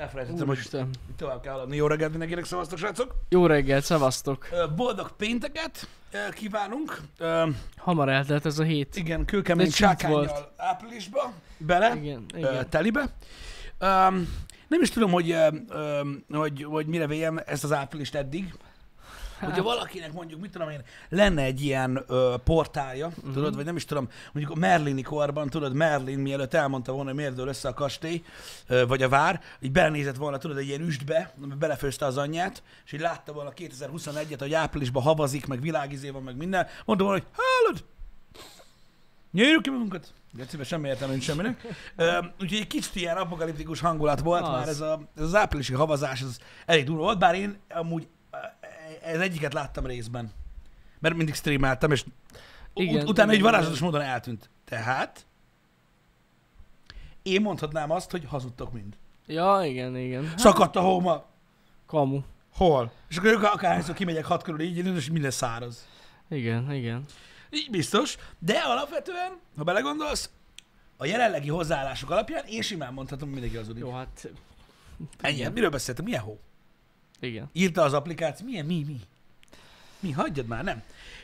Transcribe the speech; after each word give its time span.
Elfelejtettem, 0.00 0.46
hogy 0.46 0.56
Úristen. 0.56 0.88
tovább 1.16 1.40
kell 1.40 1.52
haladni. 1.52 1.76
Jó 1.76 1.86
reggelt 1.86 2.10
mindenkinek, 2.10 2.44
szavaztok, 2.44 2.78
srácok! 2.78 3.14
Jó 3.28 3.46
reggelt, 3.46 3.84
szevasztok. 3.84 4.48
Ö, 4.52 4.66
Boldog 4.76 5.10
pénteket 5.16 5.88
kívánunk. 6.34 7.00
Hamar 7.76 8.08
eltelt 8.08 8.46
ez 8.46 8.58
a 8.58 8.62
hét. 8.62 8.96
Igen, 8.96 9.24
kőkemény 9.24 9.70
csákányjal 9.70 10.52
áprilisba, 10.56 11.32
bele, 11.58 11.94
Igen, 11.96 12.24
igen. 12.36 12.68
telibe. 12.70 13.14
Nem 14.68 14.80
is 14.80 14.90
tudom, 14.90 15.10
hogy, 15.10 15.36
hogy, 16.30 16.62
hogy 16.64 16.86
mire 16.86 17.06
véljem 17.06 17.40
ezt 17.46 17.64
az 17.64 17.72
áprilist 17.72 18.14
eddig. 18.14 18.54
Hát. 19.40 19.48
Hogyha 19.48 19.64
valakinek 19.64 20.12
mondjuk, 20.12 20.40
mit 20.40 20.50
tudom 20.50 20.70
én, 20.70 20.82
lenne 21.08 21.42
egy 21.42 21.62
ilyen 21.62 22.04
ö, 22.06 22.34
portálja, 22.44 23.06
uh-huh. 23.06 23.32
tudod, 23.32 23.54
vagy 23.54 23.64
nem 23.64 23.76
is 23.76 23.84
tudom, 23.84 24.08
mondjuk 24.32 24.56
a 24.56 24.58
Merlini 24.58 25.02
korban, 25.02 25.48
tudod, 25.48 25.74
Merlin 25.74 26.18
mielőtt 26.18 26.54
elmondta 26.54 26.92
volna, 26.92 27.08
hogy 27.08 27.18
miért 27.18 27.34
dől 27.34 27.48
össze 27.48 27.68
a 27.68 27.74
kastély, 27.74 28.24
ö, 28.66 28.86
vagy 28.86 29.02
a 29.02 29.08
vár, 29.08 29.40
így 29.60 29.72
belenézett 29.72 30.16
volna, 30.16 30.38
tudod, 30.38 30.56
egy 30.56 30.68
ilyen 30.68 30.80
üstbe, 30.80 31.34
belefőzte 31.58 32.06
az 32.06 32.16
anyját, 32.16 32.62
és 32.84 32.92
így 32.92 33.00
látta 33.00 33.32
volna 33.32 33.52
2021-et, 33.56 34.36
hogy 34.38 34.54
áprilisban 34.54 35.02
havazik, 35.02 35.46
meg 35.46 35.60
világizé 35.60 36.10
van, 36.10 36.22
meg 36.22 36.36
minden, 36.36 36.66
mondta 36.84 37.04
volna, 37.04 37.20
hogy 37.20 37.28
hallod, 37.32 37.84
Nyírjuk 39.32 39.62
ki 39.62 39.70
magunkat! 39.70 40.12
Gecibe 40.32 40.64
semmi 40.64 40.88
értelme 40.88 41.12
nincs 41.12 41.24
semminek. 41.24 41.66
Úgyhogy 42.40 42.58
egy 42.58 42.66
kicsit 42.66 42.94
ilyen 42.94 43.16
apokaliptikus 43.16 43.80
hangulat 43.80 44.20
volt 44.20 44.42
Az. 44.42 44.48
már 44.48 44.68
ez, 44.68 44.80
a, 44.80 45.00
ez 45.16 45.22
az 45.22 45.34
áprilisi 45.34 45.74
havazás, 45.74 46.20
ez 46.20 46.38
elég 46.66 46.84
durva 46.84 47.02
volt, 47.02 47.18
bár 47.18 47.34
én 47.34 47.58
amúgy 47.68 48.08
ez 49.02 49.20
egyiket 49.20 49.52
láttam 49.52 49.86
részben. 49.86 50.32
Mert 50.98 51.14
mindig 51.16 51.34
streameltem, 51.34 51.90
és 51.90 52.04
Igen, 52.74 53.02
ut- 53.02 53.08
utána 53.08 53.32
egy 53.32 53.40
varázslatos 53.40 53.78
igen. 53.78 53.90
módon 53.90 54.06
eltűnt. 54.06 54.50
Tehát 54.64 55.26
én 57.22 57.40
mondhatnám 57.40 57.90
azt, 57.90 58.10
hogy 58.10 58.24
hazudtok 58.24 58.72
mind. 58.72 58.96
Ja, 59.26 59.60
igen, 59.64 59.96
igen. 59.96 60.26
Hát, 60.26 60.38
Szakadt 60.38 60.76
a 60.76 60.80
hóma. 60.80 61.24
Kamu. 61.86 62.20
Hol? 62.52 62.92
És 63.08 63.16
akkor 63.16 63.30
ők 63.30 63.42
akárhányszor 63.42 63.94
kimegyek 63.94 64.24
hat 64.24 64.42
körül 64.42 64.60
így, 64.60 64.76
és 64.76 65.10
minden 65.10 65.30
száraz. 65.30 65.88
Igen, 66.28 66.72
igen. 66.72 67.04
Így 67.50 67.70
biztos, 67.70 68.16
de 68.38 68.58
alapvetően, 68.58 69.38
ha 69.56 69.64
belegondolsz, 69.64 70.30
a 70.96 71.06
jelenlegi 71.06 71.48
hozzáállások 71.48 72.10
alapján 72.10 72.44
én 72.46 72.62
simán 72.62 72.92
mondhatom, 72.92 73.30
hogy 73.30 73.40
mindenki 73.40 73.56
hazudik. 73.56 73.82
Jó, 73.82 73.92
hát... 73.92 74.28
Ennyi, 75.20 75.48
miről 75.48 75.70
beszéltem? 75.70 76.04
Milyen 76.04 76.20
hó? 76.22 76.40
Igen. 77.20 77.50
Írta 77.52 77.82
az 77.82 77.92
applikáció, 77.92 78.46
milyen, 78.46 78.66
mi, 78.66 78.84
mi? 78.86 79.00
Mi, 80.00 80.10
hagyjad 80.10 80.46
már, 80.46 80.64
nem. 80.64 80.82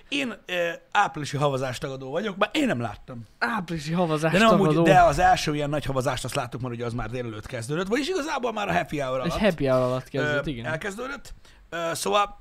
Én 0.08 0.34
ö, 0.46 0.70
áprilisi 0.90 1.36
havazást 1.36 1.80
tagadó 1.80 2.10
vagyok, 2.10 2.36
bár 2.36 2.50
én 2.52 2.66
nem 2.66 2.80
láttam. 2.80 3.26
Áprilisi 3.38 3.92
havazás 3.92 4.32
De, 4.32 4.38
nem 4.38 4.48
amúgy, 4.48 4.82
de 4.82 5.00
az 5.00 5.18
első 5.18 5.54
ilyen 5.54 5.70
nagy 5.70 5.84
havazást 5.84 6.24
azt 6.24 6.34
láttuk 6.34 6.60
már, 6.60 6.70
hogy 6.70 6.82
az 6.82 6.92
már 6.92 7.10
délelőtt 7.10 7.46
kezdődött, 7.46 7.86
vagyis 7.86 8.08
igazából 8.08 8.52
már 8.52 8.68
a 8.68 8.72
happy 8.72 8.98
hour 8.98 9.20
Egy 9.20 9.30
alatt 9.30 9.40
happy 9.40 9.66
hour 9.66 9.82
alatt 9.82 10.08
kezdődött, 10.08 10.46
ö, 10.46 10.50
igen. 10.50 10.64
elkezdődött. 10.64 11.34
Ö, 11.68 11.90
szóval 11.94 12.38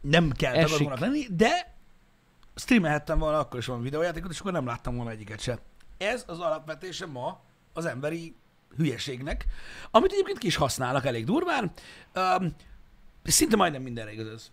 nem 0.00 0.30
kell 0.30 0.64
tagadónak 0.64 0.98
lenni, 0.98 1.26
de 1.30 1.74
streamelhettem 2.54 3.18
volna 3.18 3.38
akkor 3.38 3.58
is 3.58 3.66
van 3.66 3.82
videójátékot, 3.82 4.30
és 4.30 4.40
akkor 4.40 4.52
nem 4.52 4.66
láttam 4.66 4.96
volna 4.96 5.10
egyiket 5.10 5.40
se. 5.40 5.58
Ez 5.98 6.24
az 6.26 6.40
alapvetése 6.40 7.06
ma 7.06 7.40
az 7.72 7.84
emberi 7.84 8.36
hülyeségnek, 8.76 9.46
amit 9.90 10.12
egyébként 10.12 10.38
ki 10.38 10.46
is 10.46 10.56
használnak 10.56 11.04
elég 11.06 11.24
durván. 11.24 11.70
Um, 12.14 12.54
szinte 13.24 13.56
majdnem 13.56 13.82
mindenre 13.82 14.12
igaz 14.12 14.26
ez. 14.26 14.50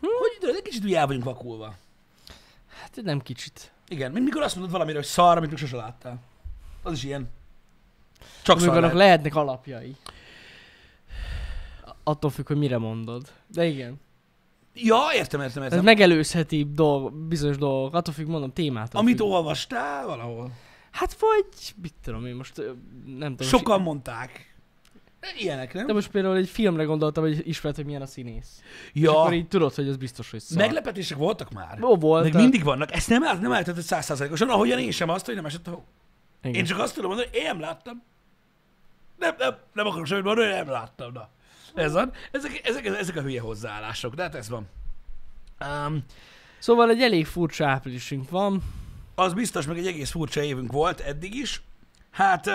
Hm? 0.00 0.06
Hogy 0.06 0.36
tudod, 0.40 0.54
egy 0.56 0.62
kicsit 0.62 0.84
úgy 0.84 0.94
el 0.94 1.06
vagyunk 1.06 1.24
vakulva. 1.24 1.74
Hát 2.80 3.00
nem 3.02 3.20
kicsit. 3.20 3.72
Igen, 3.88 4.12
mint 4.12 4.24
mikor 4.24 4.42
azt 4.42 4.54
mondod 4.54 4.72
valamire, 4.72 4.96
hogy 4.96 5.06
szar, 5.06 5.36
amit 5.36 5.50
még 5.50 5.58
sose 5.58 5.76
láttál. 5.76 6.18
Az 6.82 6.92
is 6.92 7.04
ilyen. 7.04 7.28
Csak 8.42 8.56
Amikor 8.60 8.80
lehet. 8.80 8.96
lehetnek 8.96 9.34
alapjai. 9.34 9.96
Attól 12.04 12.30
függ, 12.30 12.46
hogy 12.46 12.56
mire 12.56 12.78
mondod. 12.78 13.32
De 13.46 13.64
igen. 13.66 14.00
Ja, 14.74 14.98
értem, 15.14 15.40
értem, 15.40 15.62
Ez 15.62 15.68
értem. 15.70 15.84
megelőzheti 15.84 16.66
dolg, 16.74 17.12
bizonyos 17.14 17.56
dolgok. 17.56 17.94
Attól 17.94 18.14
függ, 18.14 18.26
mondom, 18.26 18.52
témától 18.52 19.00
Amit 19.00 19.16
függ. 19.18 19.26
olvastál 19.26 20.06
valahol. 20.06 20.50
Hát 20.90 21.16
vagy, 21.18 21.74
mit 21.82 21.94
tudom 22.02 22.26
én 22.26 22.34
most, 22.34 22.56
nem 23.04 23.36
tudom. 23.36 23.48
Sokan 23.48 23.82
mondták. 23.82 24.54
Ilyenek, 25.38 25.74
nem? 25.74 25.86
De 25.86 25.92
most 25.92 26.10
például 26.10 26.36
egy 26.36 26.48
filmre 26.48 26.84
gondoltam, 26.84 27.24
hogy 27.24 27.48
ismert, 27.48 27.76
hogy 27.76 27.84
milyen 27.84 28.02
a 28.02 28.06
színész. 28.06 28.62
És 28.92 29.00
ja, 29.00 29.20
akkor 29.20 29.32
így 29.32 29.48
tudod, 29.48 29.74
hogy 29.74 29.88
az 29.88 29.96
biztos, 29.96 30.30
hogy 30.30 30.40
szar. 30.40 30.58
meglepetések 30.58 31.18
voltak 31.18 31.50
már. 31.50 31.82
Ó, 31.82 31.96
volt. 31.96 32.22
Meg 32.24 32.34
mindig 32.34 32.62
vannak. 32.62 32.92
Ezt 32.92 33.08
nem, 33.08 33.24
át, 33.24 33.40
nem 33.40 33.52
állított 33.52 33.80
százszázalékosan, 33.80 34.48
ahogyan 34.48 34.78
én 34.78 34.90
sem 34.90 35.08
azt, 35.08 35.26
hogy 35.26 35.34
nem 35.34 35.46
esett 35.46 35.66
a 35.66 35.70
hó. 35.70 35.84
Igen. 36.42 36.54
Én 36.54 36.64
csak 36.64 36.78
azt 36.78 36.94
tudom 36.94 37.10
mondani, 37.10 37.28
hogy 37.30 37.38
én 37.38 37.44
nem 37.46 37.60
láttam. 37.60 38.02
Nem, 39.18 39.34
nem, 39.38 39.56
nem 39.72 39.86
akarok 39.86 40.06
semmit 40.06 40.24
mondani, 40.24 40.46
hogy 40.46 40.56
nem 40.56 40.68
láttam. 40.68 41.12
Na. 41.12 41.28
Ez 41.74 41.92
van. 41.92 42.12
Ezek, 42.30 42.60
ezek, 42.64 42.86
ezek 42.86 43.16
a 43.16 43.20
hülye 43.20 43.40
hozzáállások, 43.40 44.14
de 44.14 44.22
hát 44.22 44.34
ez 44.34 44.48
van. 44.48 44.68
Um, 45.86 46.04
Szóval 46.58 46.90
egy 46.90 47.02
elég 47.02 47.26
furcsa 47.26 47.66
áprilisunk 47.66 48.30
van. 48.30 48.62
Az 49.20 49.32
biztos, 49.32 49.66
meg 49.66 49.78
egy 49.78 49.86
egész 49.86 50.10
furcsa 50.10 50.42
évünk 50.42 50.72
volt 50.72 51.00
eddig 51.00 51.34
is. 51.34 51.62
Hát 52.10 52.50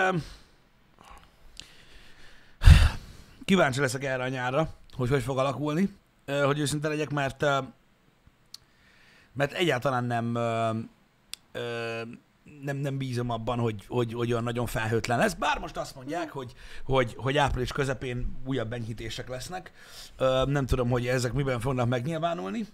kíváncsi 3.44 3.80
leszek 3.80 4.04
erre 4.04 4.22
a 4.22 4.28
nyárra, 4.28 4.74
hogy 4.92 5.08
hogy 5.08 5.22
fog 5.22 5.38
alakulni, 5.38 5.96
hogy 6.26 6.58
őszinte 6.58 6.88
legyek, 6.88 7.10
mert 7.10 7.44
mert 9.32 9.52
egyáltalán 9.52 10.04
nem 10.04 10.38
nem, 12.62 12.76
nem 12.76 12.98
bízom 12.98 13.30
abban, 13.30 13.58
hogy, 13.58 13.84
hogy, 13.88 14.12
hogy 14.12 14.32
olyan 14.32 14.42
nagyon 14.42 14.66
felhőtlen 14.66 15.18
lesz. 15.18 15.34
Bár 15.34 15.58
most 15.58 15.76
azt 15.76 15.94
mondják, 15.94 16.30
hogy, 16.30 16.52
hogy, 16.84 17.14
hogy 17.16 17.36
április 17.36 17.72
közepén 17.72 18.36
újabb 18.44 18.72
enyhítések 18.72 19.28
lesznek. 19.28 19.72
Nem 20.44 20.66
tudom, 20.66 20.90
hogy 20.90 21.06
ezek 21.06 21.32
miben 21.32 21.60
fognak 21.60 21.88
megnyilvánulni. 21.88 22.66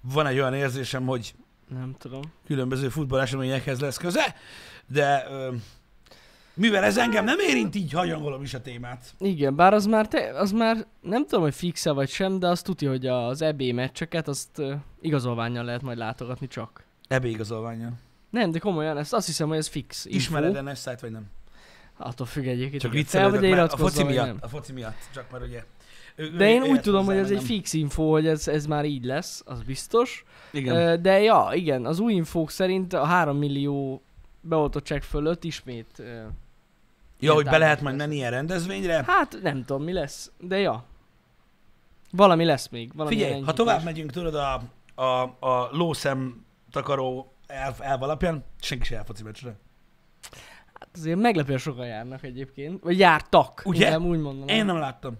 Van 0.00 0.26
egy 0.26 0.38
olyan 0.38 0.54
érzésem, 0.54 1.06
hogy 1.06 1.34
Nem 1.74 1.94
tudom. 1.98 2.22
különböző 2.46 2.88
futballeseményekhez 2.88 3.80
lesz 3.80 3.96
köze, 3.96 4.34
de 4.86 5.26
ö, 5.30 5.54
mivel 6.54 6.84
ez 6.84 6.96
engem 6.96 7.24
nem 7.24 7.38
érint, 7.38 7.74
így 7.74 7.92
hajangolom 7.92 8.42
is 8.42 8.54
a 8.54 8.60
témát. 8.60 9.14
Igen, 9.18 9.56
bár 9.56 9.74
az 9.74 9.86
már, 9.86 10.08
te, 10.08 10.38
az 10.38 10.52
már 10.52 10.86
nem 11.00 11.22
tudom, 11.26 11.42
hogy 11.42 11.54
fixe 11.54 11.92
vagy 11.92 12.08
sem, 12.08 12.38
de 12.38 12.48
azt 12.48 12.64
tudja, 12.64 12.90
hogy 12.90 13.06
az 13.06 13.42
EB 13.42 13.62
meccseket 13.62 14.28
azt 14.28 14.58
uh, 14.58 14.72
igazolványjal 15.00 15.64
lehet 15.64 15.82
majd 15.82 15.98
látogatni 15.98 16.46
csak. 16.46 16.84
Ebbe 17.08 17.28
igazolványa. 17.28 17.92
Nem, 18.30 18.50
de 18.50 18.58
komolyan, 18.58 18.98
ezt 18.98 19.12
azt 19.12 19.26
hiszem, 19.26 19.48
hogy 19.48 19.56
ez 19.56 19.66
fix. 19.66 20.04
info. 20.04 20.16
Ismered 20.16 20.56
a 20.56 20.94
vagy 21.00 21.10
nem? 21.10 21.26
Attól 21.96 22.26
függ 22.26 22.46
egyébként. 22.46 22.82
Csak 22.82 22.92
viccelődök, 22.92 23.50
mert 23.50 23.72
a 23.72 23.76
foci 23.76 24.02
miatt, 24.02 24.42
a 24.42 24.48
foci 24.48 24.72
miatt, 24.72 24.98
csak 25.14 25.30
mert 25.30 25.44
ugye... 25.44 25.64
ő- 26.20 26.36
De 26.36 26.50
én 26.50 26.62
úgy 26.62 26.80
tudom, 26.80 27.04
hogy 27.04 27.16
ez 27.16 27.30
egy 27.30 27.42
fix 27.42 27.72
info, 27.72 28.10
hogy 28.10 28.26
ez, 28.26 28.48
ez 28.48 28.66
már 28.66 28.84
így 28.84 29.04
lesz, 29.04 29.42
az 29.46 29.62
biztos. 29.62 30.24
Igen. 30.52 31.02
De 31.02 31.20
ja, 31.20 31.48
igen, 31.52 31.86
az 31.86 31.98
új 31.98 32.12
infók 32.12 32.50
szerint 32.50 32.92
a 32.92 33.04
3 33.04 33.36
millió 33.36 34.02
beoltottság 34.40 35.02
fölött 35.02 35.44
ismét... 35.44 36.02
ja, 37.20 37.32
hogy 37.34 37.44
be 37.44 37.58
lehet 37.58 37.80
majd 37.80 37.96
menni 37.96 38.14
ilyen 38.14 38.30
rendezvényre. 38.30 39.04
Hát 39.06 39.38
nem 39.42 39.64
tudom, 39.64 39.82
mi 39.82 39.92
lesz, 39.92 40.30
de 40.38 40.58
ja. 40.58 40.84
Valami 42.12 42.44
lesz 42.44 42.68
még. 42.68 42.90
Valami 42.94 43.14
Figyelj, 43.16 43.40
ha 43.42 43.52
tovább 43.52 43.84
megyünk, 43.84 44.10
tudod, 44.10 44.34
a, 44.34 44.62
a, 44.94 45.22
a 45.46 45.68
lószem 45.72 46.44
takaró 46.70 47.32
elv, 47.46 47.74
elv 47.80 48.02
alapján, 48.02 48.44
senki 48.60 48.84
se 48.84 48.96
elfoci 48.96 49.22
meccsre. 49.22 49.56
Hát 50.74 50.88
azért 50.94 51.18
meglepően 51.18 51.58
sokan 51.58 51.86
járnak 51.86 52.22
egyébként. 52.22 52.82
Vagy 52.82 52.98
jártak. 52.98 53.62
Ugye? 53.64 53.84
Inkább 53.84 54.02
úgy 54.02 54.18
mondanám. 54.18 54.56
Én 54.56 54.64
nem 54.64 54.76
láttam. 54.78 55.14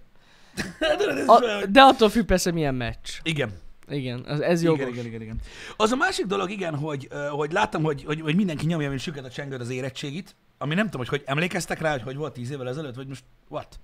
A, 1.27 1.33
hogy- 1.33 1.71
de 1.71 1.81
attól 1.81 2.09
függ 2.09 2.25
persze 2.25 2.51
milyen 2.53 2.75
meccs. 2.75 3.09
Igen. 3.23 3.51
Igen, 3.89 4.27
ez, 4.27 4.41
ez 4.41 4.63
jogos. 4.63 4.81
Igen, 4.81 4.93
igen, 4.93 5.05
igen, 5.05 5.21
igen. 5.23 5.41
Az 5.77 5.93
a 5.93 5.97
másik 5.97 6.27
dolog, 6.27 6.51
igen, 6.51 6.75
hogy, 6.75 7.09
hogy 7.31 7.53
láttam, 7.53 7.83
hogy, 7.83 8.05
hogy, 8.05 8.21
hogy 8.21 8.35
mindenki 8.37 8.67
nyomja, 8.67 8.89
mint 8.89 9.01
süket 9.01 9.25
a 9.25 9.31
csengőt 9.31 9.61
az 9.61 9.71
érettségit, 9.71 10.35
ami 10.59 10.75
nem 10.75 10.85
tudom, 10.85 11.01
hogy, 11.01 11.09
hogy 11.09 11.23
emlékeztek 11.27 11.81
rá, 11.81 11.91
hogy 11.91 12.03
hogy 12.03 12.17
volt 12.17 12.33
tíz 12.33 12.51
évvel 12.51 12.69
ezelőtt, 12.69 12.95
vagy 12.95 13.07
most 13.07 13.25
what? 13.49 13.81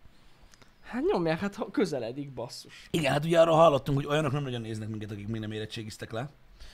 Hát 0.82 1.02
nyomják, 1.12 1.38
hát 1.38 1.58
közeledik, 1.73 2.31
basszus. 2.31 2.88
Igen, 2.90 3.12
hát 3.12 3.25
ugye 3.25 3.40
arról 3.40 3.55
hallottunk, 3.56 3.99
hogy 3.99 4.06
olyanok 4.06 4.32
nem 4.32 4.43
nagyon 4.43 4.61
néznek 4.61 4.88
minket, 4.88 5.11
akik 5.11 5.29
még 5.29 5.40
nem 5.40 5.52
érettségiztek 5.52 6.12
le. 6.12 6.31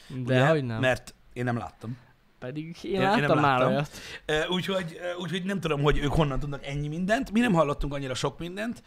De 0.08 0.14
ugye? 0.16 0.46
hogy 0.46 0.64
nem. 0.64 0.80
Mert 0.80 1.14
én 1.32 1.44
nem 1.44 1.56
láttam. 1.56 1.96
Pedig 2.42 2.76
én, 2.82 2.92
Én- 2.94 3.00
én 3.00 3.16
én 3.18 3.26
nem 3.26 3.38
már 3.38 3.58
láttam. 3.58 3.72
olyat. 3.72 4.48
Úgyhogy, 4.48 4.98
úgyhogy 5.18 5.44
nem 5.44 5.60
tudom, 5.60 5.82
hogy 5.82 5.98
ők 5.98 6.12
honnan 6.12 6.38
tudnak 6.38 6.66
ennyi 6.66 6.88
mindent. 6.88 7.30
Mi 7.30 7.40
nem 7.40 7.52
hallottunk 7.52 7.94
annyira 7.94 8.14
sok 8.14 8.38
mindent 8.38 8.82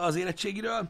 az 0.00 0.16
érettségiről, 0.16 0.88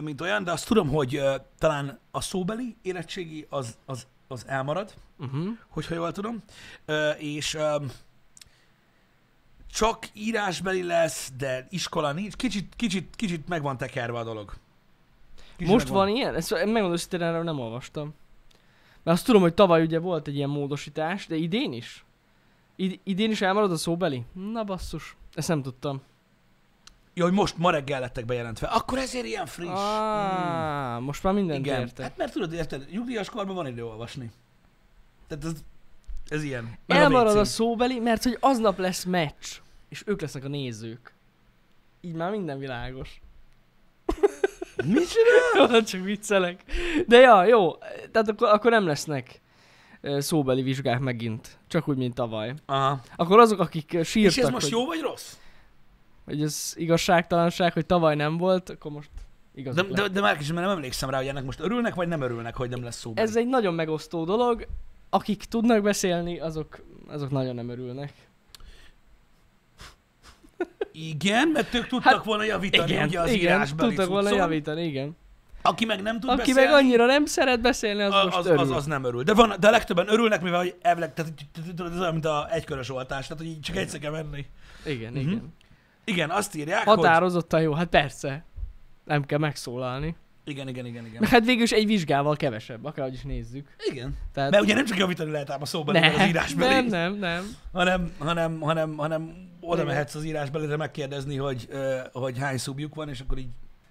mint 0.00 0.20
olyan, 0.20 0.44
de 0.44 0.52
azt 0.52 0.66
tudom, 0.66 0.88
hogy 0.88 1.22
talán 1.58 1.98
a 2.10 2.20
szóbeli 2.20 2.76
érettségi 2.82 3.46
az, 3.50 3.76
az, 3.86 4.06
az 4.28 4.44
elmarad, 4.46 4.94
Uh-huh. 5.18 5.46
hogyha 5.68 5.94
jól 5.94 6.12
tudom, 6.12 6.42
és 7.18 7.58
csak 9.72 10.08
írásbeli 10.12 10.82
lesz, 10.82 11.32
de 11.38 11.66
iskola 11.70 12.12
nincs. 12.12 12.34
Kicsit, 12.36 12.72
kicsit, 12.76 13.14
kicsit 13.16 13.48
meg 13.48 13.62
van 13.62 13.76
tekerve 13.76 14.18
a 14.18 14.24
dolog. 14.24 14.52
Kicsit 15.56 15.72
Most 15.72 15.84
meg 15.86 15.94
van 15.94 16.08
ilyen? 16.08 16.34
Ezt 16.34 16.50
megmondom 16.50 16.92
őszintén, 16.92 17.22
erről 17.22 17.42
nem 17.42 17.58
olvastam. 17.58 18.14
Mert 19.06 19.18
azt 19.18 19.26
tudom, 19.26 19.42
hogy 19.42 19.54
tavaly 19.54 19.82
ugye 19.82 19.98
volt 19.98 20.26
egy 20.28 20.36
ilyen 20.36 20.48
módosítás, 20.48 21.26
de 21.26 21.34
idén 21.34 21.72
is? 21.72 22.04
Id- 22.76 23.00
idén 23.02 23.30
is 23.30 23.40
elmarad 23.40 23.72
a 23.72 23.76
szóbeli? 23.76 24.22
Na 24.32 24.64
basszus, 24.64 25.16
ezt 25.34 25.48
nem 25.48 25.62
tudtam. 25.62 26.02
Jó, 27.14 27.24
hogy 27.24 27.32
most 27.34 27.56
ma 27.58 27.70
reggel 27.70 28.00
lettek 28.00 28.24
bejelentve. 28.24 28.66
Akkor 28.66 28.98
ezért 28.98 29.26
ilyen 29.26 29.46
friss. 29.46 29.68
Ah, 29.68 31.00
most 31.00 31.22
már 31.22 31.34
mindent 31.34 31.66
Igen. 31.66 31.80
értek. 31.80 32.04
Hát 32.06 32.16
mert 32.16 32.32
tudod, 32.32 32.52
érted, 32.52 32.86
nyugdíjas 32.90 33.28
korban 33.30 33.54
van 33.54 33.66
idő 33.66 33.84
olvasni. 33.84 34.30
Tehát 35.28 35.44
ez, 35.44 35.52
ez 36.28 36.42
ilyen. 36.42 36.76
Meg 36.86 36.98
Elmarad 36.98 37.36
a 37.36 37.40
WC. 37.40 37.48
szóbeli, 37.48 37.98
mert 37.98 38.22
hogy 38.22 38.36
aznap 38.40 38.78
lesz 38.78 39.04
meccs, 39.04 39.46
és 39.88 40.02
ők 40.06 40.20
lesznek 40.20 40.44
a 40.44 40.48
nézők. 40.48 41.14
Így 42.00 42.14
már 42.14 42.30
minden 42.30 42.58
világos. 42.58 43.20
Mit 44.84 45.08
csinál? 45.10 45.70
Jó, 45.72 45.80
csak 45.82 46.00
viccelek. 46.04 46.62
De 47.06 47.16
ja, 47.18 47.44
jó, 47.44 47.72
tehát 48.12 48.28
akkor, 48.28 48.48
akkor 48.48 48.70
nem 48.70 48.86
lesznek 48.86 49.40
szóbeli 50.18 50.62
vizsgák 50.62 51.00
megint. 51.00 51.58
Csak 51.68 51.88
úgy, 51.88 51.96
mint 51.96 52.14
tavaly. 52.14 52.54
Aha. 52.66 53.00
Akkor 53.16 53.38
azok, 53.38 53.60
akik 53.60 53.92
ö, 53.94 53.98
És 53.98 54.08
sírtak, 54.08 54.44
ez 54.44 54.50
most 54.50 54.62
hogy, 54.62 54.72
jó 54.72 54.86
vagy 54.86 55.00
rossz? 55.00 55.34
hogy 56.24 56.42
ez 56.42 56.72
igazságtalanság, 56.76 57.72
hogy 57.72 57.86
tavaly 57.86 58.14
nem 58.14 58.36
volt, 58.36 58.70
akkor 58.70 58.90
most 58.90 59.10
De, 59.14 59.60
igazuk 59.60 59.88
de, 59.90 60.02
lett. 60.02 60.12
de 60.12 60.20
már 60.20 60.36
kicsit 60.36 60.54
nem 60.54 60.68
emlékszem 60.68 61.10
rá, 61.10 61.16
hogy 61.16 61.26
ennek 61.26 61.44
most 61.44 61.60
örülnek, 61.60 61.94
vagy 61.94 62.08
nem 62.08 62.20
örülnek, 62.20 62.56
hogy 62.56 62.70
nem 62.70 62.82
lesz 62.82 62.98
szó. 62.98 63.12
Ez 63.14 63.36
egy 63.36 63.46
nagyon 63.46 63.74
megosztó 63.74 64.24
dolog. 64.24 64.66
Akik 65.10 65.44
tudnak 65.44 65.82
beszélni, 65.82 66.38
azok, 66.38 66.78
azok 67.08 67.30
nagyon 67.30 67.54
nem 67.54 67.68
örülnek. 67.68 68.12
Igen, 70.98 71.48
mert 71.48 71.74
ők 71.74 71.86
tudtak 71.86 72.12
Hát, 72.12 72.24
volna 72.24 72.42
javítani 72.42 72.92
Igen, 72.92 73.06
ugye 73.08 73.20
az 73.20 73.30
igen, 73.30 73.40
írásbeli 73.56 73.88
tudtak 73.88 74.08
volna 74.08 74.28
cuccon. 74.28 74.42
javítani, 74.42 74.84
igen. 74.84 75.16
Aki 75.62 75.84
meg 75.84 76.02
nem 76.02 76.20
tud 76.20 76.30
Aki 76.30 76.38
beszélni, 76.38 76.60
meg 76.60 76.72
annyira 76.78 77.06
nem 77.06 77.26
szeret 77.26 77.60
beszélni, 77.60 78.02
az, 78.02 78.14
az, 78.14 78.24
most 78.24 78.36
az, 78.36 78.46
örül. 78.46 78.58
az, 78.58 78.70
az, 78.70 78.84
nem 78.86 79.04
örül. 79.04 79.22
De, 79.22 79.34
van, 79.34 79.54
de 79.60 79.68
a 79.68 79.70
legtöbben 79.70 80.08
örülnek, 80.08 80.42
mivel 80.42 80.58
hogy 80.58 80.74
elvileg, 80.82 81.14
tehát 81.14 81.32
tudod, 81.76 81.92
ez 81.92 82.00
olyan, 82.00 82.12
mint 82.12 82.24
a 82.24 82.46
egykörös 82.50 82.90
oltás, 82.90 83.26
tehát 83.26 83.42
hogy 83.42 83.60
csak 83.60 83.76
egyszer 83.76 84.00
kell 84.00 84.10
menni. 84.10 84.46
Igen, 84.86 85.12
Mhm. 85.12 85.20
igen. 85.20 85.54
Igen, 86.04 86.30
azt 86.30 86.54
írják, 86.54 86.84
hogy... 86.84 86.96
Határozottan 86.96 87.60
jó, 87.62 87.72
hát 87.72 87.86
persze. 87.88 88.44
Nem 89.04 89.24
kell 89.24 89.38
megszólalni. 89.38 90.16
Igen, 90.48 90.68
igen, 90.68 90.86
igen, 90.86 91.06
igen. 91.06 91.20
Meg 91.20 91.28
hát 91.28 91.44
végül 91.44 91.62
is 91.62 91.72
egy 91.72 91.86
vizsgával 91.86 92.36
kevesebb, 92.36 92.84
akárhogy 92.84 93.14
is 93.14 93.22
nézzük. 93.22 93.76
Igen. 93.90 94.16
Tehát 94.32 94.50
Mert 94.50 94.62
ugye 94.62 94.74
nem 94.74 94.84
csak 94.84 94.98
javítani 94.98 95.30
lehet 95.30 95.50
ám 95.50 95.62
a 95.62 95.64
szóban, 95.64 96.00
nem, 96.00 96.14
az 96.14 96.26
írásbeli, 96.26 96.72
nem, 96.72 96.86
nem, 96.86 97.14
nem. 97.14 97.56
hanem, 97.72 98.12
hanem, 98.18 98.60
hanem, 98.60 98.96
hanem 98.96 99.48
oda 99.60 99.74
Igen. 99.74 99.86
mehetsz 99.86 100.14
az 100.14 100.24
írásbelire 100.24 100.76
megkérdezni, 100.76 101.36
hogy, 101.36 101.68
hogy 102.12 102.38
hány 102.38 102.58
szubjuk 102.58 102.94
van, 102.94 103.08
és 103.08 103.20
akkor 103.20 103.38
így 103.38 103.48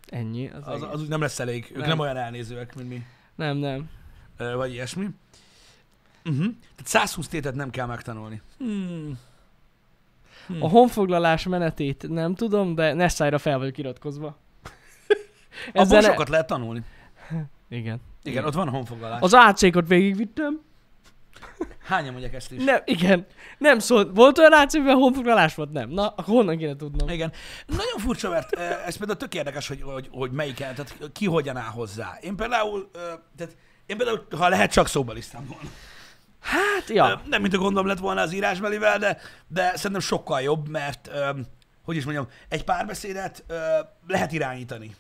Ennyi. 0.10 0.50
Az, 0.50 0.62
az, 0.66 0.88
az, 0.92 1.02
úgy 1.02 1.08
nem 1.08 1.22
lesz 1.22 1.40
elég. 1.40 1.68
Ők 1.72 1.80
nem, 1.80 1.88
Nem. 1.88 2.00
olyan 2.00 2.18
elnézőek, 2.18 2.76
mint 2.76 2.90
mi. 2.90 3.06
Nem, 3.36 3.58
nem. 3.58 3.90
Vagy 4.38 4.74
ilyesmi. 4.74 5.06
Uh-huh. 6.26 6.46
Tehát 6.76 6.84
120 6.84 7.28
tétet 7.28 7.56
nem 7.56 7.70
kell 7.70 7.86
megtanulni. 7.86 8.42
Hmm. 8.58 9.20
Hmm. 10.48 10.64
A 10.64 10.68
honfoglalás 10.68 11.44
menetét 11.44 12.10
nem 12.10 12.36
tudom, 12.36 12.76
de 12.76 12.94
Nessájra 12.94 13.38
fel 13.38 13.58
vagyok 13.58 13.78
iratkozva. 13.78 14.38
Abból 15.68 15.82
Ezzel 15.82 16.02
ne- 16.02 16.08
sokat 16.08 16.30
lehet 16.30 16.48
tanulni. 16.48 16.82
Igen. 17.70 18.02
Igen, 18.24 18.46
ott 18.46 18.54
van 18.54 18.70
honfoglalás. 18.70 19.22
Az 19.22 19.34
AC-kot 19.34 19.88
végigvittem. 19.88 20.62
Hányan 21.84 22.12
mondják 22.12 22.34
ezt 22.34 22.52
is? 22.52 22.64
Nem, 22.64 22.82
igen. 22.86 23.26
Nem 23.58 23.80
szólt. 23.80 24.16
Volt 24.16 24.38
olyan 24.38 24.54
AC, 24.54 24.74
mivel 24.74 24.96
honfoglalás 24.96 25.56
volt? 25.56 25.72
Nem. 25.72 25.90
Na, 25.90 26.08
akkor 26.08 26.26
honnan 26.26 26.58
kéne 26.58 26.76
tudnom? 26.76 27.10
Igen. 27.10 27.32
Nagyon 27.66 27.98
furcsa, 27.98 28.30
mert 28.30 28.56
ez 28.60 28.96
például 28.98 29.18
tök 29.18 29.34
érdekes, 29.34 29.68
hogy, 29.68 29.82
hogy, 29.82 30.10
hogy 30.12 30.32
melyik, 30.32 30.56
tehát 30.56 30.98
ki 31.14 31.26
hogyan 31.26 31.58
áll 31.58 31.70
hozzá. 31.70 32.18
Én 32.22 32.36
például, 32.36 32.90
tehát 33.38 33.56
én 33.86 33.98
például, 33.98 34.28
ha 34.38 34.50
lehet, 34.50 34.72
csak 34.72 34.88
szóbelisztem 34.88 35.46
volna. 35.48 35.70
Hát, 36.40 36.90
ja. 36.90 37.22
Nem, 37.26 37.42
mint 37.42 37.54
a 37.54 37.58
gondom 37.58 37.88
lett 37.88 38.00
volna 38.00 38.22
az 38.22 38.34
írásbelivel, 38.34 38.98
de, 38.98 39.18
de 39.48 39.72
szerintem 39.76 40.02
sokkal 40.02 40.42
jobb, 40.42 40.70
mert, 40.70 41.10
hogy 41.84 41.96
is 41.96 42.04
mondjam, 42.04 42.28
egy 42.50 42.64
párbeszédet 42.64 43.44
lehet 44.08 44.32
irányítani. 44.32 44.96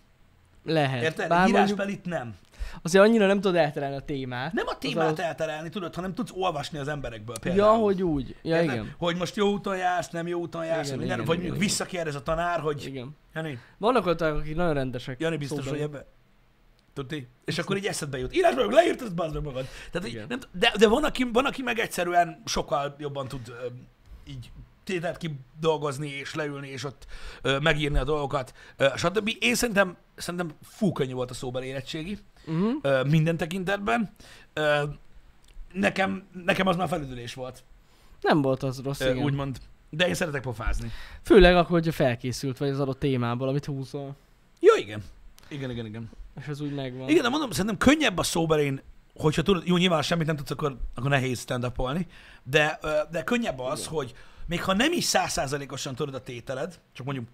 Lehet. 0.65 1.03
Érted? 1.03 1.27
Bár 1.29 1.39
mondjuk 1.49 1.57
Írásbelit 1.57 2.05
nem. 2.05 2.35
azért 2.81 3.03
annyira 3.03 3.27
nem 3.27 3.41
tudod 3.41 3.55
elterelni 3.55 3.95
a 3.95 3.99
témát. 3.99 4.53
Nem 4.53 4.67
a 4.67 4.77
témát 4.77 5.11
az... 5.11 5.19
elterelni, 5.19 5.69
tudod, 5.69 5.95
hanem 5.95 6.13
tudsz 6.13 6.31
olvasni 6.33 6.77
az 6.77 6.87
emberekből 6.87 7.35
Ja, 7.43 7.51
például. 7.51 7.83
hogy 7.83 8.03
úgy. 8.03 8.35
Ja, 8.41 8.55
Érted? 8.61 8.73
igen. 8.73 8.95
Hogy 8.97 9.15
most 9.15 9.35
jó 9.35 9.51
úton 9.51 9.77
jársz, 9.77 10.09
nem 10.09 10.27
jó 10.27 10.39
úton 10.39 10.65
jársz, 10.65 10.87
Igen, 10.87 10.99
minden, 10.99 11.15
igen, 11.19 11.27
vagy 11.35 11.43
igen, 11.43 11.57
visszakérdez 11.57 12.15
a 12.15 12.23
tanár, 12.23 12.59
hogy 12.59 12.85
Igen. 12.85 13.15
Jani, 13.33 13.59
Vannak 13.77 14.05
olyanok, 14.05 14.39
akik 14.39 14.55
nagyon 14.55 14.73
rendesek. 14.73 15.19
Jani 15.19 15.37
biztos, 15.37 15.63
szóbeli. 15.63 15.81
hogy 15.81 15.93
ebbe... 15.93 16.05
Tudti? 16.93 17.27
És 17.45 17.57
akkor 17.57 17.77
így 17.77 17.85
eszedbe 17.85 18.17
jut. 18.17 18.35
Írásban 18.35 18.69
leírtad, 18.71 19.13
bazd 19.13 19.33
meg 19.33 19.43
magad. 19.43 19.65
Tehát 19.91 20.07
így, 20.07 20.23
nem, 20.27 20.39
de, 20.51 20.73
de 20.77 20.87
van, 20.87 21.03
aki, 21.03 21.29
van, 21.33 21.45
aki 21.45 21.61
meg 21.61 21.79
egyszerűen 21.79 22.41
sokkal 22.45 22.95
jobban 22.99 23.27
tud 23.27 23.53
így 24.27 24.51
tételt 24.85 25.17
kidolgozni, 25.17 26.07
és 26.07 26.33
leülni, 26.33 26.67
és 26.67 26.83
ott 26.83 27.05
ö, 27.41 27.59
megírni 27.59 27.97
a 27.97 28.03
dolgokat, 28.03 28.53
ö, 28.77 28.87
stb. 28.95 29.31
Én 29.39 29.55
szerintem, 29.55 29.97
szerintem 30.15 30.51
fú 30.63 30.91
könnyű 30.91 31.13
volt 31.13 31.29
a 31.29 31.33
szóbeli 31.33 31.67
érettségi, 31.67 32.17
Uh-huh. 32.47 32.73
ö, 32.81 33.03
minden 33.03 33.37
tekintetben. 33.37 34.09
Ö, 34.53 34.83
nekem, 35.73 36.27
nekem 36.45 36.67
az 36.67 36.75
már 36.75 36.87
felüdülés 36.87 37.33
volt, 37.33 37.63
Nem 38.21 38.41
volt 38.41 38.63
az 38.63 38.81
rossz, 38.81 38.99
ö, 38.99 39.11
igen. 39.11 39.23
úgymond. 39.23 39.57
De 39.89 40.07
én 40.07 40.13
szeretek 40.13 40.41
pofázni. 40.41 40.91
Főleg 41.21 41.55
akkor, 41.55 41.71
hogyha 41.71 41.91
felkészült 41.91 42.57
vagy 42.57 42.69
az 42.69 42.79
adott 42.79 42.99
témából, 42.99 43.47
amit 43.47 43.65
húzol. 43.65 44.15
Jó, 44.59 44.75
igen. 44.75 45.03
Igen, 45.47 45.69
igen, 45.69 45.85
igen. 45.85 46.09
És 46.41 46.47
az 46.47 46.61
úgy 46.61 46.73
megvan. 46.73 47.09
Igen, 47.09 47.23
de 47.23 47.29
mondom, 47.29 47.51
szerintem 47.51 47.77
könnyebb 47.77 48.17
a 48.17 48.23
szóbelén, 48.23 48.81
hogyha 49.13 49.41
tudod, 49.41 49.67
jó, 49.67 49.77
nyilván 49.77 50.01
semmit 50.01 50.27
nem 50.27 50.35
tudsz, 50.35 50.51
akkor, 50.51 50.77
akkor 50.95 51.09
nehéz 51.09 51.39
stand 51.39 51.71
de, 52.43 52.79
ö, 52.81 52.89
de 53.11 53.23
könnyebb 53.23 53.59
az, 53.59 53.85
hogy 53.85 54.13
még 54.47 54.63
ha 54.63 54.73
nem 54.73 54.91
is 54.91 55.03
százszázalékosan 55.03 55.95
tudod 55.95 56.13
a 56.13 56.21
tételed, 56.21 56.79
csak 56.93 57.05
mondjuk 57.05 57.27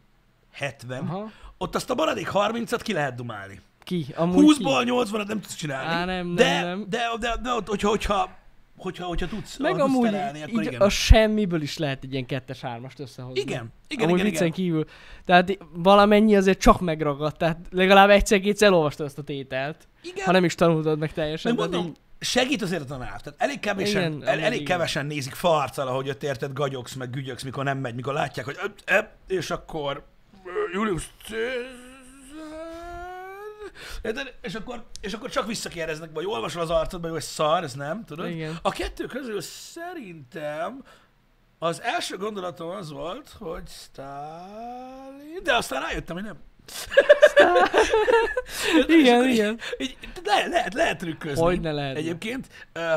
70, 0.52 1.08
Aha. 1.08 1.32
Ott 1.58 1.76
azt 1.76 1.90
a 1.90 1.96
maradék 1.96 2.30
30-at 2.34 2.80
ki 2.84 2.94
lehet 2.94 3.16
dumálni. 3.16 3.60
Ki? 3.84 4.06
Amúgy 4.16 4.58
20-ból 4.60 5.06
80-at 5.10 5.28
nem 5.28 5.42
tudsz 5.42 5.56
csinálni. 5.56 5.90
Á, 5.90 6.06
nem, 6.06 6.26
nem, 6.28 6.36
de, 6.36 6.62
nem. 6.62 6.86
De, 6.90 7.00
de, 7.20 7.36
de, 7.42 7.52
ott, 7.52 7.68
hogyha, 7.68 7.90
hogyha, 7.90 8.30
hogyha, 8.78 9.06
hogyha 9.06 9.28
tudsz, 9.28 9.58
Meg 9.58 9.72
ha 9.72 9.78
tudsz 9.78 9.90
amúgy 9.90 10.10
terelni, 10.10 10.42
akkor 10.42 10.62
így 10.62 10.68
igen. 10.68 10.82
a 10.82 10.90
semmiből 10.90 11.62
is 11.62 11.78
lehet 11.78 12.04
egy 12.04 12.12
ilyen 12.12 12.26
kettes-hármast 12.26 13.00
összehozni. 13.00 13.40
Igen, 13.40 13.72
igen, 13.88 14.08
Amúgy 14.08 14.20
igen, 14.20 14.34
igen. 14.34 14.52
kívül. 14.52 14.86
Tehát 15.26 15.58
valamennyi 15.74 16.36
azért 16.36 16.60
csak 16.60 16.82
megragadt, 16.82 17.38
tehát 17.38 17.58
legalább 17.72 18.10
egyszer-kétszer 18.10 18.68
elolvastad 18.68 19.06
ezt 19.06 19.18
a 19.18 19.24
tételt. 19.24 19.88
igen. 20.04 20.26
Ha 20.26 20.32
nem 20.32 20.44
is 20.44 20.56
tanultad 20.56 21.00
meg 21.00 21.14
teljesen. 21.14 21.56
Tehát 21.56 21.72
mondom, 21.72 21.94
segít 22.24 22.62
azért 22.62 22.82
a 22.82 22.86
tanár. 22.86 23.22
Tehát 23.22 23.34
elég 23.38 23.60
kevesen, 23.60 24.14
Igen, 24.14 24.28
el, 24.28 24.40
elég 24.40 24.62
igen. 24.62 24.66
kevesen 24.66 25.06
nézik 25.06 25.34
farccal, 25.34 25.88
ahogy 25.88 26.10
ott 26.10 26.24
érted, 26.24 26.54
gagyogsz, 26.54 26.94
meg 26.94 27.10
gügyögsz, 27.10 27.44
mikor 27.44 27.64
nem 27.64 27.78
megy, 27.78 27.96
mikor 27.96 28.14
látják, 28.14 28.46
hogy 28.46 28.58
öp, 28.64 28.80
öp, 28.86 29.08
és 29.28 29.50
akkor 29.50 30.04
Julius 30.74 31.10
érted? 34.02 34.34
És 34.42 34.56
akkor, 34.56 34.86
és 35.02 35.14
akkor 35.14 35.30
csak 35.30 35.48
visszakérdeznek, 35.48 36.10
vagy 36.14 36.26
olvasol 36.26 36.62
az 36.62 36.70
arcodba, 36.70 37.10
hogy 37.10 37.22
szar, 37.22 37.64
ez 37.64 37.74
nem, 37.74 38.06
tudod? 38.06 38.30
Igen. 38.30 38.60
A 38.62 38.72
kettő 38.72 39.06
közül 39.06 39.42
szerintem 39.42 40.84
az 41.60 41.82
első 41.82 42.18
gondolatom 42.18 42.70
az 42.70 42.92
volt, 42.92 43.36
hogy 43.40 43.68
Stalin, 43.68 45.44
de 45.44 45.56
aztán 45.56 45.82
rájöttem, 45.82 46.16
hogy 46.16 46.26
nem. 46.26 46.38
Igen, 48.88 49.16
akkor 49.16 49.28
így- 49.28 49.34
igen. 49.34 49.60
így, 49.78 49.98
le, 50.24 50.48
lehet, 50.48 50.74
lehet 50.74 50.98
trükközni. 50.98 51.42
Hogy 51.42 51.60
ne 51.60 51.72
lehet. 51.72 51.98
Egyébként, 51.98 52.48
ö, 52.74 52.96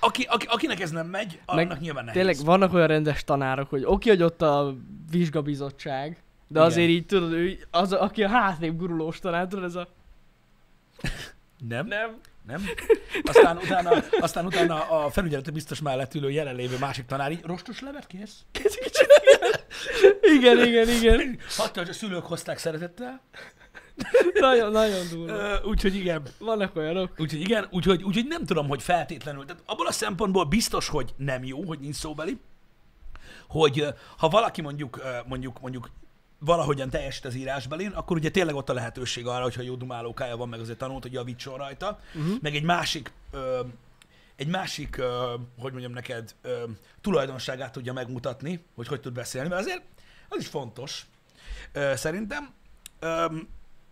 aki, 0.00 0.22
aki, 0.30 0.46
akinek 0.46 0.80
ez 0.80 0.90
nem 0.90 1.06
megy, 1.06 1.40
annak 1.46 1.68
Meg 1.68 1.80
nyilván 1.80 2.04
nehéz. 2.04 2.20
Tényleg 2.22 2.44
vannak 2.44 2.72
olyan 2.72 2.86
rendes 2.86 3.24
tanárok, 3.24 3.70
hogy 3.70 3.82
oké, 3.84 4.08
hogy 4.08 4.22
ott 4.22 4.42
a 4.42 4.74
vizsgabizottság, 5.10 6.10
de 6.48 6.58
Igen. 6.58 6.62
azért 6.62 6.88
így 6.88 7.06
tudod, 7.06 7.32
ő 7.32 7.58
az, 7.70 7.92
aki 7.92 8.22
a 8.24 8.28
hátrébb 8.28 8.76
gurulós 8.76 9.18
tanár, 9.18 9.46
tudod, 9.46 9.64
ez 9.64 9.74
a... 9.74 9.88
Nem, 11.68 11.86
Nem. 11.86 12.20
nem. 12.46 12.64
Aztán 13.22 13.56
utána, 13.56 13.90
aztán 14.20 14.46
utána 14.46 14.82
a 15.04 15.10
felügyeleti 15.10 15.50
biztos 15.50 15.80
mellett 15.80 16.14
ülő 16.14 16.30
jelenlévő 16.30 16.76
másik 16.78 17.06
tanár 17.06 17.30
így, 17.32 17.44
rostos 17.44 17.80
levet 17.80 18.06
kész? 18.06 18.44
Igen, 20.20 20.66
igen, 20.66 20.88
igen. 20.88 21.38
Hatta, 21.56 21.80
hogy 21.80 21.88
a 21.88 21.92
szülők 21.92 22.24
hozták 22.26 22.58
szeretettel. 22.58 23.20
Nagyon, 24.34 24.72
nagyon 24.72 25.08
durva. 25.10 25.60
Úgyhogy 25.64 25.94
igen. 25.94 26.22
Vannak 26.38 26.76
olyanok. 26.76 27.12
Úgyhogy 27.18 27.40
igen, 27.40 27.66
úgyhogy, 27.70 28.02
úgyhogy 28.02 28.26
nem 28.26 28.44
tudom, 28.44 28.68
hogy 28.68 28.82
feltétlenül. 28.82 29.44
Tehát 29.44 29.62
abból 29.66 29.86
a 29.86 29.92
szempontból 29.92 30.44
biztos, 30.44 30.88
hogy 30.88 31.14
nem 31.16 31.44
jó, 31.44 31.62
hogy 31.62 31.78
nincs 31.78 31.94
szóbeli. 31.94 32.38
Hogy 33.48 33.86
ha 34.16 34.28
valaki 34.28 34.62
mondjuk, 34.62 35.00
mondjuk, 35.26 35.60
mondjuk 35.60 35.90
valahogyan 36.38 36.90
teljesít 36.90 37.24
az 37.24 37.34
írásbelén, 37.34 37.90
akkor 37.90 38.16
ugye 38.16 38.30
tényleg 38.30 38.54
ott 38.54 38.70
a 38.70 38.74
lehetőség 38.74 39.26
arra, 39.26 39.42
hogyha 39.42 39.62
jó 39.62 39.74
dumálókája 39.74 40.36
van, 40.36 40.48
meg 40.48 40.60
azért 40.60 40.78
tanult, 40.78 41.02
hogy 41.02 41.12
javítson 41.12 41.56
rajta. 41.56 42.00
Uh-huh. 42.14 42.34
Meg 42.40 42.54
egy 42.54 42.62
másik, 42.62 43.12
ö, 43.30 43.60
egy 44.36 44.46
másik, 44.48 44.96
ö, 44.96 45.34
hogy 45.58 45.72
mondjam 45.72 45.92
neked, 45.92 46.34
ö, 46.42 46.64
tulajdonságát 47.00 47.72
tudja 47.72 47.92
megmutatni, 47.92 48.64
hogy 48.74 48.86
hogy 48.86 49.00
tud 49.00 49.12
beszélni, 49.12 49.48
mert 49.48 49.60
azért 49.60 49.82
az 50.28 50.40
is 50.40 50.46
fontos, 50.46 51.06
ö, 51.72 51.92
szerintem. 51.96 52.52
Ö, 53.00 53.26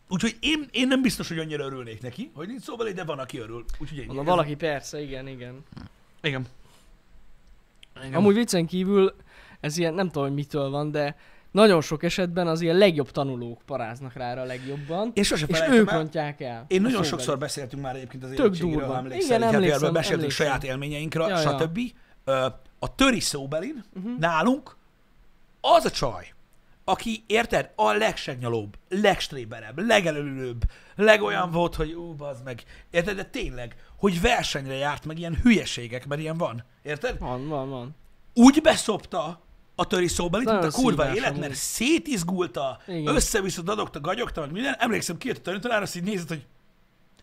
úgyhogy 0.08 0.36
én, 0.40 0.68
én 0.70 0.88
nem 0.88 1.02
biztos, 1.02 1.28
hogy 1.28 1.38
annyira 1.38 1.64
örülnék 1.64 2.02
neki, 2.02 2.30
hogy 2.34 2.46
nincs 2.48 2.62
szóbeli, 2.62 2.92
de 2.92 3.04
van, 3.04 3.18
aki 3.18 3.38
örül. 3.38 3.64
Úgyhogy 3.78 3.98
ennyi. 3.98 4.06
Mondom, 4.06 4.24
valaki 4.24 4.54
persze, 4.54 5.00
igen, 5.00 5.28
igen. 5.28 5.64
Igen. 6.22 6.46
Igen. 7.96 8.14
Amúgy 8.14 8.34
viccen 8.34 8.66
kívül, 8.66 9.14
ez 9.60 9.76
ilyen, 9.76 9.94
nem 9.94 10.06
tudom, 10.06 10.22
hogy 10.22 10.34
mitől 10.34 10.70
van, 10.70 10.90
de 10.90 11.16
nagyon 11.54 11.80
sok 11.80 12.02
esetben 12.02 12.46
az 12.46 12.61
ilyen 12.61 12.76
legjobb 12.76 13.11
tanulók 13.11 13.62
paráznak 13.66 14.12
rá 14.12 14.40
a 14.40 14.44
legjobban, 14.44 15.11
Én 15.14 15.23
sose 15.25 15.46
és 15.49 15.61
ők 15.70 15.90
el. 15.90 15.96
rontják 15.99 16.40
el. 16.40 16.64
Én 16.68 16.80
nagyon 16.80 16.90
szóbelit. 16.90 17.11
sokszor 17.11 17.38
beszéltünk 17.38 17.82
már 17.82 17.96
egyébként 17.96 18.25
az 18.25 18.30
ha 18.87 18.96
emlékszel. 18.96 19.37
Igen, 19.38 19.54
emlékszem, 19.54 19.92
beszéltünk 19.92 20.20
emlékszem. 20.23 20.46
saját 20.46 20.64
élményeinkről, 20.64 21.28
Ja, 21.28 21.40
ja. 21.40 21.58
stb. 21.58 21.78
Ö, 22.25 22.46
A 22.78 22.94
töri 22.94 23.20
szóbelin 23.20 23.84
Mhm. 23.94 24.08
nálunk 24.18 24.76
az 25.61 25.84
a 25.84 25.90
csaj, 25.90 26.32
aki, 26.84 27.25
érted, 27.26 27.70
a 27.76 27.92
legsegnalóbb, 27.92 28.76
legstréberebb, 28.88 29.78
legelőlőbb, 29.87 30.62
legolyan 30.96 31.50
volt, 31.50 31.75
hogy 31.75 31.92
ú, 31.92 32.14
bazd 32.14 32.44
meg, 32.44 32.62
érted, 32.90 33.16
de 33.16 33.25
tényleg, 33.25 33.76
hogy 33.99 34.20
versenyre 34.20 34.75
járt 34.75 35.04
meg 35.06 35.18
ilyen 35.18 35.38
hülyeségek, 35.42 36.06
mert 36.06 36.20
ilyen 36.20 36.37
van, 36.37 36.64
érted? 36.82 37.18
Van, 37.18 37.49
van, 37.49 37.68
van. 37.70 37.96
úgy 38.34 38.61
beszopta 38.62 39.40
a 39.75 39.87
töri 39.87 40.09
szóbelit, 40.09 40.50
mint 40.50 40.64
a 40.64 40.71
kurva 40.71 41.14
élet, 41.14 41.38
mert 41.38 41.54
szétizgulta, 41.54 42.81
Igen. 42.87 43.14
össze-vissza 43.14 43.62
dadogta, 43.62 44.00
gagyogta, 44.00 44.40
meg 44.40 44.52
minden. 44.52 44.75
Emlékszem, 44.78 45.19
kijött 45.19 45.37
a 45.38 45.40
tanítanár, 45.40 45.83
azt 45.83 45.97
így 45.97 46.02
nézett, 46.02 46.28
hogy 46.28 46.47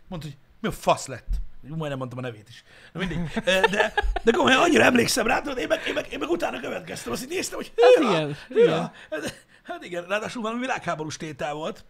mondta, 0.07 0.27
hogy 0.27 0.37
mi 0.59 0.67
a 0.67 0.71
fasz 0.71 1.07
lett. 1.07 1.27
Majdnem 1.67 1.97
mondtam 1.97 2.19
a 2.19 2.21
nevét 2.21 2.49
is. 2.49 2.63
Na 2.93 2.99
mindig. 2.99 3.41
De, 3.43 3.93
de 4.23 4.31
komolyan 4.31 4.61
annyira 4.61 4.83
emlékszem 4.83 5.27
rá, 5.27 5.41
tudod, 5.41 5.57
én 5.57 5.67
meg, 5.67 5.81
én 5.87 5.93
meg, 5.93 6.11
én 6.11 6.19
meg 6.19 6.29
utána 6.29 6.59
következtem, 6.59 7.11
azt 7.11 7.23
így 7.23 7.29
néztem, 7.29 7.57
hogy 7.57 7.71
Hát 7.81 7.93
hűha, 7.95 8.11
igen, 8.11 8.35
hűha. 8.47 8.91
Hát, 9.09 9.45
hát 9.63 9.83
igen, 9.83 10.05
ráadásul 10.07 10.41
valami 10.41 10.59
világháborús 10.59 11.17
tétel 11.17 11.53
volt, 11.53 11.85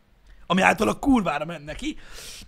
ami 0.51 0.61
által 0.61 0.87
a 0.87 0.93
kurvára 0.93 1.45
ment 1.45 1.65
neki. 1.65 1.97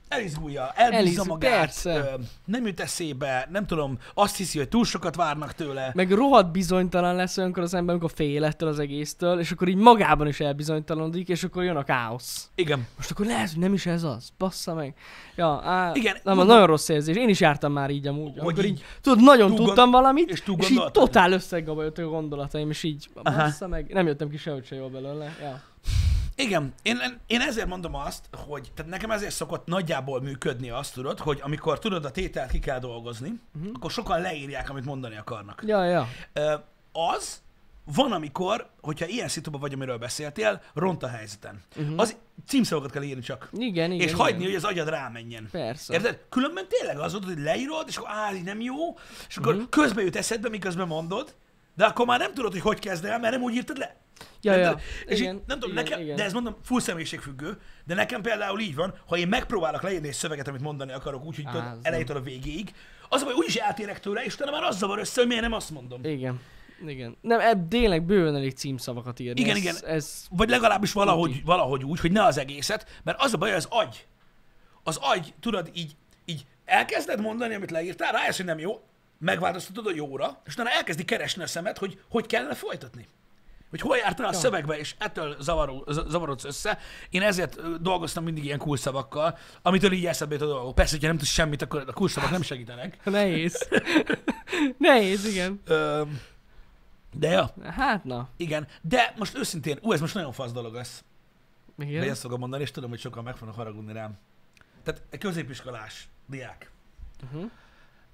Elizgulja, 0.07 0.71
elbízza 0.75 1.23
magát, 1.23 1.59
persze. 1.59 2.15
nem 2.45 2.65
jut 2.65 2.79
eszébe, 2.79 3.47
nem 3.51 3.65
tudom, 3.65 3.97
azt 4.13 4.37
hiszi, 4.37 4.57
hogy 4.57 4.69
túl 4.69 4.85
sokat 4.85 5.15
várnak 5.15 5.53
tőle. 5.53 5.91
Meg 5.93 6.11
rohadt 6.11 6.51
bizonytalan 6.51 7.15
lesz 7.15 7.37
olyankor 7.37 7.63
az 7.63 7.73
ember, 7.73 7.95
amikor 7.95 8.11
fél 8.15 8.43
ettől 8.43 8.69
az 8.69 8.79
egésztől, 8.79 9.39
és 9.39 9.51
akkor 9.51 9.67
így 9.67 9.75
magában 9.75 10.27
is 10.27 10.39
elbizonytalanodik, 10.39 11.27
és 11.29 11.43
akkor 11.43 11.63
jön 11.63 11.75
a 11.75 11.83
káosz. 11.83 12.49
Igen. 12.55 12.87
Most 12.97 13.11
akkor 13.11 13.25
lehet, 13.25 13.49
hogy 13.49 13.59
nem 13.59 13.73
is 13.73 13.85
ez 13.85 14.03
az. 14.03 14.29
Bassza 14.37 14.73
meg. 14.73 14.93
Ja, 15.35 15.61
á, 15.63 15.91
Igen, 15.93 16.13
Nem, 16.13 16.35
mondom- 16.35 16.47
nagyon 16.47 16.67
rossz 16.67 16.89
érzés. 16.89 17.15
Én 17.15 17.29
is 17.29 17.39
jártam 17.39 17.71
már 17.71 17.89
így 17.89 18.07
amúgy. 18.07 18.39
Amikor 18.39 18.65
így 18.65 18.71
így, 18.71 18.83
tudod, 19.01 19.23
nagyon 19.23 19.47
túl 19.47 19.55
gond- 19.57 19.67
tudtam 19.67 19.91
valamit, 19.91 20.29
és 20.29 20.41
túl 20.41 20.57
és 20.59 20.69
így 20.69 20.91
totál 20.91 21.31
összegabajoltak 21.31 22.05
a 22.05 22.09
gondolataim, 22.09 22.69
és 22.69 22.83
így, 22.83 23.09
bassza 23.23 23.67
meg, 23.67 23.93
nem 23.93 24.07
jöttem 24.07 24.29
ki 24.29 24.37
sehogy 24.37 24.65
se 24.65 24.75
jól 24.75 24.89
belőle. 24.89 25.35
Ja. 25.41 25.61
Igen, 26.35 26.73
én, 26.81 26.97
én 27.27 27.41
ezért 27.41 27.67
mondom 27.67 27.95
azt, 27.95 28.29
hogy 28.45 28.71
tehát 28.75 28.91
nekem 28.91 29.11
ezért 29.11 29.33
szokott 29.33 29.67
nagyjából 29.67 30.21
működni 30.21 30.69
azt, 30.69 30.93
tudod, 30.93 31.19
hogy 31.19 31.39
amikor 31.41 31.79
tudod 31.79 32.05
a 32.05 32.11
tételt 32.11 32.51
ki 32.51 32.59
kell 32.59 32.79
dolgozni, 32.79 33.39
uh-huh. 33.55 33.71
akkor 33.75 33.91
sokan 33.91 34.21
leírják, 34.21 34.69
amit 34.69 34.85
mondani 34.85 35.17
akarnak. 35.17 35.63
ja, 35.65 35.83
ja. 35.83 36.07
Az 36.91 37.41
van, 37.85 38.11
amikor, 38.11 38.69
hogyha 38.81 39.05
ilyen 39.05 39.27
szituban 39.27 39.61
vagy, 39.61 39.73
amiről 39.73 39.97
beszéltél, 39.97 40.61
ront 40.73 41.03
a 41.03 41.07
helyzeten. 41.07 41.61
Uh-huh. 41.75 41.99
Az 41.99 42.15
címszavakat 42.47 42.91
kell 42.91 43.01
írni 43.01 43.21
csak. 43.21 43.49
Igen, 43.51 43.91
igen. 43.91 44.07
és 44.07 44.13
hagyni, 44.13 44.39
igen. 44.39 44.45
hogy 44.45 44.55
az 44.55 44.63
agyad 44.63 44.89
rámenjen. 44.89 45.47
Persze. 45.51 45.93
Érted? 45.93 46.19
Különben 46.29 46.65
tényleg 46.67 46.99
az 46.99 47.11
volt, 47.11 47.25
hogy 47.25 47.39
leírod, 47.39 47.85
és 47.87 47.97
akkor 47.97 48.09
á, 48.09 48.31
nem 48.43 48.61
jó, 48.61 48.97
és 49.27 49.37
akkor 49.37 49.53
uh-huh. 49.53 49.69
közbe 49.69 50.01
jut 50.01 50.15
eszedbe, 50.15 50.49
miközben 50.49 50.87
mondod, 50.87 51.35
de 51.75 51.85
akkor 51.85 52.05
már 52.05 52.19
nem 52.19 52.33
tudod, 52.33 52.51
hogy 52.51 52.61
hogy 52.61 52.79
kezd 52.79 53.05
el, 53.05 53.19
mert 53.19 53.33
nem 53.33 53.43
úgy 53.43 53.53
írtad 53.53 53.77
le. 53.77 53.95
Ja, 54.41 54.53
ja. 54.55 54.79
És 55.05 55.19
Igen, 55.19 55.35
így, 55.35 55.41
nem 55.47 55.59
tudom, 55.59 55.71
igen, 55.71 55.83
nekem, 55.83 56.01
igen. 56.01 56.15
de 56.15 56.23
ez 56.23 56.33
mondom, 56.33 56.55
full 56.63 56.79
személyiségfüggő, 56.79 57.57
de 57.85 57.95
nekem 57.95 58.21
például 58.21 58.59
így 58.59 58.75
van, 58.75 58.93
ha 59.07 59.17
én 59.17 59.27
megpróbálok 59.27 59.81
leírni 59.81 60.07
egy 60.07 60.13
szöveget, 60.13 60.47
amit 60.47 60.61
mondani 60.61 60.91
akarok, 60.91 61.25
úgyhogy 61.25 61.45
Á, 61.45 61.75
elejétől 61.81 62.17
a 62.17 62.21
végéig, 62.21 62.73
az 63.09 63.21
a 63.21 63.25
baj, 63.25 63.33
úgyis 63.33 63.55
eltérek 63.55 63.99
tőle, 63.99 64.23
és 64.23 64.33
utána 64.33 64.51
már 64.51 64.63
az 64.63 64.77
zavar 64.77 64.99
össze, 64.99 65.19
hogy 65.19 65.27
miért 65.27 65.43
nem 65.43 65.53
azt 65.53 65.69
mondom. 65.69 66.03
Igen. 66.03 66.39
Igen. 66.87 67.17
Nem, 67.21 67.39
ebb 67.39 67.67
tényleg 67.67 68.03
bőven 68.03 68.35
elég 68.35 68.51
címszavakat 68.51 69.19
írni. 69.19 69.41
Igen, 69.41 69.55
ez, 69.55 69.61
igen. 69.61 69.75
Ez, 69.85 70.25
Vagy 70.29 70.49
legalábbis 70.49 70.93
valahogy, 70.93 71.43
valahogy 71.45 71.83
úgy, 71.83 71.99
hogy 71.99 72.11
ne 72.11 72.23
az 72.23 72.37
egészet, 72.37 73.01
mert 73.03 73.21
az 73.21 73.33
a 73.33 73.37
baj, 73.37 73.53
az 73.53 73.67
agy. 73.69 74.07
Az 74.83 74.97
agy, 75.01 75.33
tudod, 75.39 75.69
így, 75.73 75.95
így 76.25 76.45
elkezded 76.65 77.21
mondani, 77.21 77.53
amit 77.53 77.71
leírtál, 77.71 78.11
rájössz, 78.11 78.37
hogy 78.37 78.45
nem 78.45 78.59
jó, 78.59 78.81
megváltoztatod 79.19 79.87
a 79.87 79.91
jóra, 79.95 80.41
és 80.45 80.53
utána 80.53 80.69
elkezdi 80.69 81.05
keresni 81.05 81.43
a 81.43 81.47
szemet, 81.47 81.77
hogy 81.77 81.99
hogy 82.09 82.25
kellene 82.25 82.53
folytatni. 82.53 83.07
Hogy 83.73 83.81
hol 83.81 83.97
jártál 83.97 84.27
a 84.27 84.33
szövegbe, 84.33 84.77
és 84.77 84.95
ettől 84.97 85.35
zavaró, 85.39 85.83
zavarodsz 85.87 86.43
össze. 86.43 86.79
Én 87.09 87.21
ezért 87.21 87.81
dolgoztam 87.81 88.23
mindig 88.23 88.43
ilyen 88.43 88.57
kulszavakkal, 88.57 89.37
amitől 89.61 89.91
így 89.91 90.05
eszedbe 90.05 90.35
a 90.35 90.37
dolgok. 90.37 90.75
Persze, 90.75 90.91
hogyha 90.91 91.07
nem 91.07 91.17
tudsz 91.17 91.29
semmit, 91.29 91.61
akkor 91.61 91.83
a 91.87 91.93
kulszavak 91.93 92.29
nem 92.29 92.41
segítenek. 92.41 93.03
nehéz. 93.05 93.67
nehéz, 94.77 95.25
igen. 95.25 95.61
De 97.13 97.29
ja, 97.29 97.53
Hát 97.63 98.03
na. 98.03 98.29
igen. 98.37 98.67
De 98.81 99.13
most 99.17 99.37
őszintén, 99.37 99.77
ú, 99.81 99.91
ez 99.91 99.99
most 99.99 100.13
nagyon 100.13 100.31
fasz 100.31 100.51
dolog 100.51 100.73
lesz. 100.73 101.03
Igen. 101.77 101.99
Vagy 101.99 102.07
ezt 102.07 102.21
fogom 102.21 102.39
mondani, 102.39 102.63
és 102.63 102.71
tudom, 102.71 102.89
hogy 102.89 102.99
sokan 102.99 103.23
meg 103.23 103.35
fognak 103.35 103.55
haragudni 103.55 103.93
rám. 103.93 104.17
Tehát 104.83 105.01
egy 105.09 105.19
középiskolás 105.19 106.07
diák. 106.25 106.71
Uh-huh. 107.23 107.51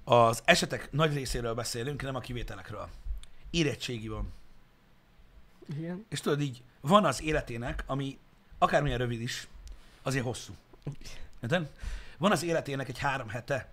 Az 0.04 0.42
esetek 0.46 0.92
nagy 0.92 1.14
részéről 1.14 1.54
beszélünk, 1.54 2.02
nem 2.02 2.16
a 2.16 2.20
kivételekről. 2.20 2.90
Érettségi 3.50 4.08
van. 4.08 4.38
Igen. 5.78 6.06
És 6.10 6.22
tudod 6.22 6.42
így, 6.42 6.64
van 6.82 7.06
az 7.06 7.22
életének, 7.24 7.84
ami 7.88 8.18
akármilyen 8.58 8.98
rövid 8.98 9.22
is, 9.22 9.48
azért 10.02 10.24
hosszú. 10.24 10.54
Érted? 11.42 11.70
Van 12.18 12.32
az 12.32 12.44
életének 12.44 12.90
egy 12.90 12.98
három 13.00 13.30
hete. 13.30 13.70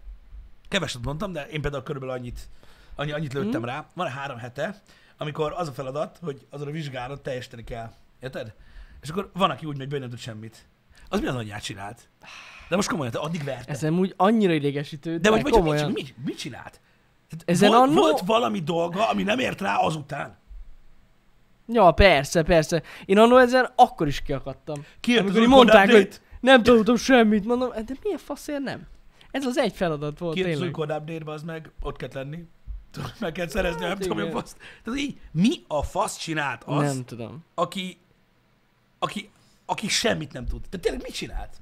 Keveset 0.68 1.04
mondtam, 1.04 1.32
de 1.32 1.46
én 1.48 1.60
például 1.60 1.82
körülbelül 1.82 2.14
annyit, 2.14 2.48
annyi, 2.94 3.12
annyit 3.12 3.32
lőttem 3.32 3.60
Mhm. 3.60 3.68
rá. 3.70 3.86
Van 3.94 4.08
három 4.08 4.38
hete, 4.38 4.82
amikor 5.16 5.52
az 5.56 5.68
a 5.68 5.72
feladat, 5.72 6.18
hogy 6.22 6.46
azon 6.50 6.68
a 6.68 6.70
vizsgálat 6.70 7.22
teljesíteni 7.22 7.64
kell. 7.64 7.92
Érted? 8.20 8.54
És 9.00 9.08
akkor 9.08 9.30
van, 9.34 9.50
aki 9.50 9.66
úgy 9.66 9.76
megy, 9.76 9.90
hogy 9.90 10.00
nem 10.00 10.08
tud 10.08 10.18
semmit. 10.18 10.66
Az 11.08 11.20
mi 11.20 11.26
az 11.26 11.34
anyját 11.34 11.62
csinált? 11.62 12.08
De 12.68 12.76
most 12.76 12.88
komolyan, 12.88 13.12
te 13.12 13.18
addig 13.18 13.44
verte. 13.44 13.72
Ez 13.72 13.82
úgy 13.84 14.14
annyira 14.16 14.52
idegesítő, 14.52 15.18
De 15.18 15.30
vagy, 15.30 15.42
vagy 15.42 15.62
mit, 15.62 15.94
mit, 15.94 16.24
mit 16.24 16.38
csinált? 16.38 16.80
Tehát 17.28 17.42
Ezen 17.44 17.68
volt, 17.70 17.82
annó- 17.82 18.00
volt 18.00 18.20
valami 18.20 18.60
dolga, 18.60 19.08
ami 19.08 19.22
nem 19.22 19.38
ért 19.38 19.60
rá 19.60 19.76
azután. 19.76 20.36
Ja, 21.66 21.90
persze, 21.90 22.42
persze. 22.42 22.82
Én 23.04 23.18
annól 23.18 23.40
ezen 23.40 23.70
akkor 23.76 24.06
is 24.06 24.20
kiakadtam. 24.23 24.85
Kijött 25.00 25.20
Amikor 25.23 25.40
így 25.42 25.49
mondták, 25.49 25.90
hogy 25.90 26.20
nem 26.40 26.62
tudtam 26.62 26.96
semmit, 26.96 27.44
mondom, 27.44 27.70
de 27.70 27.94
miért 28.02 28.20
faszért 28.20 28.62
nem? 28.62 28.87
Ez 29.30 29.46
az 29.46 29.58
egy 29.58 29.73
feladat 29.73 30.18
volt 30.18 30.37
új 30.37 30.42
tényleg. 30.42 30.70
Code 30.70 30.96
update 30.96 31.30
az 31.32 31.42
meg, 31.42 31.70
ott 31.82 31.96
kell 31.96 32.08
lenni. 32.12 32.44
Meg 33.18 33.32
kell 33.32 33.49
szerezni, 33.49 33.80
nem 33.80 33.88
Hát 33.88 33.99
tudom, 33.99 34.16
mi 34.16 34.23
a 34.23 34.26
igen. 34.26 34.40
fasz. 34.40 34.56
Tehát 34.85 34.99
így, 35.00 35.20
mi 35.30 35.54
a 35.66 35.82
fasz 35.82 36.16
csinált 36.16 36.64
az, 36.64 36.94
Nem 36.94 37.04
tudom. 37.04 37.44
aki, 37.54 37.99
aki, 38.99 39.30
aki 39.66 39.88
semmit 39.88 40.32
nem 40.32 40.46
tud. 40.46 40.61
Tehát 40.61 40.80
tényleg 40.87 41.02
mit 41.02 41.14
csinált? 41.14 41.56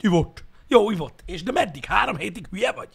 Ivott. 0.00 0.44
Jó, 0.68 0.90
ivott. 0.90 1.22
És 1.26 1.42
de 1.42 1.52
meddig? 1.52 1.84
Három 1.84 2.16
hétig 2.16 2.46
hülye 2.50 2.72
vagy? 2.72 2.88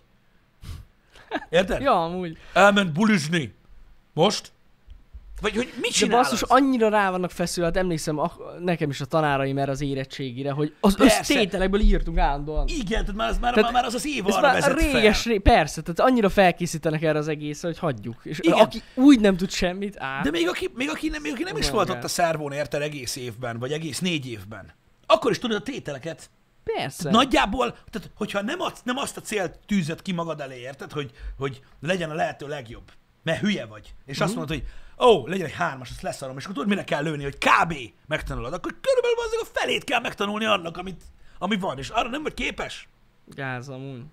Érted? 1.49 1.81
Ja, 1.81 2.03
amúgy. 2.03 2.37
Elment 2.53 2.91
bulizni. 2.93 3.53
Most? 4.13 4.51
Vagy 5.41 5.55
hogy 5.55 5.71
mit 5.75 5.81
De 5.81 5.89
csinál 5.89 6.17
basszus, 6.17 6.41
az? 6.41 6.49
annyira 6.49 6.89
rá 6.89 7.11
vannak 7.11 7.31
feszülve, 7.31 7.69
hát 7.69 7.77
emlékszem 7.79 8.17
ah, 8.19 8.31
nekem 8.59 8.89
is 8.89 9.01
a 9.01 9.05
tanáraim 9.05 9.57
erre 9.57 9.71
az 9.71 9.81
érettségire, 9.81 10.51
hogy 10.51 10.73
az 10.79 10.95
Persze. 10.97 11.19
össztételekből 11.19 11.79
írtunk 11.79 12.17
állandóan. 12.17 12.67
Igen, 12.67 12.85
tehát 13.05 13.13
már 13.15 13.29
az, 13.29 13.37
már, 13.37 13.53
Tehát 13.53 13.71
már 13.71 13.85
az 13.85 13.93
az 13.93 14.05
év 14.07 14.23
Ez 14.27 14.33
arra 14.33 14.41
már 14.47 14.53
vezet 14.53 14.79
réges, 14.93 15.21
fel. 15.21 15.31
ré, 15.31 15.37
persze, 15.37 15.81
tehát 15.81 16.11
annyira 16.11 16.29
felkészítenek 16.29 17.01
erre 17.01 17.17
az 17.19 17.27
egészre, 17.27 17.67
hogy 17.67 17.79
hagyjuk. 17.79 18.15
És 18.23 18.39
Igen. 18.41 18.59
aki 18.59 18.81
úgy 18.95 19.19
nem 19.19 19.37
tud 19.37 19.49
semmit, 19.51 19.95
á, 19.99 20.21
De 20.21 20.29
még 20.29 20.47
aki, 20.47 20.69
még 20.75 20.89
aki 20.89 21.09
nem, 21.09 21.21
még 21.21 21.31
aki 21.31 21.43
nem 21.43 21.57
is 21.57 21.69
volt 21.69 21.89
ott 21.89 22.03
a 22.03 22.07
szervón 22.07 22.51
érted 22.51 22.81
egész 22.81 23.15
évben, 23.15 23.59
vagy 23.59 23.71
egész 23.71 23.99
négy 23.99 24.27
évben, 24.29 24.73
akkor 25.05 25.31
is 25.31 25.39
tudod 25.39 25.57
a 25.57 25.61
tételeket. 25.63 26.29
persze. 26.63 27.09
Nagyjából, 27.09 27.71
tehát 27.71 28.09
hogyha 28.15 28.41
nem, 28.41 28.59
ad, 28.61 28.73
nem 28.83 28.97
azt 28.97 29.17
a 29.17 29.21
célt 29.21 29.59
tűzött 29.65 30.01
ki 30.01 30.11
magad 30.11 30.41
elé, 30.41 30.59
érted, 30.59 30.91
hogy, 30.91 31.11
hogy 31.37 31.61
legyen 31.81 32.09
a 32.09 32.13
lehető 32.13 32.47
legjobb, 32.47 32.91
mert 33.23 33.39
hülye 33.39 33.65
vagy, 33.65 33.93
és 34.05 34.15
Mhm. 34.15 34.25
azt 34.25 34.35
mondod, 34.35 34.57
hogy 34.57 34.67
ó, 35.07 35.27
legyen 35.27 35.45
egy 35.45 35.53
hármas, 35.53 35.89
azt 35.89 36.01
leszarom, 36.01 36.37
és 36.37 36.43
akkor 36.43 36.55
tudod, 36.55 36.69
mire 36.69 36.83
kell 36.83 37.03
lőni, 37.03 37.23
hogy 37.23 37.37
kb. 37.37 37.73
megtanulod, 38.07 38.53
akkor 38.53 38.75
körülbelül 38.81 39.17
azért 39.25 39.41
a 39.41 39.59
felét 39.59 39.83
kell 39.83 39.99
megtanulni 39.99 40.45
annak, 40.45 40.77
amit, 40.77 41.03
ami 41.39 41.55
van, 41.57 41.77
és 41.77 41.89
arra 41.89 42.09
nem 42.09 42.23
vagy 42.23 42.33
képes. 42.33 42.87
Gáz 43.25 43.69
amúgy. 43.69 44.03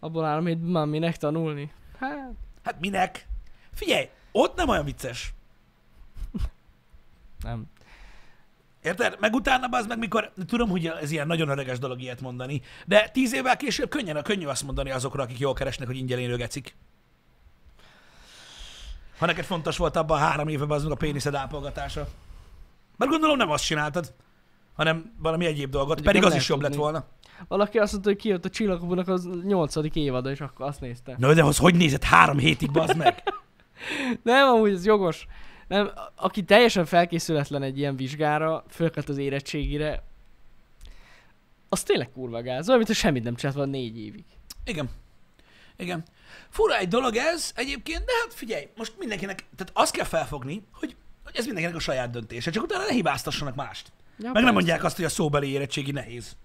Abból 0.00 0.24
áll, 0.24 0.36
amit 0.36 0.70
már 0.70 0.86
minek 0.86 1.16
tanulni. 1.16 1.72
Hát, 1.98 2.30
Hát 2.64 2.80
minek? 2.80 3.26
Figyelj, 3.74 4.08
ott 4.32 4.56
nem 4.56 4.68
olyan 4.68 4.84
vicces. 4.84 5.34
nem. 7.42 7.64
Érted? 8.82 9.16
Meg 9.20 9.34
utána 9.34 9.66
az 9.70 9.86
meg, 9.86 9.98
mikor, 9.98 10.32
tudom, 10.46 10.68
hogy 10.68 10.86
ez 10.86 11.10
ilyen 11.10 11.26
nagyon 11.26 11.48
öreges 11.48 11.78
dolog 11.78 12.00
ilyet 12.00 12.20
mondani, 12.20 12.62
de 12.86 13.08
tíz 13.12 13.34
évvel 13.34 13.56
később 13.56 13.88
könnyen, 13.88 14.22
könnyű 14.22 14.46
azt 14.46 14.62
mondani 14.62 14.90
azokra, 14.90 15.22
akik 15.22 15.38
jól 15.38 15.52
keresnek, 15.52 15.86
hogy 15.86 15.96
ingyen 15.96 16.18
élő 16.18 16.36
gecik. 16.36 16.76
Ha 19.18 19.26
neked 19.26 19.44
fontos 19.44 19.76
volt 19.76 19.96
abban 19.96 20.16
a 20.16 20.24
három 20.24 20.48
évben 20.48 20.70
az 20.70 20.82
meg 20.82 20.92
a 20.92 20.96
péniszed 20.96 21.34
ápolgatása. 21.34 22.08
Mert 22.96 23.10
gondolom 23.10 23.36
nem 23.36 23.50
azt 23.50 23.64
csináltad, 23.64 24.14
hanem 24.74 25.14
valami 25.18 25.46
egyéb 25.46 25.70
dolgot, 25.70 25.88
Mondjuk 25.94 26.06
pedig 26.06 26.24
az 26.24 26.34
is 26.34 26.48
jobb 26.48 26.60
lett 26.60 26.70
tudni. 26.70 26.84
volna. 26.84 27.04
Valaki 27.48 27.78
azt 27.78 27.92
mondta, 27.92 28.10
hogy 28.10 28.18
kijött 28.18 28.44
a 28.44 28.48
csillagoknak 28.50 29.08
az 29.08 29.28
nyolcadik 29.44 29.94
évada, 29.94 30.30
és 30.30 30.40
akkor 30.40 30.66
azt 30.66 30.80
nézte. 30.80 31.14
Na, 31.18 31.34
de 31.34 31.44
az 31.44 31.58
hogy 31.58 31.74
nézett 31.74 32.04
három 32.04 32.38
hétig, 32.38 32.70
bazd 32.70 32.96
meg? 32.96 33.22
Nem, 34.22 34.48
amúgy 34.48 34.72
ez 34.72 34.84
jogos. 34.86 35.26
Nem, 35.72 35.90
aki 36.14 36.42
teljesen 36.42 36.84
felkészületlen 36.84 37.62
egy 37.62 37.78
ilyen 37.78 37.96
vizsgára, 37.96 38.64
fölkelt 38.68 39.08
az 39.08 39.16
érettségire, 39.18 40.02
az 41.68 41.82
tényleg 41.82 42.10
kurva 42.12 42.42
gáz. 42.42 42.66
Olyan, 42.66 42.78
mintha 42.78 42.94
semmit 42.96 43.22
nem 43.22 43.34
csinált 43.34 43.56
volna 43.56 43.70
négy 43.70 43.98
évig. 43.98 44.24
Igen. 44.64 44.90
Igen. 45.76 46.02
Fura 46.48 46.78
egy 46.78 46.88
dolog 46.88 47.16
ez 47.16 47.52
egyébként, 47.54 48.04
de 48.04 48.12
hát 48.22 48.34
figyelj, 48.34 48.68
most 48.76 48.92
mindenkinek, 48.98 49.38
tehát 49.56 49.72
azt 49.72 49.92
kell 49.92 50.04
felfogni, 50.04 50.62
hogy, 50.72 50.96
hogy 51.24 51.36
ez 51.36 51.44
mindenkinek 51.44 51.76
a 51.76 51.80
saját 51.80 52.10
döntése, 52.10 52.50
csak 52.50 52.62
utána 52.62 52.84
ne 52.84 52.92
hibáztassanak 52.92 53.54
mást. 53.54 53.92
Ja, 53.92 53.94
Meg 54.16 54.24
nem 54.24 54.32
persze. 54.32 54.50
mondják 54.52 54.84
azt, 54.84 54.96
hogy 54.96 55.04
a 55.04 55.08
szóbeli 55.08 55.48
érettségi 55.48 55.90
nehéz. 55.90 56.36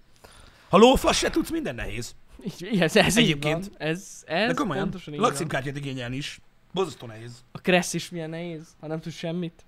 Ha 0.68 0.76
lófasz 0.76 1.16
se 1.16 1.30
tudsz, 1.30 1.50
minden 1.50 1.74
nehéz. 1.74 2.14
Így, 2.44 2.80
ez, 2.80 2.96
ez 2.96 3.16
Egyébként. 3.16 3.64
Így 3.64 3.70
van. 3.78 3.88
Ez, 3.88 4.22
De 4.26 4.32
ez 4.32 4.56
komolyan, 4.56 4.94
így 4.96 5.04
van. 5.04 5.18
lakcímkártyát 5.20 5.76
igényelni 5.76 6.16
is. 6.16 6.40
Bozasztó 6.78 7.06
nehéz. 7.06 7.44
A 7.52 7.58
kressz 7.58 7.94
is 7.94 8.10
milyen 8.10 8.30
nehéz, 8.30 8.76
ha 8.80 8.86
nem 8.86 9.00
tudsz 9.00 9.14
semmit. 9.14 9.64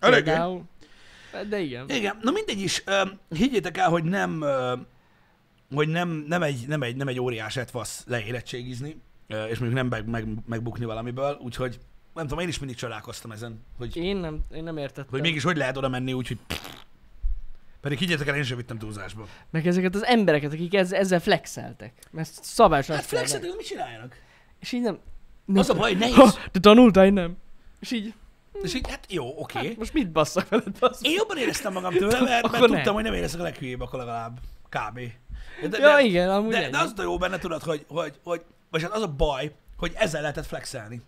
Eléggé. 0.00 0.32
De 1.48 1.58
igen. 1.60 1.88
Igen, 1.88 2.18
na 2.22 2.30
mindegy 2.30 2.60
is, 2.60 2.84
higgyétek 3.28 3.76
el, 3.76 3.88
hogy 3.88 4.04
nem, 4.04 4.44
hogy 5.74 5.88
nem, 5.88 6.08
nem, 6.08 6.42
egy, 6.42 6.64
nem, 6.66 6.82
egy, 6.82 6.96
nem 6.96 7.08
egy 7.08 7.20
óriás 7.20 7.56
etvasz 7.56 8.04
leérettségizni, 8.06 9.00
és 9.26 9.58
mondjuk 9.58 9.72
nem 9.72 9.86
meg, 9.86 10.06
meg, 10.06 10.26
megbukni 10.46 10.84
valamiből, 10.84 11.38
úgyhogy 11.42 11.78
nem 12.14 12.26
tudom, 12.26 12.42
én 12.42 12.48
is 12.48 12.58
mindig 12.58 12.76
csodálkoztam 12.76 13.30
ezen, 13.30 13.64
hogy, 13.78 13.96
Én 13.96 14.16
nem, 14.16 14.44
én 14.54 14.62
nem 14.62 14.76
értettem. 14.76 15.10
hogy 15.10 15.20
mégis 15.20 15.42
hogy 15.42 15.56
lehet 15.56 15.76
oda 15.76 15.88
menni, 15.88 16.12
úgyhogy 16.12 16.38
pedig 17.80 17.98
higgyetek 17.98 18.26
el, 18.26 18.36
én 18.36 18.42
sem 18.42 18.56
vittem 18.56 18.78
túlzásba. 18.78 19.26
Meg 19.50 19.66
ezeket 19.66 19.94
az 19.94 20.04
embereket, 20.04 20.52
akik 20.52 20.74
ez, 20.74 20.92
ezzel 20.92 21.20
flexeltek. 21.20 21.92
Mert 22.10 22.44
szabályosan 22.44 22.96
Hát 22.96 23.04
flexetek, 23.04 23.56
mit 23.56 23.66
csináljanak? 23.66 24.16
És 24.60 24.72
így 24.72 24.80
nem... 24.82 24.98
Az 25.54 25.70
a 25.70 25.74
baj, 25.74 25.94
hogy 25.94 26.02
Ha, 26.12 26.16
nehéz. 26.16 26.38
de 26.52 26.60
tanultál, 26.60 27.10
nem. 27.10 27.36
És 27.80 27.90
így, 27.90 28.14
És 28.62 28.74
így, 28.74 28.88
hát 28.90 29.06
jó, 29.12 29.34
oké. 29.36 29.66
hát 29.66 29.76
most 29.76 29.92
mit 29.92 30.10
basszak 30.12 30.48
veled, 30.48 30.78
bassz? 30.78 31.00
Én 31.02 31.12
jobban 31.16 31.36
éreztem 31.36 31.72
magam 31.72 31.92
tőle, 31.92 32.20
mert, 32.20 32.50
mert 32.50 32.64
tudtam, 32.64 32.82
nem. 32.84 32.94
hogy 32.94 33.02
nem 33.04 33.14
érezek 33.14 33.40
a 33.40 33.42
leghülyébb, 33.42 33.80
akkor 33.80 33.98
legalább. 33.98 34.38
Kb. 34.68 35.00
De, 35.70 35.78
Ja, 35.78 35.98
igen, 35.98 36.30
amúgy 36.30 36.50
de, 36.50 36.62
ennyi. 36.62 36.70
de 36.70 36.78
az 36.78 36.92
a 36.96 37.02
jó 37.02 37.18
benne, 37.18 37.38
tudod, 37.38 37.62
hogy, 37.62 37.84
hogy, 37.88 38.12
hogy 38.24 38.42
vagy 38.70 38.82
hát 38.82 38.92
az 38.92 39.02
a 39.02 39.08
baj, 39.08 39.52
hogy 39.76 39.92
ezzel 39.94 40.20
lehetett 40.20 40.46
flexelni. 40.46 41.02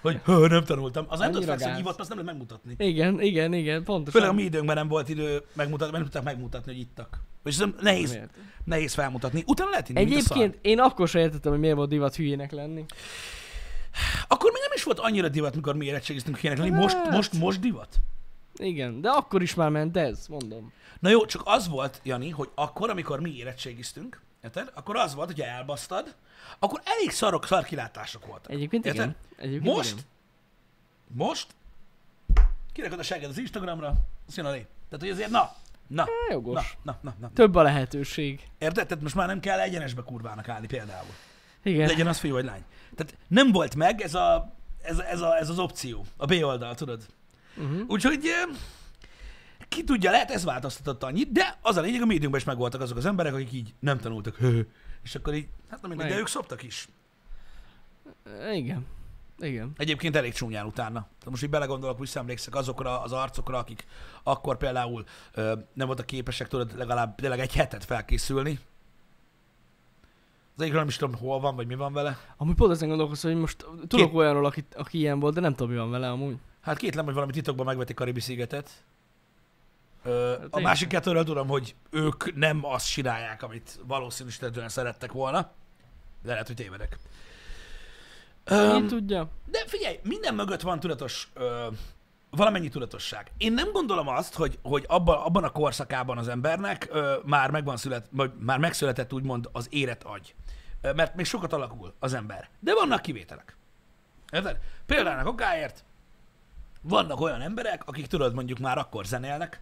Hogy 0.00 0.20
hő, 0.24 0.46
nem 0.46 0.64
tanultam. 0.64 1.04
Az 1.08 1.18
nem 1.18 1.30
tudod 1.30 1.44
flexelni, 1.44 1.76
hivat, 1.76 2.00
azt 2.00 2.08
nem 2.08 2.18
lehet 2.18 2.32
megmutatni. 2.32 2.74
Igen, 2.78 3.20
igen, 3.20 3.52
igen, 3.52 3.84
pontosan. 3.84 4.12
Főleg 4.20 4.28
a 4.28 4.32
mi 4.40 4.42
időnkben 4.42 4.76
nem 4.76 4.88
volt 4.88 5.08
idő 5.08 5.42
megmutatni, 5.52 5.92
nem 5.94 6.02
tudták 6.02 6.22
megmutatni, 6.22 6.72
hogy 6.72 6.80
ittak. 6.80 7.20
És 7.44 7.58
ez 7.58 7.64
nehéz, 7.80 8.12
értem. 8.12 8.28
nehéz 8.64 8.94
felmutatni. 8.94 9.44
Utána 9.46 9.70
lehet 9.70 9.88
inni. 9.88 10.00
Egyébként 10.00 10.58
én 10.62 10.78
akkor 10.78 11.08
sem 11.08 11.20
értettem, 11.20 11.50
hogy 11.50 11.60
miért 11.60 11.76
volt 11.76 11.88
divat 11.88 12.14
hülyének 12.16 12.52
lenni. 12.52 12.84
Akkor 14.28 14.50
még 14.52 14.60
nem 14.62 14.70
is 14.74 14.82
volt 14.82 14.98
annyira 14.98 15.28
divat, 15.28 15.54
mikor 15.54 15.74
mi 15.76 15.84
érettségiztünk 15.84 16.36
hülyének 16.38 16.58
lenni. 16.64 16.80
Most, 16.82 16.96
Hát. 16.96 17.10
most, 17.10 17.32
most 17.32 17.60
divat. 17.60 17.96
Igen, 18.56 19.00
de 19.00 19.08
akkor 19.08 19.42
is 19.42 19.54
már 19.54 19.68
ment 19.70 19.96
ez, 19.96 20.26
mondom. 20.26 20.72
Na 21.00 21.08
jó, 21.08 21.26
csak 21.26 21.42
az 21.44 21.68
volt, 21.68 22.00
Jani, 22.04 22.30
hogy 22.30 22.50
akkor, 22.54 22.90
amikor 22.90 23.20
mi 23.20 23.36
érettségiztünk, 23.36 24.20
érted? 24.42 24.70
Akkor 24.74 24.96
az 24.96 25.14
volt, 25.14 25.26
hogyha 25.26 25.46
elbasztad, 25.46 26.14
akkor 26.58 26.80
elég 26.84 27.10
szarok, 27.10 27.46
szarkilátások 27.46 28.26
voltak. 28.26 28.50
Egyébként 28.52 28.84
Érted? 28.86 29.02
igen. 29.04 29.16
Egyébként 29.36 29.74
Most, 29.76 29.90
igen. 29.92 30.04
most, 31.26 31.46
kirakod 32.72 32.98
a 32.98 33.02
segged 33.02 33.30
az 33.30 33.38
Instagramra, 33.38 33.94
azt 34.26 34.36
jön 34.36 34.46
a 34.46 34.50
lé. 34.50 34.66
Tehát, 34.88 35.00
hogy 35.04 35.08
azért 35.08 35.30
na, 35.30 35.52
na, 35.86 36.02
Há, 36.02 36.08
na, 36.28 36.32
Jogos. 36.34 36.76
na, 36.82 36.98
na, 37.00 37.14
na. 37.20 37.30
Több 37.34 37.54
a 37.54 37.62
lehetőség. 37.62 38.40
Érted? 38.58 38.86
Tehát 38.86 39.02
most 39.02 39.14
már 39.14 39.26
nem 39.26 39.40
kell 39.40 39.58
egyenesbe 39.60 40.02
kurvának 40.02 40.48
állni 40.48 40.66
például. 40.66 41.08
Igen. 41.64 41.88
Legyen 41.88 42.06
az 42.06 42.18
fiú 42.18 42.32
vagy 42.32 42.44
lány. 42.44 42.64
Tehát 42.94 43.16
nem 43.28 43.52
volt 43.52 43.74
meg 43.74 44.00
ez, 44.00 44.14
a, 44.14 44.54
ez, 44.82 44.98
ez, 44.98 45.20
a, 45.20 45.36
ez 45.36 45.48
az 45.48 45.58
opció, 45.58 46.04
a 46.16 46.26
B 46.26 46.32
oldal, 46.42 46.74
tudod? 46.74 47.06
Uh-huh. 47.56 47.80
Úgyhogy 47.86 48.30
ki 49.68 49.84
tudja, 49.84 50.10
lehet 50.10 50.30
ez 50.30 50.44
változtatott 50.44 51.02
annyit, 51.02 51.32
de 51.32 51.58
az 51.62 51.76
a 51.76 51.80
lényeg, 51.80 52.02
a 52.02 52.06
médiumban 52.06 52.40
is 52.40 52.46
megvoltak 52.46 52.80
azok 52.80 52.96
az 52.96 53.06
emberek, 53.06 53.34
akik 53.34 53.52
így 53.52 53.74
nem 53.80 53.98
tanultak. 53.98 54.38
És 55.02 55.14
akkor 55.14 55.34
így, 55.34 55.48
hát 55.70 55.80
nem 55.80 55.90
mindegy, 55.90 56.08
de 56.08 56.18
ők 56.18 56.26
szoptak 56.26 56.62
is. 56.62 56.88
Igen. 58.52 58.86
Igen. 59.38 59.72
Egyébként 59.76 60.16
elég 60.16 60.32
csúnyán 60.32 60.66
utána. 60.66 61.00
Tehát 61.00 61.30
most 61.30 61.42
így 61.42 61.50
belegondolok, 61.50 61.98
visszaemlékszek 61.98 62.54
azokra 62.54 63.02
az 63.02 63.12
arcokra, 63.12 63.58
akik 63.58 63.84
akkor 64.22 64.56
például 64.56 65.04
ö, 65.34 65.52
nem 65.72 65.86
voltak 65.86 66.06
képesek, 66.06 66.48
tudod, 66.48 66.76
legalább 66.76 67.14
tényleg 67.14 67.40
egy 67.40 67.54
hetet 67.54 67.84
felkészülni. 67.84 68.58
Az 70.56 70.60
egyikről 70.60 70.80
nem 70.80 70.88
is 70.88 70.96
tudom, 70.96 71.14
hol 71.20 71.40
van, 71.40 71.56
vagy 71.56 71.66
mi 71.66 71.74
van 71.74 71.92
vele. 71.92 72.18
Amúgy 72.36 72.54
pont 72.54 72.72
ezen 72.72 72.88
gondolkozom, 72.88 73.30
hogy 73.30 73.40
most 73.40 73.66
tudok 73.86 74.14
olyanról, 74.14 74.46
aki, 74.46 74.64
aki 74.76 74.98
ilyen 74.98 75.20
volt, 75.20 75.34
de 75.34 75.40
nem 75.40 75.54
tudom, 75.54 75.72
mi 75.72 75.78
van 75.78 75.90
vele 75.90 76.10
amúgy. 76.10 76.36
Hát 76.60 76.76
kétlem, 76.76 77.04
hogy 77.04 77.14
valami 77.14 77.32
titokban 77.32 77.66
megvetik 77.66 77.96
Karibi 77.96 78.20
szigetet. 78.20 78.70
Ö, 80.04 80.34
Hát 80.40 80.54
a 80.54 80.58
én 80.58 80.64
másik 80.64 80.88
kettőről 80.88 81.24
tudom, 81.24 81.48
hogy 81.48 81.74
ők 81.90 82.34
nem 82.34 82.64
azt 82.64 82.90
csinálják, 82.90 83.42
amit 83.42 83.80
valószínűsíthetően 83.86 84.68
szerettek 84.68 85.12
volna. 85.12 85.50
De 86.22 86.30
lehet, 86.30 86.46
hogy 86.46 86.56
tévedek. 86.56 86.98
Öm, 88.44 88.86
tudja? 88.86 89.28
de 89.50 89.64
figyelj, 89.66 89.98
minden 90.02 90.34
mögött 90.34 90.60
van 90.60 90.80
tudatos, 90.80 91.28
ö, 91.34 91.66
valamennyi 92.30 92.68
tudatosság. 92.68 93.32
Én 93.36 93.52
nem 93.52 93.72
gondolom 93.72 94.08
azt, 94.08 94.34
hogy, 94.34 94.58
hogy 94.62 94.84
abban, 94.88 95.18
abban 95.18 95.44
a 95.44 95.50
korszakában 95.50 96.18
az 96.18 96.28
embernek 96.28 96.88
ö, 96.90 97.14
már 97.24 97.50
megvan 97.50 97.76
szület, 97.76 98.06
vagy 98.10 98.30
már 98.38 98.58
megszületett 98.58 99.12
úgymond 99.12 99.48
az 99.52 99.66
érett 99.70 100.02
agy. 100.02 100.34
Mert 100.96 101.14
még 101.14 101.26
sokat 101.26 101.52
alakul 101.52 101.94
az 101.98 102.14
ember. 102.14 102.48
De 102.60 102.74
vannak 102.74 103.02
kivételek. 103.02 103.56
Érted? 104.32 104.58
Például 104.86 105.26
okáért 105.26 105.84
vannak 106.82 107.20
olyan 107.20 107.40
emberek, 107.40 107.82
akik 107.86 108.06
tudod 108.06 108.34
mondjuk 108.34 108.58
már 108.58 108.78
akkor 108.78 109.04
zenélnek, 109.04 109.60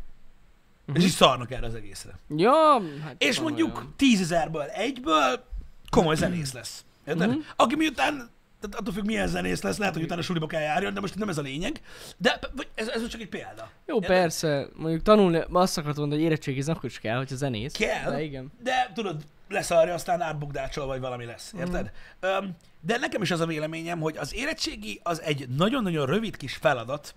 uh-huh. 0.80 0.96
és 0.96 1.04
így 1.04 1.16
szarnak 1.16 1.50
erre 1.50 1.66
az 1.66 1.74
egészre. 1.74 2.18
Ja, 2.36 2.82
hát 3.02 3.14
És 3.18 3.40
mondjuk 3.40 3.76
olyan. 3.76 3.94
tízezerből 3.96 4.62
egyből 4.62 5.44
komoly 5.90 6.16
zenész 6.16 6.52
lesz. 6.52 6.84
Érted? 7.06 7.28
Mhm. 7.28 7.36
Uh-huh. 7.38 7.52
Aki 7.56 7.76
miután, 7.76 8.30
tehát 8.60 8.76
attól 8.78 8.92
függ 8.92 9.04
milyen 9.04 9.26
zenész 9.26 9.62
lesz, 9.62 9.78
lehet, 9.78 9.94
hogy 9.94 10.02
utána 10.02 10.22
suliba 10.22 10.46
kell 10.46 10.60
járjon, 10.60 10.94
de 10.94 11.00
most 11.00 11.14
nem 11.14 11.28
ez 11.28 11.38
a 11.38 11.42
lényeg. 11.42 11.80
De 12.16 12.38
ez, 12.74 12.88
ez 12.88 13.06
csak 13.06 13.20
egy 13.20 13.28
példa. 13.28 13.70
Jó, 13.86 13.94
Érted? 13.94 14.10
persze, 14.10 14.66
mondjuk 14.74 15.02
tanulni, 15.02 15.42
azt 15.52 15.78
akartam 15.78 16.00
mondani, 16.00 16.22
hogy 16.22 16.30
érettségizni 16.30 16.72
akkor 16.72 16.84
is 16.84 16.98
kell, 16.98 17.16
hogyha 17.16 17.36
zenész. 17.36 17.72
Kell. 17.72 18.10
De 18.10 18.22
igen. 18.22 18.52
De 18.62 18.90
tudod, 18.94 19.22
leszarja, 19.52 19.94
aztán 19.94 20.20
átbukdácsol, 20.20 20.86
vagy 20.86 21.00
valami 21.00 21.24
lesz. 21.24 21.52
Érted? 21.58 21.92
Um, 22.22 22.56
de 22.80 22.96
nekem 22.98 23.22
is 23.22 23.30
az 23.30 23.40
a 23.40 23.46
véleményem, 23.46 24.00
hogy 24.00 24.16
az 24.16 24.34
érettségi 24.34 25.00
az 25.02 25.20
egy 25.20 25.48
nagyon-nagyon 25.48 26.06
rövid 26.06 26.36
kis 26.36 26.54
feladat, 26.54 27.14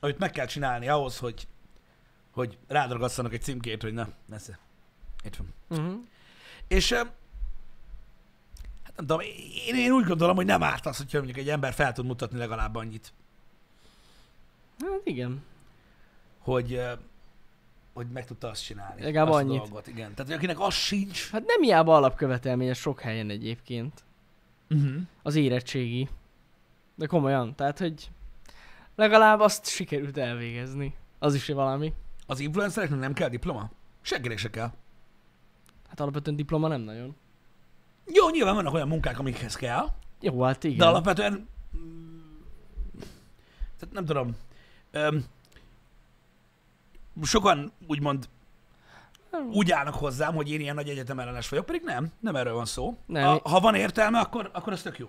amit 0.00 0.18
meg 0.18 0.30
kell 0.30 0.46
csinálni 0.46 0.88
ahhoz, 0.88 1.18
hogy, 1.18 1.46
hogy 2.30 2.58
rádragasszanak 2.68 3.32
egy 3.32 3.42
címkét, 3.42 3.82
hogy 3.82 3.92
na, 3.92 4.08
nesze. 4.26 4.58
Itt 5.24 5.36
van. 5.36 5.54
Uh-huh. 5.68 6.00
És 6.68 6.92
hát 6.92 7.12
nem 8.96 9.06
tudom, 9.06 9.20
én, 9.66 9.74
én 9.74 9.92
úgy 9.92 10.04
gondolom, 10.04 10.36
hogy 10.36 10.46
nem 10.46 10.62
árt 10.62 10.86
az, 10.86 10.96
hogyha 10.96 11.16
mondjuk 11.16 11.38
egy 11.38 11.48
ember 11.48 11.72
fel 11.72 11.92
tud 11.92 12.06
mutatni 12.06 12.38
legalább 12.38 12.74
annyit, 12.74 13.12
Hát 14.80 15.00
igen. 15.04 15.42
hogy, 16.38 16.80
hogy 17.92 18.06
meg 18.12 18.26
tudta 18.26 18.48
azt 18.48 18.64
csinálni. 18.64 19.02
Legalább 19.02 19.32
azt 19.32 19.42
annyit. 19.42 19.58
Dolgot, 19.60 19.86
igen. 19.86 20.14
Tehát, 20.14 20.32
akinek 20.32 20.60
az 20.60 20.74
sincs, 20.74 21.30
Hát 21.30 21.42
nem 21.46 21.62
hiába 21.62 21.96
alapkövetelményes 21.96 22.78
sok 22.78 23.00
helyen 23.00 23.30
egyébként. 23.30 24.04
uh-huh. 24.70 24.92
Az 25.22 25.34
érettségi. 25.34 26.08
De 26.94 27.06
komolyan, 27.06 27.54
tehát 27.54 27.78
hogy 27.78 28.10
legalább 28.96 29.40
azt 29.40 29.66
sikerült 29.66 30.16
elvégezni. 30.16 30.94
Az 31.18 31.34
is 31.34 31.46
valami. 31.46 31.92
az 32.26 32.40
influencereknek 32.40 32.98
nem 32.98 33.12
kell 33.12 33.28
diploma? 33.28 33.70
Seggire 34.00 34.36
se 34.36 34.50
kell. 34.50 34.72
Hát 35.88 36.00
alapvetően 36.00 36.36
diploma 36.36 36.68
nem 36.68 36.80
nagyon. 36.80 37.16
Jó, 38.06 38.30
nyilván 38.30 38.54
vannak 38.54 38.74
olyan 38.74 38.88
munkák, 38.88 39.18
amikhez 39.18 39.56
kell, 39.56 39.86
Jó, 40.20 40.42
hát 40.42 40.64
igen. 40.64 40.78
de 40.78 40.86
alapvetően 40.86 41.48
tehát 43.78 43.94
nem 43.94 44.04
tudom, 44.04 44.36
öm, 44.90 45.24
sokan 47.22 47.72
úgymond 47.86 48.28
úgy 49.52 49.70
állnak 49.70 49.94
hozzám, 49.94 50.34
hogy 50.34 50.50
én 50.50 50.60
ilyen 50.60 50.74
nagy 50.74 50.88
egyetem 50.88 51.18
ellenes 51.18 51.48
vagyok, 51.48 51.66
pedig 51.66 51.82
nem, 51.84 52.12
nem 52.20 52.36
erről 52.36 52.54
van 52.54 52.64
szó. 52.64 52.96
Nem. 53.06 53.24
Ha, 53.24 53.48
ha 53.48 53.60
van 53.60 53.74
értelme, 53.74 54.18
akkor, 54.18 54.50
akkor 54.52 54.72
az 54.72 54.82
tök 54.82 54.98
jó. 54.98 55.08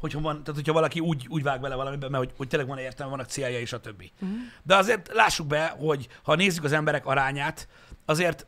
Hogyha, 0.00 0.20
van, 0.20 0.40
tehát 0.42 0.54
hogyha 0.54 0.72
valaki 0.72 1.00
úgy, 1.00 1.26
úgy 1.28 1.42
vág 1.42 1.60
bele 1.60 1.74
valamiben, 1.74 2.10
mert 2.10 2.24
hogy, 2.24 2.32
hogy 2.36 2.48
tényleg 2.48 2.68
van 2.68 2.78
értelme, 2.78 3.10
vannak 3.12 3.28
célja 3.28 3.60
és 3.60 3.72
a 3.72 3.80
többi. 3.80 4.12
Uh-huh. 4.20 4.38
De 4.62 4.76
azért 4.76 5.10
lássuk 5.12 5.46
be, 5.46 5.74
hogy 5.78 6.08
ha 6.22 6.34
nézzük 6.34 6.64
az 6.64 6.72
emberek 6.72 7.06
arányát, 7.06 7.68
azért 8.04 8.46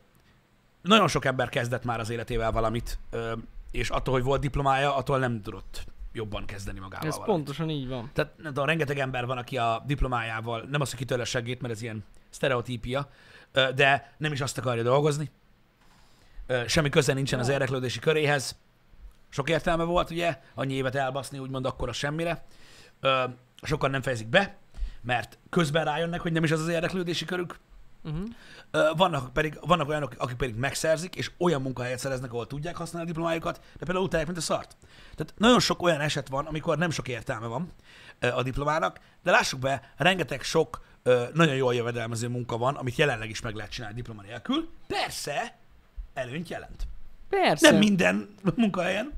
nagyon 0.81 1.07
sok 1.07 1.25
ember 1.25 1.49
kezdett 1.49 1.83
már 1.83 1.99
az 1.99 2.09
életével 2.09 2.51
valamit, 2.51 2.99
és 3.71 3.89
attól, 3.89 4.13
hogy 4.13 4.23
volt 4.23 4.41
diplomája, 4.41 4.95
attól 4.95 5.19
nem 5.19 5.41
tudott 5.41 5.85
jobban 6.13 6.45
kezdeni 6.45 6.79
magával 6.79 7.07
Ez 7.07 7.15
valamit. 7.17 7.35
pontosan 7.35 7.69
így 7.69 7.87
van. 7.87 8.09
Tehát 8.13 8.33
tudom, 8.43 8.65
rengeteg 8.65 8.99
ember 8.99 9.25
van, 9.25 9.37
aki 9.37 9.57
a 9.57 9.83
diplomájával, 9.85 10.65
nem 10.69 10.81
az, 10.81 10.89
hogy 10.89 10.99
kitörle 10.99 11.23
a 11.23 11.25
segít, 11.25 11.61
mert 11.61 11.73
ez 11.73 11.81
ilyen 11.81 12.03
sztereotípia, 12.37 13.09
de 13.51 14.13
nem 14.17 14.31
is 14.31 14.41
azt 14.41 14.57
akarja 14.57 14.83
dolgozni. 14.83 15.31
Semmi 16.67 16.89
köze 16.89 17.13
nincsen 17.13 17.39
az 17.39 17.49
érdeklődési 17.49 17.99
köréhez. 17.99 18.55
Sok 19.29 19.49
értelme 19.49 19.83
volt, 19.83 20.09
ugye, 20.09 20.39
annyi 20.55 20.73
évet 20.73 20.95
elbaszni, 20.95 21.39
úgymond 21.39 21.65
akkor 21.65 21.89
a 21.89 21.93
semmire. 21.93 22.45
Sokan 23.61 23.89
nem 23.89 24.01
fejezik 24.01 24.27
be. 24.27 24.57
mert 25.07 25.37
közben 25.49 25.85
rájönnek, 25.85 26.21
hogy 26.21 26.31
nem 26.31 26.43
is 26.43 26.51
az 26.51 26.61
az 26.61 26.67
érdeklődési 26.67 27.25
körük. 27.25 27.59
Uh-huh. 28.03 28.27
Vannak, 28.97 29.33
pedig, 29.33 29.57
vannak 29.61 29.87
olyanok, 29.87 30.13
akik 30.17 30.37
pedig 30.37 30.55
megszerzik, 30.55 31.15
és 31.15 31.31
olyan 31.37 31.61
munkahelyet 31.61 31.99
szereznek, 31.99 32.31
ahol 32.31 32.47
tudják 32.47 32.75
használni 32.75 33.09
a 33.09 33.11
diplomájukat, 33.11 33.59
de 33.77 33.85
például 33.85 34.05
utálják, 34.05 34.27
mint 34.27 34.39
a 34.39 34.43
szart. 34.43 34.77
Tehát 35.15 35.33
nagyon 35.37 35.59
sok 35.59 35.81
olyan 35.81 36.01
eset 36.01 36.27
van, 36.27 36.45
amikor 36.45 36.77
nem 36.77 36.89
sok 36.89 37.07
értelme 37.07 37.47
van 37.47 37.71
a 38.19 38.43
diplomának, 38.43 38.99
de 39.23 39.31
lássuk 39.31 39.59
be, 39.59 39.93
rengeteg 39.97 40.41
sok 40.41 40.85
nagyon 41.33 41.55
jól 41.55 41.75
jövedelmező 41.75 42.27
munka 42.27 42.57
van, 42.57 42.75
amit 42.75 42.95
jelenleg 42.95 43.29
is 43.29 43.41
meg 43.41 43.55
lehet 43.55 43.71
csinálni 43.71 43.95
diploma 43.95 44.21
nélkül. 44.21 44.69
Persze, 44.87 45.55
előnyt 46.13 46.49
jelent. 46.49 46.87
Persze. 47.29 47.69
Nem 47.69 47.79
minden 47.79 48.29
munkahelyen 48.55 49.13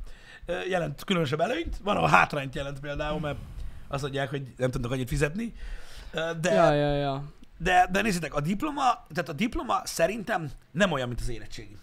jelent 0.67 1.03
különösebb 1.03 1.39
előnyt. 1.39 1.77
Van, 1.83 1.95
ahol 1.95 2.09
hátrányt 2.09 2.55
jelent 2.55 2.79
például, 2.79 3.19
mert 3.19 3.37
azt 3.87 4.01
mondják, 4.01 4.29
hogy 4.29 4.53
nem 4.57 4.71
tudnak 4.71 4.91
annyit 4.91 5.07
fizetni. 5.07 5.53
De, 6.41 6.53
Ja, 6.53 6.71
ja, 6.71 6.93
ja. 6.93 7.23
de, 7.57 7.87
de 7.91 8.01
nézzétek, 8.01 8.33
a 8.33 8.41
diploma, 8.41 9.05
tehát 9.13 9.29
a 9.29 9.33
diploma 9.33 9.81
szerintem 9.83 10.51
nem 10.71 10.91
olyan, 10.91 11.07
mint 11.07 11.19
az 11.19 11.29
érettségi. 11.29 11.77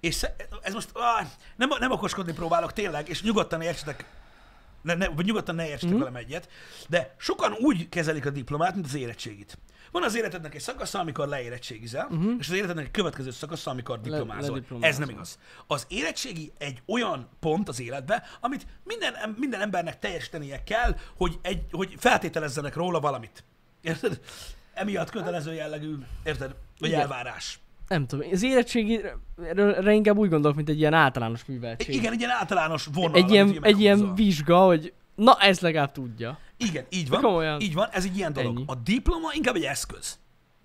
És 0.00 0.26
ez 0.62 0.74
most 0.74 0.90
ah, 0.92 1.26
nem, 1.56 1.68
nem 1.78 1.90
okoskodni 1.90 2.32
próbálok 2.32 2.72
tényleg, 2.72 3.08
és 3.08 3.22
nyugodtan 3.22 3.60
értsetek, 3.60 4.04
ne, 4.82 4.94
ne, 4.94 5.08
vagy 5.08 5.24
nyugodtan 5.24 5.54
ne 5.54 5.68
értsetek 5.68 5.88
Mhm. 5.94 5.98
velem 5.98 6.16
egyet, 6.16 6.48
de 6.88 7.14
sokan 7.18 7.52
úgy 7.52 7.88
kezelik 7.88 8.26
a 8.26 8.30
diplomát, 8.30 8.74
mint 8.74 8.86
az 8.86 8.94
érettségit. 8.94 9.58
Van 9.92 10.02
az 10.02 10.16
életednek 10.16 10.54
egy 10.54 10.60
szakasza, 10.60 10.98
amikor 10.98 11.28
leérettségizel, 11.28 12.06
uh-huh. 12.10 12.32
és 12.38 12.48
az 12.48 12.54
életednek 12.54 12.84
egy 12.84 12.90
következő 12.90 13.30
szakasza, 13.30 13.70
amikor 13.70 14.00
diplomázol. 14.00 14.54
lediplomázol. 14.54 14.88
Ez 14.90 14.98
nem 14.98 15.08
igaz. 15.08 15.38
Az 15.66 15.84
érettségi 15.88 16.52
egy 16.58 16.82
olyan 16.86 17.28
pont 17.40 17.68
az 17.68 17.80
életbe, 17.80 18.22
amit 18.40 18.66
minden, 18.84 19.34
minden 19.38 19.60
embernek 19.60 19.98
teljesítenie 19.98 20.64
kell, 20.64 20.96
hogy, 21.16 21.38
egy, 21.42 21.62
hogy 21.70 21.94
feltételezzenek 21.98 22.74
róla 22.74 23.00
valamit. 23.00 23.44
Érted? 23.80 24.20
Emiatt 24.74 25.10
kötelező 25.10 25.54
jellegű, 25.54 25.94
érted? 26.24 26.54
Vagy 26.78 26.88
Igen. 26.88 27.00
elvárás. 27.00 27.58
Nem 27.88 28.06
tudom, 28.06 28.28
az 28.32 28.42
érettségre 28.42 29.14
inkább 29.92 30.16
úgy 30.16 30.28
gondolok, 30.28 30.56
mint 30.56 30.68
egy 30.68 30.78
ilyen 30.78 30.94
általános 30.94 31.44
műveltség. 31.44 31.94
Igen, 31.94 32.12
egy 32.12 32.18
ilyen 32.18 32.30
általános 32.30 32.88
vonal. 32.92 33.22
egy 33.22 33.30
ilyen, 33.30 33.58
egy 33.60 33.80
ilyen 33.80 34.14
vizsga, 34.14 34.58
hogy 34.58 34.92
na 35.14 35.36
ez 35.40 35.60
legalább 35.60 35.92
tudja. 35.92 36.38
Igen, 36.56 36.84
így 36.90 37.08
van. 37.08 37.20
Komolyan. 37.20 37.60
Így 37.60 37.74
van, 37.74 37.88
ez 37.92 38.04
egy 38.04 38.16
ilyen 38.16 38.32
dolog. 38.32 38.56
Ennyi. 38.56 38.64
A 38.66 38.74
diploma 38.74 39.28
inkább 39.34 39.54
egy 39.54 39.62
eszköz. 39.62 40.18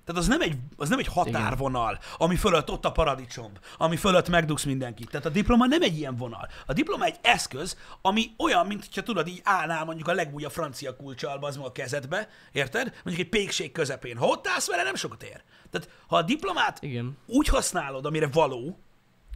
Tehát 0.05 0.21
az 0.21 0.27
nem 0.27 0.41
egy, 0.41 0.57
az 0.75 0.89
nem 0.89 0.99
egy 0.99 1.07
határvonal, 1.07 1.99
ami 2.17 2.35
fölött 2.35 2.69
ott 2.69 2.85
a 2.85 2.91
paradicsom, 2.91 3.51
ami 3.77 3.95
fölött 3.95 4.29
megdugsz 4.29 4.63
mindenkit. 4.63 5.09
Tehát 5.09 5.25
a 5.25 5.29
diploma 5.29 5.65
nem 5.65 5.81
egy 5.81 5.97
ilyen 5.97 6.15
vonal. 6.15 6.47
A 6.65 6.73
diploma 6.73 7.05
egy 7.05 7.15
eszköz, 7.21 7.77
ami 8.01 8.31
olyan, 8.37 8.67
mint 8.67 8.85
hogyha 8.85 9.03
tudod, 9.03 9.27
így 9.27 9.41
állnál 9.43 9.85
mondjuk 9.85 10.07
a 10.07 10.13
legújabb 10.13 10.51
francia 10.51 10.95
kulcsal 10.95 11.37
az 11.41 11.57
a 11.57 11.71
kezedbe, 11.71 12.29
érted? 12.51 12.93
Mondjuk 13.03 13.25
egy 13.25 13.39
pékség 13.39 13.71
közepén. 13.71 14.17
Ha 14.17 14.25
ott 14.25 14.47
állsz 14.47 14.67
vele, 14.67 14.83
nem 14.83 14.95
sokat 14.95 15.23
ér. 15.23 15.43
Tehát 15.71 15.89
ha 16.07 16.17
a 16.17 16.21
diplomát 16.21 16.81
Igen. 16.81 17.17
úgy 17.25 17.47
használod, 17.47 18.05
amire 18.05 18.27
való, 18.27 18.79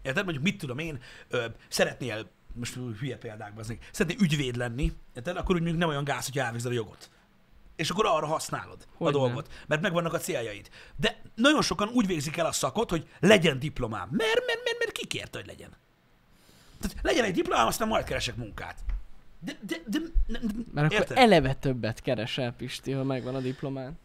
érted? 0.01 0.23
Mondjuk 0.23 0.43
mit 0.43 0.57
tudom 0.57 0.77
én, 0.77 0.99
ö, 1.29 1.45
szeretnél, 1.67 2.29
most 2.53 2.77
hülye 2.99 3.17
példákban, 3.17 3.63
az 3.63 3.77
szeretnél 3.91 4.25
ügyvéd 4.25 4.55
lenni, 4.55 4.93
érted? 5.15 5.37
Akkor 5.37 5.55
úgy 5.55 5.61
mondjuk 5.61 5.81
nem 5.81 5.89
olyan 5.89 6.03
gáz, 6.03 6.25
hogy 6.25 6.39
elvégzed 6.39 6.71
a 6.71 6.75
jogot. 6.75 7.09
És 7.77 7.89
akkor 7.89 8.05
arra 8.05 8.25
használod 8.25 8.77
a 8.81 8.93
Hogyne. 8.97 9.19
dolgot, 9.19 9.47
mert 9.67 9.81
megvannak 9.81 10.13
a 10.13 10.17
céljaid. 10.17 10.69
De 10.95 11.21
nagyon 11.35 11.61
sokan 11.61 11.89
úgy 11.93 12.07
végzik 12.07 12.37
el 12.37 12.45
a 12.45 12.51
szakot, 12.51 12.89
hogy 12.89 13.07
legyen 13.19 13.59
diplomám. 13.59 14.07
Mert, 14.11 14.33
mert, 14.45 14.59
mert, 14.63 14.79
mert 14.79 14.91
ki 14.91 15.07
kérte, 15.07 15.37
hogy 15.37 15.47
legyen. 15.47 15.69
Tehát 16.81 16.97
legyen 17.01 17.23
egy 17.23 17.33
diplomám, 17.33 17.67
aztán 17.67 17.87
majd 17.87 18.05
keresek 18.05 18.35
munkát. 18.35 18.75
De, 19.39 19.57
de, 19.67 19.75
de, 19.87 19.99
de 20.27 20.39
Mert 20.73 20.87
akkor 20.87 20.99
érted? 20.99 21.17
eleve 21.17 21.53
többet 21.53 22.01
keresel, 22.01 22.51
Pisti, 22.51 22.91
ha 22.91 23.03
megvan 23.03 23.35
a 23.35 23.39
diplomán. 23.39 23.99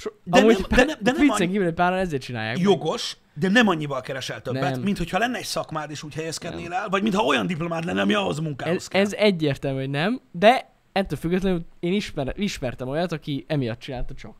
So, 0.00 0.10
De 0.24 0.38
amúgy 0.38 0.52
nem- 0.58 0.66
de 0.68 0.84
nem- 0.84 0.98
de 1.00 1.10
nem 1.10 1.20
viccen 1.20 1.36
annyi- 1.40 1.50
kívül, 1.50 1.64
hogy 1.64 1.74
páran 1.74 1.98
ezért 1.98 2.22
csinálják. 2.22 2.54
meg. 2.56 2.64
Jogos, 2.64 3.16
de 3.34 3.48
nem 3.48 3.68
annyival 3.68 4.00
keresel 4.00 4.42
többet, 4.42 4.70
Nem. 4.70 4.80
mint 4.80 4.98
hogyha 4.98 5.18
lenne 5.18 5.38
egy 5.38 5.44
szakmád, 5.44 5.90
és 5.90 6.02
úgy 6.02 6.14
helyezkednél 6.14 6.72
el, 6.72 6.88
vagy 6.88 7.02
mintha 7.02 7.22
olyan 7.24 7.46
diplomád 7.46 7.84
lenne, 7.84 8.00
ami 8.00 8.14
ahhoz 8.14 8.38
a 8.38 8.42
munkához 8.42 8.76
Ez, 8.76 8.88
kell. 8.88 9.00
ez 9.00 9.12
egyértelmű, 9.12 9.78
hogy 9.80 9.90
nem, 9.90 10.20
de 10.30 10.72
ettől 10.92 11.18
függetlenül 11.18 11.64
én 11.80 11.92
ismer, 11.92 12.34
ismertem 12.36 12.88
olyat, 12.88 13.12
aki 13.12 13.44
emiatt 13.48 13.78
csinálta 13.78 14.14
csak. 14.14 14.36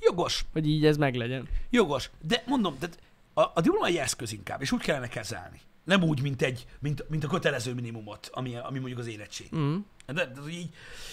Jogos, 0.00 0.44
Hogy 0.52 0.68
így 0.68 0.86
ez 0.86 0.96
meglegyen. 0.96 1.48
jogos. 1.70 2.10
De 2.20 2.42
mondom, 2.46 2.78
tehát 2.78 2.98
a, 3.34 3.40
a 3.40 3.60
diploma 3.60 3.86
egy 3.86 3.96
eszköz 3.96 4.32
inkább, 4.32 4.62
és 4.62 4.72
úgy 4.72 4.80
kellene 4.80 5.08
kezelni. 5.08 5.60
Nem 5.84 6.02
úgy, 6.02 6.22
mint, 6.22 6.42
egy, 6.42 6.66
mint, 6.78 7.08
mint 7.08 7.24
a 7.24 7.28
kötelező 7.28 7.74
minimumot, 7.74 8.30
ami, 8.32 8.56
ami 8.56 8.78
mondjuk 8.78 8.98
az 8.98 9.06
érettség. 9.06 9.48
Mm. 9.56 9.76
De, 10.06 10.12
de, 10.12 10.26
de 10.26 10.50
így, 10.50 10.70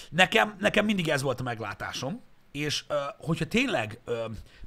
nekem, 0.10 0.56
nekem 0.60 0.86
mindig 0.86 1.10
ez 1.10 1.21
volt 1.21 1.39
a 1.39 1.43
meglátásom, 1.43 2.21
és 2.52 2.84
uh, 2.89 2.95
hogyha 3.17 3.45
tényleg, 3.45 4.00
uh, 4.06 4.15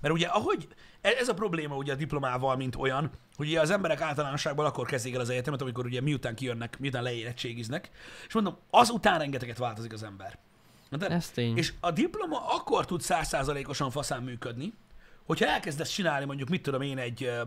mert 0.01 0.15
ugye 0.15 0.27
ahogy, 0.27 0.69
ez 1.17 1.29
a 1.29 1.35
probléma 1.35 1.77
ugye 1.77 1.93
a 1.93 1.97
diplomával, 1.97 2.57
mint 2.57 2.77
olyan, 2.77 3.11
hogy 3.37 3.49
ugye 3.49 3.61
az 3.61 3.71
emberek 3.71 4.01
általánosságban 4.01 4.67
akkor 4.67 4.87
kezdik 4.87 5.15
el 5.15 5.21
az 5.21 5.29
egyetemet, 5.31 5.61
amikor 5.63 5.85
ugye 5.87 6.01
miután 6.01 6.35
kijönnek, 6.35 6.79
miután 6.79 7.03
leérettségiznek, 7.03 7.91
és 8.27 8.35
mondom, 8.35 8.57
azután 8.71 9.19
rengeteget 9.19 9.59
változik 9.59 9.93
az 9.93 10.03
ember. 10.03 10.39
De, 10.91 11.09
Ez 11.09 11.31
tény. 11.31 11.57
és 11.57 11.73
a 11.81 11.91
diploma 11.91 12.47
akkor 12.47 12.85
tud 12.87 13.01
százszázalékosan 13.01 13.91
faszán 13.91 14.23
működni, 14.23 14.73
hogyha 15.27 15.47
elkezdesz 15.47 15.91
csinálni 15.91 16.25
mondjuk, 16.25 16.49
mit 16.49 16.63
tudom 16.63 16.81
én, 16.81 16.99
egy 16.99 17.23
ö, 17.25 17.41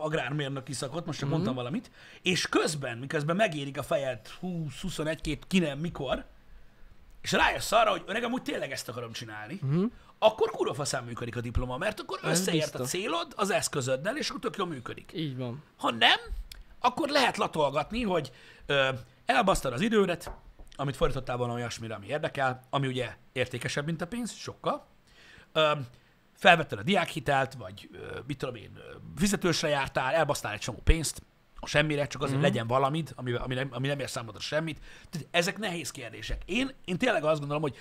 agrármérnöki 0.00 0.72
szakot, 0.72 1.06
most 1.06 1.18
csak 1.18 1.28
Mhm. 1.28 1.36
mm-hmm. 1.36 1.44
mondtam 1.46 1.54
valamit, 1.54 1.90
és 2.22 2.48
közben, 2.48 2.98
miközben 2.98 3.36
megérik 3.36 3.78
a 3.78 3.82
fejed 3.82 4.20
20-21 4.42 5.38
ki 5.48 5.58
nem, 5.58 5.78
mikor, 5.78 6.24
és 7.20 7.32
rájössz 7.32 7.72
arra, 7.72 7.90
hogy 7.90 8.02
öreg, 8.06 8.22
amúgy 8.24 8.42
tényleg 8.42 8.70
ezt 8.72 8.88
akarom 8.88 9.12
csinálni, 9.12 9.58
Mhm. 9.62 9.84
Akkor 10.22 10.50
kurva 10.50 10.74
faszán 10.74 11.04
működik 11.04 11.36
a 11.36 11.40
diploma, 11.40 11.76
mert 11.76 12.00
akkor 12.00 12.18
Ez 12.22 12.30
összeért 12.40 12.74
a 12.74 12.78
biztos. 12.78 13.00
célod 13.00 13.32
az 13.36 13.50
eszközöddel, 13.50 14.16
és 14.16 14.28
akkor 14.28 14.40
tök 14.40 14.56
jól 14.56 14.66
működik. 14.66 15.10
Így 15.14 15.36
van. 15.36 15.62
Ha 15.76 15.90
nem, 15.90 16.18
akkor 16.78 17.08
lehet 17.08 17.36
latolgatni, 17.36 18.02
hogy 18.02 18.32
ö, 18.66 18.88
elbasztad 19.26 19.72
az 19.72 19.80
idődet, 19.80 20.30
amit 20.76 20.96
fordítottál 20.96 21.36
volna 21.36 21.52
olyasmire, 21.52 21.94
ami 21.94 22.06
érdekel, 22.06 22.62
ami 22.70 22.86
ugye 22.86 23.16
értékesebb, 23.32 23.84
mint 23.86 24.00
a 24.02 24.06
pénz, 24.06 24.32
sokkal. 24.32 24.86
Ö, 25.52 25.72
felvetted 26.36 26.78
a 26.78 26.82
diákhitelt, 26.82 27.54
vagy 27.54 27.88
ö, 27.92 28.18
mit 28.26 28.38
tudom 28.38 28.54
én, 28.54 28.78
fizetősre 29.16 29.68
jártál, 29.68 30.14
elbasztál 30.14 30.52
egy 30.52 30.60
csomó 30.60 30.78
pénzt, 30.84 31.22
a 31.64 31.66
semmire, 31.66 32.06
csak 32.06 32.22
azért 32.22 32.38
mm. 32.38 32.42
legyen 32.42 32.66
valamit, 32.66 33.12
ami, 33.16 33.32
ami, 33.32 33.54
nem, 33.54 33.68
ami 33.70 33.86
nem 33.86 33.98
ér 33.98 34.10
számodra 34.10 34.40
semmit. 34.40 34.80
Tehát 35.10 35.28
ezek 35.30 35.58
nehéz 35.58 35.90
kérdések. 35.90 36.42
Én, 36.46 36.74
én 36.84 36.98
tényleg 36.98 37.24
azt 37.24 37.38
gondolom, 37.38 37.62
hogy, 37.62 37.76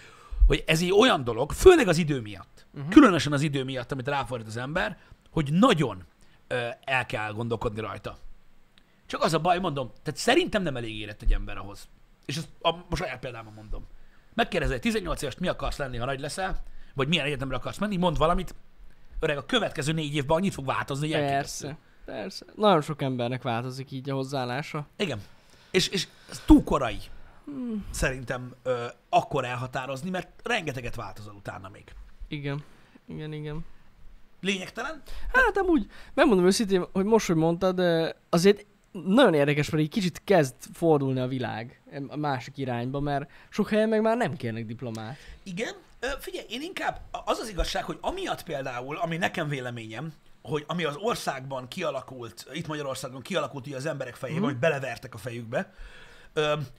hogy 0.47 0.63
ez 0.67 0.81
egy 0.81 0.91
olyan 0.91 1.23
dolog, 1.23 1.51
főleg 1.51 1.87
az 1.87 1.97
idő 1.97 2.21
miatt, 2.21 2.65
uh-huh. 2.73 2.91
különösen 2.91 3.33
az 3.33 3.41
idő 3.41 3.63
miatt, 3.63 3.91
amit 3.91 4.07
ráfordít 4.07 4.47
az 4.47 4.57
ember, 4.57 4.97
hogy 5.29 5.53
nagyon 5.53 6.03
ö, 6.47 6.67
el 6.83 7.05
kell 7.05 7.31
gondolkodni 7.31 7.81
rajta. 7.81 8.17
Csak 9.05 9.23
az 9.23 9.33
a 9.33 9.39
baj, 9.39 9.59
mondom, 9.59 9.91
tehát 10.03 10.19
szerintem 10.19 10.63
nem 10.63 10.75
elég 10.75 10.99
érett 10.99 11.21
egy 11.21 11.33
ember 11.33 11.57
ahhoz. 11.57 11.87
És 12.25 12.37
ezt 12.37 12.47
a, 12.61 12.69
a 12.69 12.95
saját 12.95 13.19
példámon 13.19 13.53
mondom. 13.53 13.87
Megkérdezed 14.33 14.75
egy 14.75 14.81
18 14.81 15.21
éves, 15.21 15.37
mi 15.37 15.47
akarsz 15.47 15.77
lenni, 15.77 15.97
ha 15.97 16.05
nagy 16.05 16.19
leszel, 16.19 16.63
vagy 16.93 17.07
milyen 17.07 17.25
egyetemre 17.25 17.55
akarsz 17.55 17.77
menni, 17.77 17.97
mond 17.97 18.17
valamit, 18.17 18.55
öreg, 19.19 19.37
a 19.37 19.45
következő 19.45 19.91
négy 19.91 20.15
évben 20.15 20.37
annyit 20.37 20.53
fog 20.53 20.65
változni, 20.65 21.11
hogy. 21.11 21.21
Persze. 21.21 21.77
Persze. 22.05 22.45
Nagyon 22.55 22.81
sok 22.81 23.01
embernek 23.01 23.41
változik 23.41 23.91
így 23.91 24.09
a 24.09 24.13
hozzáállása. 24.13 24.87
Igen. 24.95 25.21
És, 25.71 25.87
és 25.87 26.07
ez 26.29 26.41
túl 26.45 26.63
korai. 26.63 26.99
Hmm. 27.45 27.85
Szerintem 27.91 28.53
ö, 28.63 28.85
akkor 29.09 29.45
elhatározni, 29.45 30.09
mert 30.09 30.29
rengeteget 30.43 30.95
változol 30.95 31.33
utána 31.33 31.69
még. 31.69 31.83
Igen. 32.27 32.63
Igen, 33.07 33.33
igen. 33.33 33.65
Lényegtelen? 34.41 35.01
Hát 35.33 35.57
amúgy, 35.57 35.87
megmondom 36.13 36.45
őszintén, 36.45 36.85
hogy 36.93 37.05
most, 37.05 37.27
hogy 37.27 37.35
mondtad, 37.35 37.75
de 37.75 38.15
azért 38.29 38.65
nagyon 38.91 39.33
érdekes, 39.33 39.69
mert 39.69 39.83
így 39.83 39.89
kicsit 39.89 40.21
kezd 40.23 40.55
fordulni 40.73 41.19
a 41.19 41.27
világ 41.27 41.81
a 42.07 42.15
másik 42.15 42.57
irányba, 42.57 42.99
mert 42.99 43.29
sok 43.49 43.69
helyen 43.69 43.89
meg 43.89 44.01
már 44.01 44.17
nem 44.17 44.35
kérnek 44.35 44.65
diplomát. 44.65 45.17
Igen. 45.43 45.73
Figyelj, 46.19 46.45
én 46.49 46.61
inkább 46.61 47.01
az 47.25 47.39
az 47.39 47.49
igazság, 47.49 47.83
hogy 47.83 47.97
amiatt 48.01 48.43
például, 48.43 48.97
ami 48.97 49.17
nekem 49.17 49.47
véleményem, 49.47 50.13
hogy 50.41 50.63
ami 50.67 50.83
az 50.83 50.95
országban 50.95 51.67
kialakult, 51.67 52.45
itt 52.53 52.67
Magyarországon 52.67 53.21
kialakult 53.21 53.67
ugye 53.67 53.75
az 53.75 53.85
emberek 53.85 54.15
fejében, 54.15 54.41
Mhm. 54.41 54.51
hogy 54.51 54.59
belevertek 54.59 55.13
a 55.13 55.17
fejükbe, 55.17 55.73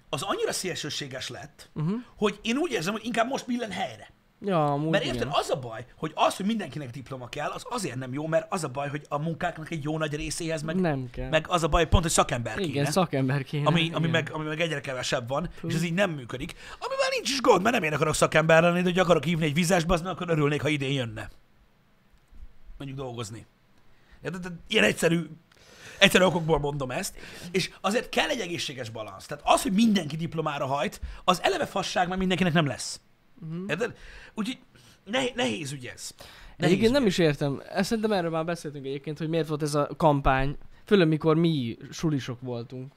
az 0.09 0.23
annyira 0.23 0.53
szélsőséges 0.53 1.29
lett, 1.29 1.71
Uh-huh. 1.75 1.95
hogy 2.17 2.39
én 2.43 2.57
úgy 2.57 2.73
érzem, 2.73 2.93
hogy 2.93 3.05
inkább 3.05 3.29
most 3.29 3.47
billen 3.47 3.71
helyre. 3.71 4.11
Ja, 4.45 4.65
amúgy 4.65 4.91
Mert 4.91 5.05
igen. 5.05 5.15
érted, 5.17 5.31
az 5.33 5.51
a 5.51 5.59
baj, 5.59 5.85
hogy 5.97 6.13
az, 6.15 6.37
hogy 6.37 6.47
mindenkinek 6.47 6.91
diploma 6.91 7.29
kell, 7.29 7.51
az 7.51 7.65
azért 7.71 7.97
nem 7.97 8.13
jó, 8.13 8.27
mert 8.27 8.53
az 8.53 8.65
a 8.65 8.69
baj, 8.69 8.89
hogy 8.89 9.05
a 9.09 9.19
munkáknak 9.19 9.71
egy 9.71 9.83
jó 9.83 9.99
nagy 9.99 10.15
részéhez 10.15 10.63
meg, 10.63 10.81
Nem 10.81 11.11
kell. 11.11 11.29
meg 11.29 11.47
az 11.49 11.63
a 11.63 11.69
baj, 11.69 11.81
hogy 11.81 11.91
pont, 11.91 12.03
hogy 12.03 12.13
szakember 12.13 12.55
kéne. 12.55 12.67
igen, 12.69 12.85
szakember 12.85 13.43
kéne. 13.43 13.67
ami, 13.67 13.81
ami, 13.81 14.09
igen. 14.09 14.11
meg, 14.11 14.31
ami 14.33 14.45
meg 14.45 14.61
egyre 14.61 14.81
kevesebb 14.81 15.29
van, 15.29 15.51
és 15.69 15.75
ez 15.75 15.83
így 15.83 15.93
nem 15.95 16.11
működik. 16.11 16.55
Amivel 16.79 17.09
nincs 17.11 17.31
is 17.31 17.41
gond, 17.41 17.63
mert 17.63 17.75
nem 17.75 17.85
én 17.85 17.93
akarok 17.93 18.15
szakember 18.15 18.63
lenni, 18.63 18.79
de 18.83 18.89
hogy 18.89 18.99
akarok 18.99 19.25
hívni 19.25 19.45
egy 19.45 19.55
vizesbe, 19.55 19.95
az 19.95 20.01
akkor 20.03 20.31
örülnék, 20.31 20.63
ha 20.63 20.69
idén 20.69 20.93
jönne. 20.93 21.31
Mondjuk 22.79 23.01
dolgozni. 23.01 23.47
Érted? 24.23 24.41
Tehát 24.41 24.59
Ilyen 24.69 24.85
egyszerű, 24.85 25.27
egyszerű 26.03 26.25
okokból 26.25 26.59
mondom 26.59 26.91
ezt. 26.91 27.17
És 27.51 27.71
azért 27.81 28.09
kell 28.09 28.29
egy 28.29 28.41
egészséges 28.41 28.91
balansz. 28.91 29.27
Tehát 29.27 29.45
az, 29.47 29.63
hogy 29.63 29.73
mindenki 29.73 30.17
diplomára 30.17 30.67
hajt, 30.67 31.01
az 31.25 31.43
eleve 31.43 31.67
fasság, 31.67 32.07
mert 32.07 32.19
mindenkinek 32.19 32.53
nem 32.53 32.67
lesz. 32.67 33.01
Mhm. 33.41 33.69
Érted? 33.69 33.97
Úgyhogy 34.35 34.59
ne- 35.05 35.35
nehéz 35.35 35.73
ügy 35.73 35.87
ez. 35.87 36.11
Nehéz 36.57 36.73
Egyébként 36.73 36.93
nem 36.93 37.03
ügy. 37.03 37.09
is 37.09 37.19
értem. 37.19 37.63
Ezt 37.75 37.89
szerintem 37.89 38.13
erről 38.13 38.31
már 38.31 38.45
beszéltünk 38.45 38.87
egyébként, 38.87 39.19
hogy 39.19 39.29
miért 39.29 39.49
volt 39.49 39.63
ez 39.63 39.75
a 39.75 39.89
kampány. 39.97 40.57
Főleg 40.85 41.09
mikor 41.09 41.37
mi 41.37 41.77
sulisok 41.91 42.41
voltunk. 42.41 42.93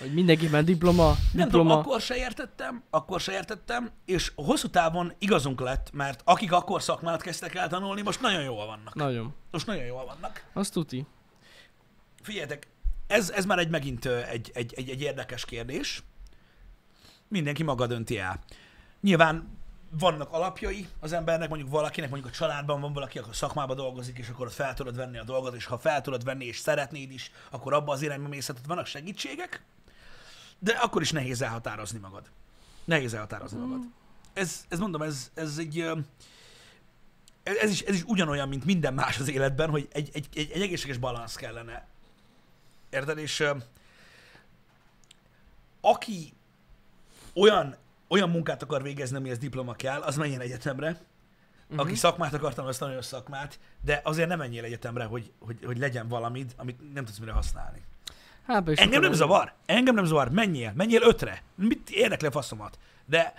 Hogy 0.00 0.12
mindenkiben 0.14 0.64
diploma, 0.64 1.06
Nem 1.06 1.48
tudom, 1.48 1.66
diploma. 1.66 1.78
akkor 1.78 2.00
se 2.00 2.16
értettem, 2.16 2.82
akkor 2.90 3.20
se 3.20 3.32
értettem, 3.32 3.90
és 4.04 4.32
hosszú 4.34 4.68
távon 4.68 5.12
igazunk 5.18 5.60
lett, 5.60 5.90
mert 5.92 6.20
akik 6.24 6.52
akkor 6.52 6.82
szakmát 6.82 7.22
kezdtek 7.22 7.54
el 7.54 7.68
tanulni, 7.68 8.02
most 8.02 8.20
nagyon 8.20 8.42
jól 8.42 8.66
vannak. 8.66 8.94
Nagyon. 8.94 9.34
Most 9.50 9.66
nagyon 9.66 9.84
jól 9.84 10.04
vannak. 10.04 10.44
Azt 10.52 10.72
tuti. 10.72 11.06
Figyeljetek, 12.22 12.66
ez, 13.06 13.30
ez 13.30 13.44
már 13.44 13.58
egy 13.58 13.70
megint 13.70 14.06
egy, 14.06 14.50
egy, 14.54 14.74
egy, 14.76 14.90
egy 14.90 15.00
érdekes 15.00 15.44
kérdés. 15.44 16.02
Mindenki 17.28 17.62
maga 17.62 17.86
dönti 17.86 18.18
el. 18.18 18.38
Nyilván 19.00 19.58
vannak 19.90 20.32
alapjai 20.32 20.88
az 21.00 21.12
embernek, 21.12 21.48
mondjuk 21.48 21.70
valakinek, 21.70 22.10
mondjuk 22.10 22.32
a 22.32 22.36
családban 22.36 22.80
van 22.80 22.92
valaki, 22.92 23.18
akkor 23.18 23.36
szakmában 23.36 23.76
dolgozik, 23.76 24.18
és 24.18 24.28
akkor 24.28 24.46
ott 24.46 24.52
fel 24.52 24.74
tudod 24.74 24.96
venni 24.96 25.18
a 25.18 25.24
dolgot, 25.24 25.54
és 25.54 25.64
ha 25.64 25.78
fel 25.78 26.00
tudod 26.00 26.24
venni, 26.24 26.44
és 26.44 26.58
szeretnéd 26.58 27.10
is, 27.10 27.30
akkor 27.50 27.72
abba 27.72 27.92
az 27.92 28.02
irányba 28.02 28.28
mész, 28.28 28.46
tehát 28.46 28.66
vannak 28.66 28.86
segítségek, 28.86 29.62
de 30.58 30.72
akkor 30.72 31.02
is 31.02 31.12
nehéz 31.12 31.42
elhatározni 31.42 31.98
magad. 31.98 32.30
Nehéz 32.84 33.14
elhatározni 33.14 33.58
magad. 33.58 33.80
Ez, 34.32 34.64
ez 34.68 34.78
mondom, 34.78 35.02
ez, 35.02 35.30
ez 35.34 35.58
egy... 35.58 35.78
ez, 37.42 37.70
is, 37.70 37.80
ez 37.80 37.94
is 37.94 38.02
ugyanolyan, 38.02 38.48
mint 38.48 38.64
minden 38.64 38.94
más 38.94 39.18
az 39.18 39.30
életben, 39.30 39.70
hogy 39.70 39.88
egy, 39.92 40.10
egy, 40.12 40.26
egy, 40.34 40.50
egy 40.50 40.62
egészséges 40.62 40.96
balansz 40.96 41.34
kellene 41.34 41.86
Érted? 42.90 43.18
És 43.18 43.40
ö, 43.40 43.50
aki 45.80 46.32
olyan, 47.34 47.76
olyan 48.08 48.30
munkát 48.30 48.62
akar 48.62 48.82
végezni, 48.82 49.16
amihez 49.16 49.38
diploma 49.38 49.72
kell, 49.72 50.00
az 50.00 50.16
menjen 50.16 50.40
egyetemre. 50.40 51.00
Uh-huh. 51.70 51.80
Aki 51.86 51.94
szakmát 51.94 52.34
akar 52.34 52.50
tanulni, 52.50 52.70
az 52.70 52.78
tanulja 52.78 53.02
szakmát, 53.02 53.58
de 53.84 54.00
azért 54.04 54.28
nem 54.28 54.38
menjél 54.38 54.64
egyetemre, 54.64 55.04
hogy, 55.04 55.32
hogy, 55.38 55.64
hogy 55.64 55.78
legyen 55.78 56.08
valamid, 56.08 56.52
amit 56.56 56.92
nem 56.94 57.04
tudsz 57.04 57.18
mire 57.18 57.32
használni. 57.32 57.82
Hát, 58.46 58.68
is 58.68 58.78
Engem 58.78 59.00
nem 59.00 59.12
zavar, 59.12 59.52
engem 59.66 59.94
nem 59.94 60.04
zavar, 60.04 60.30
menjél, 60.30 60.72
menjél 60.76 61.02
ötre. 61.02 61.42
Mit 61.54 61.90
érdekli 61.90 62.26
a 62.26 62.30
faszomat? 62.30 62.78
De, 63.06 63.34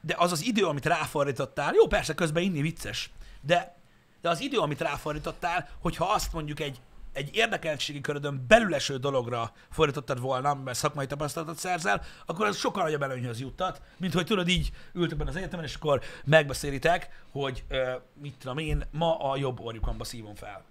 de 0.00 0.14
az 0.18 0.32
az 0.32 0.44
idő, 0.44 0.64
amit 0.64 0.86
ráfordítottál, 0.86 1.74
jó, 1.74 1.86
persze 1.86 2.14
közben 2.14 2.42
inni 2.42 2.60
vicces, 2.60 3.10
de, 3.40 3.76
de 4.20 4.28
az 4.28 4.40
idő, 4.40 4.58
amit 4.58 4.80
ráfordítottál, 4.80 5.68
hogyha 5.78 6.04
azt 6.04 6.32
mondjuk 6.32 6.60
egy, 6.60 6.80
egy 7.18 7.30
érdekeltségi 7.32 8.00
körödön 8.00 8.44
belüleső 8.48 8.96
dologra 8.96 9.52
fordítottad 9.70 10.20
volna, 10.20 10.54
mert 10.54 10.78
szakmai 10.78 11.06
tapasztalatot 11.06 11.58
szerzel, 11.58 12.02
akkor 12.26 12.46
az 12.46 12.56
sokkal 12.56 12.82
nagyobb 12.82 13.02
előnyhöz 13.02 13.40
juttat, 13.40 13.82
mint 13.96 14.14
hogy 14.14 14.26
tudod 14.26 14.48
így 14.48 14.70
ültök 14.92 15.18
benne 15.18 15.30
az 15.30 15.36
egyetemen, 15.36 15.64
és 15.64 15.74
akkor 15.74 16.00
megbeszélitek, 16.24 17.24
hogy 17.30 17.64
ö, 17.68 17.92
mit 18.20 18.34
tudom 18.38 18.58
én, 18.58 18.84
ma 18.90 19.30
a 19.30 19.36
jobb 19.36 19.60
orjukamba 19.60 20.04
szívom 20.04 20.34
fel. 20.34 20.64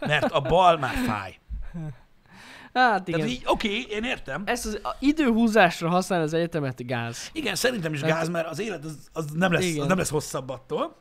Mert 0.00 0.32
a 0.32 0.40
bal 0.40 0.76
már 0.78 0.94
fáj. 0.94 1.38
Hát 2.72 3.08
igen. 3.08 3.20
Tehát 3.20 3.34
így, 3.34 3.42
oké, 3.46 3.68
okay, 3.68 3.96
én 3.96 4.04
értem. 4.04 4.42
Ezt 4.46 4.66
az 4.66 4.80
időhúzásra 4.98 5.88
használni 5.88 6.24
az 6.24 6.32
egyetemet 6.32 6.86
gáz. 6.86 7.30
Igen, 7.32 7.54
szerintem 7.54 7.92
is 7.92 8.00
gáz, 8.00 8.28
mert 8.28 8.48
az 8.48 8.58
élet 8.58 8.84
az, 8.84 8.98
az, 9.12 9.24
nem, 9.32 9.52
lesz, 9.52 9.64
Igen. 9.64 9.80
az 9.80 9.86
nem 9.86 9.98
lesz 9.98 10.10
hosszabb 10.10 10.48
attól. 10.48 10.96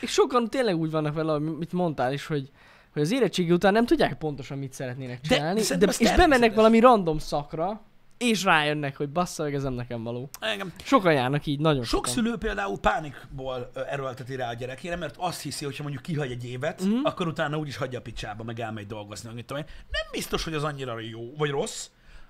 És 0.00 0.10
sokan 0.10 0.48
tényleg 0.48 0.76
úgy 0.76 0.90
vannak 0.90 1.14
vele, 1.14 1.32
amit 1.32 1.72
mondtál 1.72 2.12
is, 2.12 2.26
hogy, 2.26 2.50
hogy 2.98 3.06
az 3.06 3.12
érettségi 3.12 3.52
után 3.52 3.72
nem 3.72 3.86
tudják 3.86 4.14
pontosan, 4.14 4.58
mit 4.58 4.72
szeretnének 4.72 5.20
De 5.20 5.34
csinálni, 5.34 5.58
de, 5.58 5.64
szerintem 5.64 5.88
ez 5.88 6.00
és 6.00 6.12
bemennek 6.12 6.54
valami 6.54 6.80
random 6.80 7.18
szakra, 7.18 7.80
és 8.18 8.44
rájönnek, 8.44 8.96
hogy 8.96 9.08
bassza 9.08 9.42
meg, 9.42 9.54
ez 9.54 9.62
nem 9.62 9.72
nekem 9.72 10.02
való. 10.02 10.28
Engem. 10.40 10.72
Sokan 10.84 11.12
járnak 11.12 11.46
így, 11.46 11.60
nagyon 11.60 11.84
Sok 11.84 12.06
sokan. 12.06 12.12
szülő 12.12 12.36
például 12.36 12.78
pánikból 12.78 13.70
erőlteti 13.90 14.36
rá 14.36 14.48
a 14.48 14.54
gyerekére, 14.54 14.96
mert 14.96 15.14
azt 15.18 15.40
hiszi, 15.42 15.64
hogy 15.64 15.76
ha 15.76 15.82
mondjuk 15.82 16.02
kihagy 16.02 16.30
egy 16.30 16.44
évet, 16.44 16.82
Mhm. 16.82 16.90
mm. 16.90 17.00
akkor 17.04 17.26
utána 17.26 17.56
úgyis 17.58 17.76
hagyja 17.76 17.98
a 17.98 18.02
picsába, 18.02 18.44
meg 18.44 18.60
elmegy 18.60 18.86
dolgozni, 18.86 19.30
mit 19.34 19.44
tudom 19.46 19.62
én. 19.62 19.68
Nem 19.90 20.02
biztos, 20.12 20.44
hogy 20.44 20.54
az 20.54 20.64
annyira 20.64 21.00
jó, 21.00 21.34
vagy 21.36 21.50
rossz. 21.50 21.86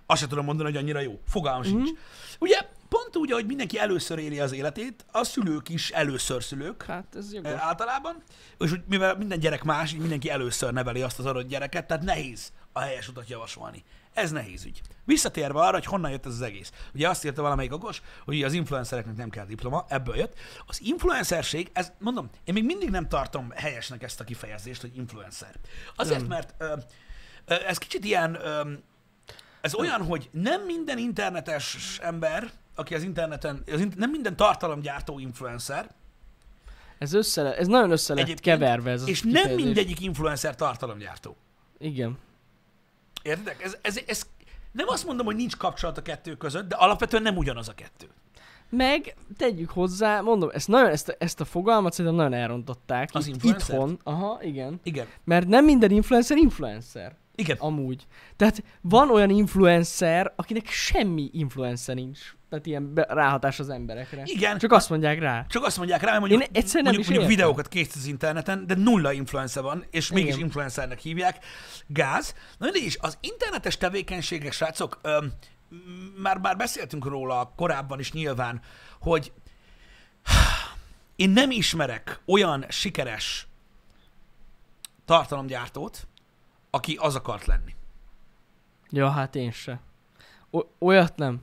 Azt 0.06 0.20
sem 0.20 0.28
tudom 0.28 0.44
mondani, 0.44 0.68
hogy 0.70 0.78
annyira 0.78 1.00
jó. 1.00 1.20
Fogalmam 1.26 1.60
Mhm. 1.60 1.70
sincs. 1.84 1.90
Ugye, 2.38 2.58
pont 3.10 3.24
úgy, 3.24 3.32
ahogy 3.32 3.46
mindenki 3.46 3.78
először 3.78 4.18
éli 4.18 4.40
az 4.40 4.52
életét, 4.52 5.04
a 5.12 5.24
szülők 5.24 5.68
is 5.68 5.90
először 5.90 6.42
szülők. 6.42 6.82
Hát 6.82 7.14
ez 7.16 7.32
jogos. 7.32 7.52
általában, 7.52 8.22
és 8.58 8.70
hogy 8.70 8.82
mivel 8.88 9.16
minden 9.16 9.38
gyerek 9.38 9.64
más, 9.64 9.92
így 9.92 9.98
mindenki 10.00 10.30
először 10.30 10.72
neveli 10.72 11.02
azt 11.02 11.18
az 11.18 11.26
adott 11.26 11.48
gyereket, 11.48 11.86
tehát 11.86 12.02
nehéz 12.02 12.52
a 12.72 12.80
helyes 12.80 13.08
utat 13.08 13.28
javasolni. 13.28 13.84
Ez 14.12 14.30
nehéz 14.30 14.64
ügy. 14.64 14.80
Visszatérve 15.04 15.60
arra, 15.60 15.72
hogy 15.72 15.84
honnan 15.84 16.10
jött 16.10 16.26
ez 16.26 16.32
az 16.32 16.40
egész. 16.40 16.72
Ugye 16.94 17.08
azt 17.08 17.24
írta 17.24 17.42
valamelyik 17.42 17.72
okos, 17.72 18.02
hogy 18.24 18.42
az 18.42 18.52
influencereknek 18.52 19.16
nem 19.16 19.30
kell 19.30 19.46
diploma, 19.46 19.84
ebből 19.88 20.16
jött. 20.16 20.38
Az 20.66 20.80
influencerség, 20.82 21.70
ez 21.72 21.92
mondom, 21.98 22.30
én 22.44 22.54
még 22.54 22.64
mindig 22.64 22.90
nem 22.90 23.08
tartom 23.08 23.50
helyesnek 23.50 24.02
ezt 24.02 24.20
a 24.20 24.24
kifejezést, 24.24 24.80
hogy 24.80 24.96
influencer. 24.96 25.54
Azért, 25.96 26.20
Nem. 26.20 26.28
mert 26.28 26.54
ö, 26.58 26.74
ö, 27.44 27.54
ez 27.66 27.78
kicsit 27.78 28.04
ilyen, 28.04 28.34
ö, 28.34 28.72
ez 29.60 29.74
olyan, 29.74 30.04
hogy 30.04 30.28
nem 30.32 30.62
minden 30.62 30.98
internetes 30.98 31.98
ember, 32.02 32.50
aki 32.78 32.94
az 32.94 33.02
interneten, 33.02 33.62
az 33.72 33.80
int- 33.80 33.96
nem 33.96 34.10
minden 34.10 34.36
tartalomgyártó 34.36 35.18
influencer, 35.18 35.90
Ez, 36.98 37.12
össze, 37.12 37.56
ez 37.56 37.66
nagyon 37.66 37.90
össze 37.90 38.14
lett 38.14 38.22
Egyébként, 38.24 38.60
keverve 38.60 38.90
ez 38.90 39.08
és 39.08 39.22
nem 39.22 39.32
kifejezés. 39.32 39.64
mindegyik 39.64 40.00
influencer 40.00 40.54
tartalomgyártó. 40.54 41.36
Igen. 41.78 42.18
Értedek? 43.22 43.62
Ez, 43.62 43.76
ez, 43.82 44.00
ez, 44.06 44.26
nem 44.72 44.88
azt 44.88 45.06
mondom, 45.06 45.26
hogy 45.26 45.36
nincs 45.36 45.56
kapcsolat 45.56 45.98
a 45.98 46.02
kettő 46.02 46.36
között, 46.36 46.68
de 46.68 46.74
alapvetően 46.76 47.22
nem 47.22 47.36
ugyanaz 47.36 47.68
a 47.68 47.74
kettő. 47.74 48.06
Meg 48.70 49.16
tegyük 49.36 49.70
hozzá, 49.70 50.20
mondom, 50.20 50.50
ezt, 50.52 50.68
nagyon, 50.68 50.90
ezt, 50.90 51.08
a, 51.08 51.14
ezt 51.18 51.40
a 51.40 51.44
fogalmat 51.44 51.92
szerintem 51.92 52.14
nagyon 52.14 52.32
elrontották. 52.38 53.08
Az 53.12 53.26
itt, 53.26 53.34
influencert? 53.34 53.68
itthon. 53.72 53.98
Aha, 54.02 54.38
igen. 54.42 54.80
Igen. 54.82 55.06
Mert 55.24 55.46
nem 55.46 55.64
minden 55.64 55.90
influencer 55.90 56.36
influencer. 56.36 57.16
Igen. 57.38 57.56
Amúgy. 57.60 58.06
Tehát 58.36 58.62
van 58.80 59.10
olyan 59.10 59.30
influencer, 59.30 60.32
akinek 60.36 60.66
semmi 60.66 61.30
influencer 61.32 61.94
nincs. 61.94 62.18
Tehát 62.48 62.66
ilyen 62.66 62.94
be, 62.94 63.06
ráhatás 63.08 63.58
az 63.58 63.68
emberekre. 63.68 64.22
Igen. 64.24 64.58
Csak 64.58 64.72
azt 64.72 64.90
mondják 64.90 65.18
rá. 65.18 65.46
Csak 65.48 65.64
azt 65.64 65.76
mondják 65.76 66.02
rá, 66.02 66.10
hogy 66.10 66.20
mondjuk, 66.20 66.42
Én 66.42 66.48
egyszerűen 66.52 66.84
nem 66.84 66.94
mondjuk, 66.94 67.04
is 67.04 67.08
mondjuk 67.08 67.38
videókat 67.38 67.68
készít 67.68 67.94
az 67.94 68.06
interneten, 68.06 68.66
de 68.66 68.74
nulla 68.74 69.12
influencer 69.12 69.62
van, 69.62 69.84
és 69.90 70.12
mégis 70.12 70.34
Igen. 70.34 70.44
influencernek 70.44 70.98
hívják. 70.98 71.44
Gáz. 71.86 72.34
Na 72.58 72.64
mindegy 72.64 72.84
is, 72.84 72.96
az 73.00 73.18
internetes 73.20 73.76
tevékenységek, 73.76 74.52
srácok, 74.52 74.98
öm, 75.02 75.32
már, 76.16 76.38
már 76.38 76.56
beszéltünk 76.56 77.04
róla 77.04 77.52
korábban 77.56 77.98
is 77.98 78.12
nyilván, 78.12 78.60
hogy 79.00 79.32
én 81.16 81.30
nem 81.30 81.50
ismerek 81.50 82.20
olyan 82.26 82.64
sikeres 82.68 83.46
tartalomgyártót, 85.04 86.06
aki 86.70 86.96
az 87.00 87.14
akart 87.14 87.46
lenni. 87.46 87.74
Ja, 88.90 89.10
hát 89.10 89.34
én 89.34 89.50
se. 89.50 89.80
O- 90.50 90.66
olyat 90.78 91.16
nem. 91.16 91.40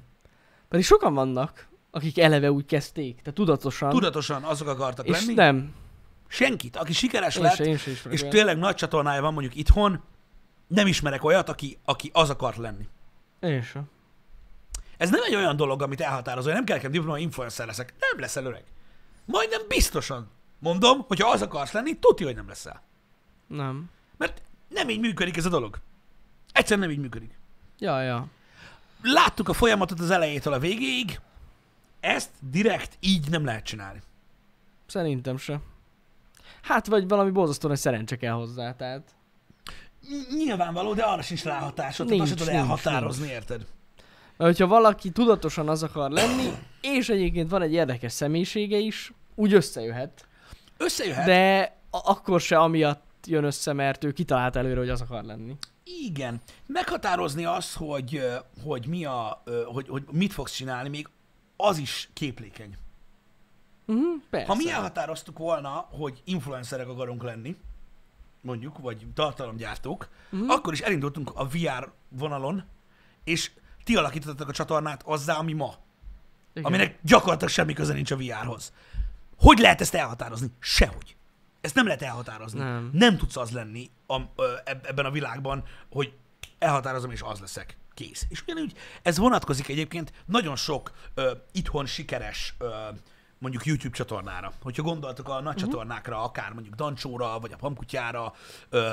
Pedig 0.70 0.86
sokan 0.86 1.14
vannak, 1.14 1.68
akik 1.92 2.20
eleve 2.20 2.52
úgy 2.52 2.66
kezdték, 2.66 3.18
tehát 3.20 3.34
tudatosan. 3.34 3.90
Tudatosan 3.90 4.44
azok 4.44 4.68
akartak 4.68 5.08
és 5.08 5.20
lenni. 5.20 5.34
nem. 5.34 5.74
Senkit, 6.28 6.76
aki 6.76 6.94
sikeres 6.94 7.36
Én 7.36 7.42
lett, 7.42 7.56
se, 7.56 7.64
én 7.64 7.78
se 7.78 7.92
és 8.10 8.22
olyat. 8.22 8.34
tényleg 8.34 8.58
nagy 8.58 8.76
csatornája 8.76 9.22
van 9.22 9.34
mondjuk 9.34 9.56
itthon, 9.56 10.02
nem 10.68 10.88
ismerek 10.88 11.24
olyat, 11.24 11.50
aki, 11.50 11.78
aki 11.86 12.10
az 12.14 12.30
akart 12.30 12.58
lenni. 12.58 12.88
Én 13.40 13.62
sem. 13.62 13.90
Ez 14.98 15.10
nem 15.10 15.22
egy 15.24 15.36
olyan 15.36 15.56
dolog, 15.56 15.82
amit 15.82 16.02
elhatározol, 16.02 16.44
hogy 16.52 16.54
nem 16.54 16.66
kell 16.66 16.76
nekem 16.76 16.92
diploma, 16.92 17.18
influencer 17.20 17.66
leszek. 17.66 17.94
Nem 18.00 18.20
leszel 18.20 18.46
öreg. 18.46 18.64
Majdnem 19.26 19.62
biztosan 19.68 20.30
mondom, 20.60 21.06
hogyha 21.08 21.30
az 21.30 21.42
akarsz 21.42 21.72
lenni, 21.72 22.00
tudja, 22.00 22.26
hogy 22.26 22.36
nem 22.36 22.48
leszel. 22.48 22.82
Nem. 23.48 23.90
Mert 24.18 24.42
nem 24.68 24.90
így 24.90 25.00
működik 25.00 25.38
ez 25.38 25.46
a 25.46 25.50
dolog. 25.50 25.78
Egyszerűen 26.54 26.88
nem 26.88 26.96
így 26.96 27.02
működik. 27.04 27.38
Ja, 27.80 28.02
ja. 28.02 28.28
Láttuk 29.02 29.50
a 29.50 29.54
folyamatot 29.54 30.00
az 30.00 30.10
elejétől 30.10 30.54
a 30.54 30.60
végéig, 30.60 31.20
ezt 32.00 32.30
direkt 32.40 32.98
így 33.00 33.30
nem 33.30 33.46
lehet 33.46 33.64
csinálni. 33.66 34.02
Szerintem 34.86 35.38
se. 35.38 35.60
Hát, 36.62 36.88
vagy 36.88 37.08
valami 37.08 37.32
borzasztó 37.32 37.68
nagy 37.68 37.78
szerencse 37.78 38.16
kell 38.16 38.32
hozzá, 38.34 38.76
tehát. 38.76 39.16
Ny- 40.10 40.30
Nyilvánvaló, 40.46 40.94
de 40.94 41.04
arra 41.04 41.22
sincs 41.22 41.44
ráhatásod, 41.44 42.08
tehát 42.08 42.10
Nincs, 42.10 42.22
azt 42.22 42.30
sem 42.30 42.38
tudod 42.38 42.54
elhatározni, 42.62 43.22
nincs. 43.24 43.34
érted? 43.36 43.58
Mert 44.38 44.52
hogyha 44.52 44.68
valaki 44.68 45.10
tudatosan 45.12 45.70
az 45.70 45.84
akar 45.84 46.12
lenni, 46.12 46.52
és 46.82 47.10
egyébként 47.10 47.50
van 47.50 47.62
egy 47.62 47.74
érdekes 47.74 48.12
személyisége 48.12 48.78
is, 48.78 49.12
úgy 49.36 49.54
összejöhet. 49.54 50.28
Összejöhet. 50.78 51.26
De 51.26 51.76
akkor 51.90 52.42
se 52.42 52.58
amiatt 52.58 53.04
jön 53.28 53.44
össze, 53.44 53.74
mert 53.74 54.04
ő 54.04 54.12
kitalált 54.12 54.56
előre, 54.56 54.80
hogy 54.80 54.90
az 54.90 55.02
akar 55.02 55.24
lenni. 55.24 55.56
Igen. 55.84 56.42
Meghatározni 56.66 57.46
azt, 57.46 57.76
hogy, 57.76 58.22
hogy, 58.64 58.88
mi 58.88 59.06
a, 59.06 59.44
hogy, 59.66 59.88
hogy 59.88 60.04
mit 60.12 60.34
fogsz 60.34 60.54
csinálni, 60.54 60.90
még 60.90 61.10
az 61.58 61.78
is 61.78 62.10
képlékeny. 62.14 62.78
Uh-huh, 63.88 64.22
persze. 64.30 64.48
Ha 64.48 64.56
mi 64.56 64.70
elhatároztuk 64.72 65.38
volna, 65.38 65.70
hogy 65.92 66.22
influencerek 66.26 66.88
akarunk 66.88 67.24
lenni, 67.24 67.56
mondjuk, 68.42 68.78
vagy 68.78 69.06
tartalomgyártók, 69.14 70.08
Mhm. 70.30 70.50
akkor 70.50 70.74
is 70.74 70.80
elindultunk 70.82 71.32
a 71.36 71.46
VR 71.48 71.92
vonalon, 72.10 72.64
és 73.24 73.52
ti 73.84 73.96
alakítottak 73.96 74.50
a 74.50 74.52
csatornát 74.52 75.04
azzá, 75.06 75.34
ami 75.38 75.54
ma. 75.54 75.74
Igen. 76.54 76.64
aminek 76.68 76.98
gyakorlatilag 77.02 77.50
semmi 77.52 77.74
köze 77.74 77.94
nincs 77.94 78.12
a 78.12 78.18
VR-hoz. 78.18 78.74
Hogy 79.38 79.58
lehet 79.60 79.82
ezt 79.82 79.94
elhatározni? 79.96 80.48
Sehogy. 80.60 81.16
Ezt 81.66 81.76
nem 81.76 81.86
lehet 81.86 82.02
elhatározni. 82.02 82.60
Nem. 82.60 82.90
nem 82.94 83.18
tudsz 83.18 83.38
az 83.38 83.52
lenni 83.52 83.90
a, 84.08 84.22
ebben 84.64 85.06
a 85.06 85.12
világban, 85.12 85.64
hogy 85.92 86.14
elhatározom 86.60 87.12
és 87.12 87.22
az 87.22 87.40
leszek. 87.40 87.78
Kész. 87.94 88.26
És 88.30 88.42
ugyanúgy 88.42 88.74
ez 89.02 89.18
vonatkozik 89.18 89.68
egyébként 89.68 90.12
nagyon 90.26 90.56
sok 90.56 90.92
ö, 91.14 91.32
itthon 91.52 91.86
sikeres 91.86 92.56
ö, 92.58 92.76
mondjuk 93.38 93.66
YouTube 93.66 93.96
csatornára. 93.96 94.54
Hogyha 94.62 94.84
gondoltok 94.84 95.30
a 95.30 95.34
nagy 95.34 95.42
uh-huh. 95.42 95.62
csatornákra, 95.62 96.24
akár 96.24 96.54
mondjuk 96.54 96.76
Dancsóra, 96.76 97.40
vagy 97.40 97.52
a 97.52 97.58
Pamkutyára, 97.58 98.34
ö, 98.70 98.92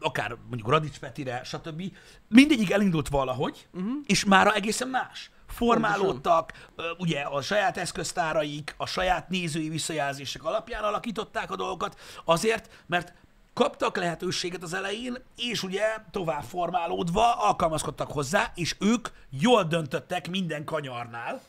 akár 0.00 0.36
mondjuk 0.48 0.68
Radics 0.68 0.98
Petire, 0.98 1.42
stb. 1.44 1.82
Mindegyik 2.28 2.70
elindult 2.70 3.08
valahogy, 3.08 3.68
uh-huh. 3.72 3.92
és 4.06 4.24
mára 4.24 4.54
egészen 4.54 4.88
más. 4.88 5.30
Formálódtak, 5.50 6.52
ö, 6.76 6.82
ugye 6.98 7.20
a 7.20 7.42
saját 7.42 7.76
eszköztáraik, 7.76 8.74
a 8.76 8.86
saját 8.86 9.28
nézői 9.28 9.68
visszajelzések 9.68 10.44
alapján 10.44 10.82
alakították 10.82 11.50
a 11.50 11.56
dolgokat, 11.56 12.00
azért, 12.24 12.70
mert 12.86 13.12
kaptak 13.52 13.96
lehetőséget 13.96 14.62
az 14.62 14.74
elején, 14.74 15.16
és 15.36 15.62
ugye 15.62 15.82
tovább 16.10 16.42
formálódva 16.42 17.34
alkalmazkodtak 17.34 18.12
hozzá, 18.12 18.52
és 18.54 18.76
ők 18.80 19.08
jól 19.30 19.64
döntöttek 19.64 20.30
minden 20.30 20.64
kanyarnál, 20.64 21.40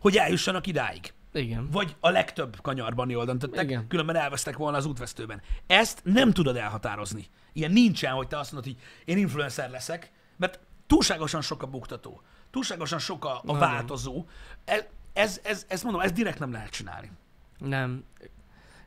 hogy 0.00 0.16
eljussanak 0.16 0.66
idáig. 0.66 1.12
Igen. 1.32 1.68
Vagy 1.70 1.96
a 2.00 2.10
legtöbb 2.10 2.56
kanyarban 2.62 3.10
jól 3.10 3.24
döntöttek, 3.24 3.64
Igen. 3.64 3.86
különben 3.88 4.16
elvesztek 4.16 4.56
volna 4.56 4.76
az 4.76 4.86
útvesztőben. 4.86 5.42
Ezt 5.66 6.00
nem 6.04 6.32
tudod 6.32 6.56
elhatározni. 6.56 7.26
Ilyen 7.52 7.72
nincsen, 7.72 8.12
hogy 8.12 8.28
te 8.28 8.38
azt 8.38 8.52
mondod, 8.52 8.72
hogy 8.72 8.82
én 9.04 9.18
influencer 9.18 9.70
leszek, 9.70 10.10
mert 10.36 10.60
túlságosan 10.86 11.40
sok 11.40 11.62
a 11.62 11.66
buktató, 11.66 12.22
túlságosan 12.52 12.98
sok 12.98 13.24
a, 13.24 13.42
a 13.46 13.58
változó. 13.58 14.24
Ez, 14.64 14.84
ez, 15.12 15.40
ez, 15.44 15.64
ez, 15.68 15.82
mondom, 15.82 16.00
ez 16.00 16.12
direkt 16.12 16.38
nem 16.38 16.52
lehet 16.52 16.70
csinálni. 16.70 17.10
Nem. 17.58 18.04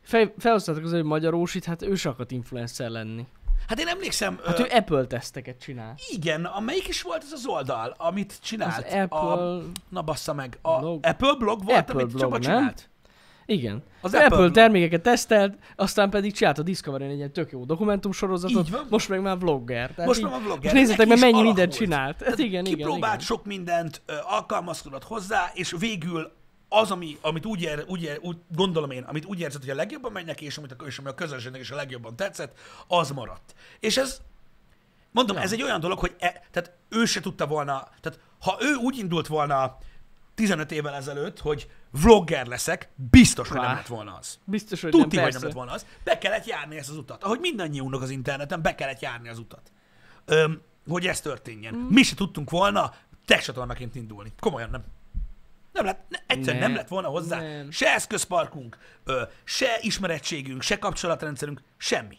Fel, 0.01 0.33
felhoztátok 0.37 0.83
az, 0.83 0.91
hogy 0.91 1.03
magyarósít, 1.03 1.65
hát 1.65 1.81
ő 1.81 1.95
se 1.95 2.09
akart 2.09 2.31
influencer 2.31 2.89
lenni. 2.89 3.25
Hát 3.67 3.79
én 3.79 3.87
emlékszem, 3.87 4.39
Hát 4.45 4.59
ö, 4.59 4.63
ő 4.63 4.67
Apple 4.71 5.05
teszteket 5.05 5.59
csinál. 5.59 5.95
igen, 6.09 6.45
amelyik 6.45 6.87
is 6.87 7.01
volt 7.01 7.23
ez 7.23 7.31
az 7.31 7.45
oldal, 7.45 7.95
amit 7.97 8.31
Az 8.31 8.39
csinált? 8.39 8.85
Apple... 8.91 9.17
A, 9.17 9.61
na 9.89 10.01
bassza 10.01 10.33
meg, 10.33 10.57
a 10.61 10.79
Blog. 10.79 11.05
Apple 11.05 11.33
blog 11.37 11.63
volt, 11.63 11.79
Apple 11.79 11.93
amit 11.93 12.07
blog, 12.07 12.19
Csaba 12.21 12.37
nem? 12.37 12.41
csinált? 12.41 12.89
Igen. 13.45 13.83
Az 14.01 14.13
Apple 14.13 14.25
Apple, 14.25 14.51
termékeket 14.51 15.01
tesztelt, 15.01 15.57
aztán 15.75 16.09
pedig 16.09 16.33
csinált 16.33 16.57
a 16.59 16.63
Discovery-n 16.63 17.09
egy 17.09 17.17
ilyen 17.17 17.31
tök 17.33 17.51
jó 17.51 17.65
dokumentumsorozatot, 17.65 18.89
most 18.89 19.09
meg 19.09 19.21
már 19.21 19.39
vlogger. 19.39 19.91
Tehát 19.91 20.05
Most 20.05 20.19
így, 20.19 20.25
már 20.25 20.33
a 20.35 20.39
vlogger. 20.39 20.61
most 20.63 20.73
nézzétek 20.75 21.07
meg, 21.07 21.19
mennyi 21.19 21.33
alakult. 21.33 21.55
mindent 21.55 21.73
csinált. 21.77 22.23
Hát 22.23 22.37
igen, 22.39 22.65
igen, 22.65 22.77
Kipróbált 22.77 23.13
igen. 23.13 23.25
sok 23.25 23.45
mindent, 23.45 24.01
alkalmazkodott 24.23 25.03
hozzá, 25.03 25.51
és 25.53 25.75
végül 25.79 26.31
az, 26.69 26.91
ami, 26.91 27.17
amit 27.21 27.45
úgy, 27.45 27.61
ér, 27.61 27.83
úgy, 27.87 28.03
ér, 28.03 28.19
úgy 28.21 28.37
gondolom 28.55 28.91
én, 28.91 29.03
amit 29.03 29.25
úgy 29.25 29.39
érzed, 29.39 29.61
hogy 29.61 29.69
a 29.69 29.75
legjobban 29.75 30.11
megy 30.11 30.25
neki, 30.25 30.45
és 30.45 30.57
amit 30.57 30.71
a, 30.77 30.85
és 30.85 30.97
ami 30.97 31.07
a 31.07 31.13
közönségnek 31.13 31.61
is 31.61 31.71
a 31.71 31.75
legjobban 31.75 32.15
tetszett, 32.15 32.57
az 32.87 33.11
maradt. 33.11 33.55
És 33.79 33.97
ez, 33.97 34.21
mondom, 35.11 35.35
Ja. 35.35 35.41
ez 35.41 35.51
egy 35.53 35.61
olyan 35.61 35.79
dolog, 35.79 35.99
hogy 35.99 36.15
e, 36.19 36.43
tehát 36.51 36.71
ő 36.89 37.05
se 37.05 37.19
tudta 37.19 37.47
volna, 37.47 37.87
tehát 38.01 38.19
ha 38.39 38.57
ő 38.59 38.73
úgy 38.73 38.97
indult 38.97 39.27
volna 39.27 39.77
15 40.35 40.71
évvel 40.71 40.93
ezelőtt, 40.93 41.39
hogy 41.39 41.69
vlogger 41.91 42.45
leszek, 42.47 42.89
biztos, 42.95 43.47
hogy 43.47 43.57
nem 43.57 43.65
Vá. 43.67 43.73
lett 43.73 43.87
volna 43.87 44.17
az. 44.19 44.39
Biztos, 44.43 44.81
hogy 44.81 44.91
Tudti, 44.91 45.15
nem, 45.15 45.23
hogy 45.23 45.33
nem 45.33 45.41
persze. 45.41 45.45
lett 45.45 45.55
volna 45.55 45.71
az. 45.71 45.85
Be 46.03 46.17
kellett 46.17 46.45
járni 46.45 46.77
ezt 46.77 46.89
az 46.89 46.97
utat. 46.97 47.23
Ahogy 47.23 47.39
mindannyiunknak 47.39 48.01
az 48.01 48.09
interneten 48.09 48.61
be 48.61 48.75
kellett 48.75 48.99
járni 48.99 49.29
az 49.29 49.39
utat. 49.39 49.71
Öm, 50.25 50.61
hogy 50.87 51.07
ez 51.07 51.21
történjen. 51.21 51.75
Mm. 51.75 51.87
Mi 51.87 52.03
se 52.03 52.15
tudtunk 52.15 52.49
volna 52.49 52.93
tech 53.25 53.43
csatornaként 53.43 53.95
indulni. 53.95 54.31
Komolyan 54.39 54.69
nem. 54.69 54.83
Nem 55.71 55.85
lett, 55.85 56.05
ne, 56.09 56.17
egyszerűen 56.27 56.61
Ne, 56.61 56.67
nem 56.67 56.75
lett 56.75 56.87
volna 56.87 57.07
hozzá 57.07 57.41
nem. 57.41 57.71
se 57.71 57.93
eszközparkunk, 57.93 58.77
ö, 59.03 59.21
se 59.43 59.77
ismerettségünk, 59.81 60.61
se 60.61 60.79
kapcsolatrendszerünk, 60.79 61.61
semmi. 61.77 62.17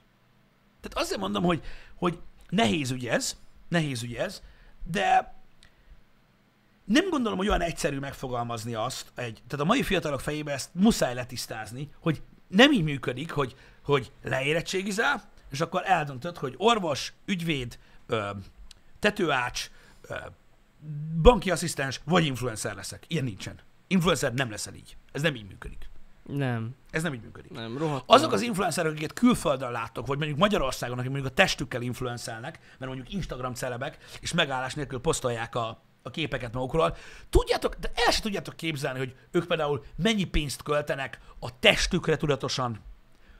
Tehát 0.80 1.06
azért 1.06 1.20
mondom, 1.20 1.42
hogy, 1.42 1.62
hogy 1.94 2.18
nehéz 2.48 2.90
ügy 2.90 3.06
ez, 3.06 3.36
nehéz 3.68 4.02
ügy 4.02 4.14
ez, 4.14 4.42
de 4.90 5.34
nem 6.86 7.08
gondolom, 7.10 7.38
hogy 7.38 7.48
olyan 7.48 7.60
egyszerű 7.60 7.98
megfogalmazni 7.98 8.74
azt, 8.74 9.12
egy, 9.14 9.42
tehát 9.46 9.64
a 9.64 9.68
mai 9.68 9.82
fiatalok 9.82 10.20
fejébe 10.20 10.52
ezt 10.52 10.70
muszáj 10.72 11.14
letisztázni, 11.14 11.90
hogy 12.00 12.22
nem 12.48 12.72
így 12.72 12.82
működik, 12.82 13.30
hogy, 13.30 13.56
hogy 13.84 14.12
leérettségizel, 14.22 15.22
és 15.50 15.60
akkor 15.60 15.82
eldöntöd, 15.84 16.36
hogy 16.36 16.54
orvos, 16.56 17.12
ügyvéd, 17.24 17.78
ö, 18.06 18.30
tetőács, 18.98 19.70
ö, 20.02 20.14
banki 21.22 21.50
asszisztens, 21.50 22.00
vagy 22.04 22.24
influencer 22.24 22.74
leszek. 22.74 23.04
Ilyen 23.08 23.24
nincsen. 23.24 23.58
Influencer 23.86 24.34
nem 24.34 24.50
leszel 24.50 24.74
így. 24.74 24.96
Ez 25.12 25.22
nem 25.22 25.34
így 25.34 25.46
működik. 25.48 25.88
Nem, 26.26 26.74
Ez 26.90 27.02
nem 27.02 27.14
így 27.14 27.22
működik. 27.22 27.50
nem, 27.50 27.78
rohadt. 27.78 28.04
Azok 28.06 28.32
az 28.32 28.40
influencerek, 28.40 28.90
akiket 28.92 29.12
külföldön 29.12 29.70
láttok, 29.70 30.06
vagy 30.06 30.18
mondjuk 30.18 30.38
Magyarországon, 30.38 30.98
akik 30.98 31.10
mondjuk 31.10 31.32
a 31.32 31.34
testükkel 31.34 31.82
influencelnek, 31.82 32.58
mert 32.78 32.92
mondjuk 32.92 33.12
Instagram 33.12 33.54
celebek, 33.54 33.98
és 34.20 34.32
megállás 34.32 34.74
nélkül 34.74 35.00
posztolják 35.00 35.54
a, 35.54 35.82
a 36.06 36.10
képeket 36.10 36.52
magukról, 36.52 36.96
tudjátok, 37.30 37.74
de 37.74 37.90
el 37.94 38.12
se 38.12 38.20
tudjátok 38.20 38.56
képzelni, 38.56 38.98
hogy 38.98 39.14
ők 39.30 39.46
például 39.46 39.84
mennyi 39.96 40.24
pénzt 40.24 40.62
költenek 40.62 41.20
a 41.40 41.58
testükre 41.58 42.16
tudatosan, 42.16 42.80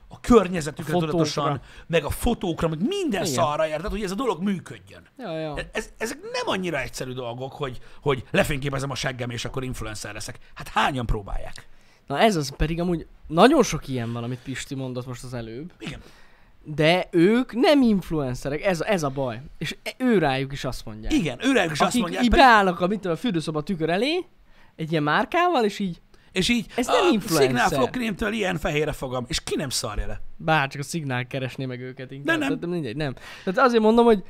a 0.07 0.19
környezetükre 0.19 0.93
A 0.93 0.99
fotókra. 0.99 1.11
tudatosan, 1.11 1.61
meg 1.87 2.03
a 2.03 2.09
fotókra, 2.09 2.67
meg 2.67 2.79
minden 2.87 3.21
Igen. 3.21 3.33
szarra 3.33 3.67
érted, 3.67 3.91
hogy 3.91 4.03
ez 4.03 4.11
a 4.11 4.15
dolog 4.15 4.41
működjön. 4.41 5.01
Ja, 5.17 5.39
ja. 5.39 5.55
Ez, 5.71 5.89
ezek 5.97 6.17
nem 6.21 6.47
annyira 6.47 6.79
egyszerű 6.79 7.11
dolgok, 7.13 7.53
hogy, 7.53 7.79
hogy 8.01 8.23
lefényképezem 8.31 8.89
a 8.89 8.95
seggem, 8.95 9.29
és 9.29 9.45
akkor 9.45 9.63
influencer 9.63 10.13
leszek. 10.13 10.39
Hát 10.53 10.67
hányan 10.67 11.05
próbálják? 11.05 11.67
Na 12.07 12.19
ez 12.19 12.35
az 12.35 12.53
pedig 12.57 12.79
amúgy 12.79 13.07
nagyon 13.27 13.63
sok 13.63 13.87
ilyen 13.87 14.13
van, 14.13 14.23
amit 14.23 14.39
Pisti 14.39 14.75
mondott 14.75 15.05
most 15.05 15.23
az 15.23 15.33
előbb. 15.33 15.73
Igen. 15.79 16.01
De 16.75 17.07
ők 17.11 17.53
nem 17.53 17.81
influencerek, 17.81 18.61
ez, 18.63 18.81
ez 18.81 19.03
a 19.03 19.09
baj. 19.09 19.41
És 19.57 19.75
e- 19.83 19.93
ő 19.97 20.17
rájuk 20.17 20.51
is 20.51 20.63
azt 20.63 20.85
mondják. 20.85 21.13
Igen, 21.13 21.37
őrek 21.45 21.65
is 21.71 21.71
azt 21.71 21.81
Akik 21.81 22.01
mondják, 22.01 22.23
így 22.23 22.29
pedig- 22.29 22.45
beállnak 22.45 22.79
a, 22.79 22.87
tudom, 22.87 23.11
a 23.11 23.15
fürdőszoba 23.15 23.61
tükör 23.61 23.89
elé, 23.89 24.25
egy 24.75 24.91
ilyen 24.91 25.03
márkával, 25.03 25.63
és 25.63 25.79
így 25.79 26.01
És 26.31 26.49
így, 26.49 26.65
Ez 26.75 26.87
nem 26.87 27.11
influencer. 27.13 27.47
Signál 27.47 27.69
fogkrémtől 27.69 28.33
ilyen 28.33 28.57
fehérre 28.57 28.91
fogam, 28.91 29.25
és 29.27 29.43
ki 29.43 29.55
nem 29.55 29.69
szarja 29.69 30.07
le. 30.07 30.21
bárcsak 30.37 30.81
a 30.81 30.83
szignál 30.83 31.27
keresné 31.27 31.65
meg 31.65 31.79
őket 31.81 32.11
inkább. 32.11 32.25
De 32.39 32.45
nem. 32.47 32.59
Tehát 32.59 32.73
mindegy, 32.73 32.95
nem. 32.95 33.13
Tehát 33.43 33.59
azért 33.59 33.81
mondom, 33.83 34.05
hogy 34.05 34.23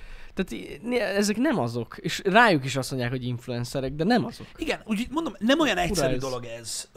tehát 0.44 0.82
ezek 1.16 1.38
nem 1.38 1.60
azok. 1.60 1.98
És 1.98 2.22
rájuk 2.26 2.66
is 2.66 2.76
azt 2.76 2.90
mondják, 2.90 3.12
hogy 3.12 3.26
influencerek, 3.26 3.94
de 3.94 4.04
nem 4.04 4.26
azok. 4.26 4.48
Igen, 4.56 4.82
úgyhogy 4.86 5.08
mondom, 5.12 5.34
nem 5.40 5.60
olyan 5.60 5.78
egyszerű 5.78 6.14
ez. 6.14 6.22
dolog 6.22 6.46
ez 6.46 6.90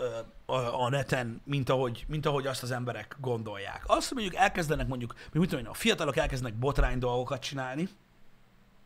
a 0.72 0.88
neten, 0.88 1.40
mint 1.44 1.68
ahogy, 1.68 2.04
mint 2.08 2.26
ahogy 2.26 2.46
azt 2.46 2.62
az 2.62 2.70
emberek 2.70 3.16
gondolják. 3.20 3.82
Azt, 3.86 4.08
hogy 4.08 4.18
mondjuk 4.18 4.42
elkezdenek 4.42 4.86
mondjuk, 4.86 5.14
mit 5.32 5.48
tudom 5.48 5.64
én, 5.64 5.70
a 5.70 5.74
fiatalok 5.74 6.16
elkezdenek 6.16 6.58
botrány 6.58 6.98
dolgokat 6.98 7.40
csinálni, 7.40 7.88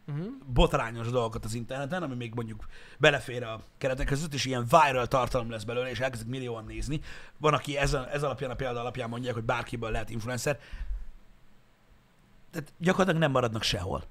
Uh-huh. 0.08 0.26
botrányos 0.46 1.10
dolgokat 1.10 1.44
az 1.44 1.54
interneten, 1.54 2.02
ami 2.02 2.14
még 2.14 2.34
mondjuk 2.34 2.66
belefér 2.98 3.42
a 3.42 3.60
keretek 3.78 4.06
között, 4.06 4.34
és 4.34 4.44
ilyen 4.44 4.66
viral 4.70 5.06
tartalom 5.06 5.50
lesz 5.50 5.64
belőle, 5.64 5.90
és 5.90 6.00
elkezdik 6.00 6.28
millióan 6.28 6.64
nézni. 6.64 7.00
Van, 7.38 7.54
aki 7.54 7.76
ez, 7.76 7.94
ez 8.12 8.22
alapján, 8.22 8.50
a 8.50 8.54
példa 8.54 8.80
alapján 8.80 9.08
mondják, 9.08 9.34
hogy 9.34 9.44
bárkiből 9.44 9.90
lehet 9.90 10.10
influencer. 10.10 10.58
Tehát 12.50 12.72
gyakorlatilag 12.78 13.20
nem 13.20 13.30
maradnak 13.30 13.62
sehol. 13.62 14.04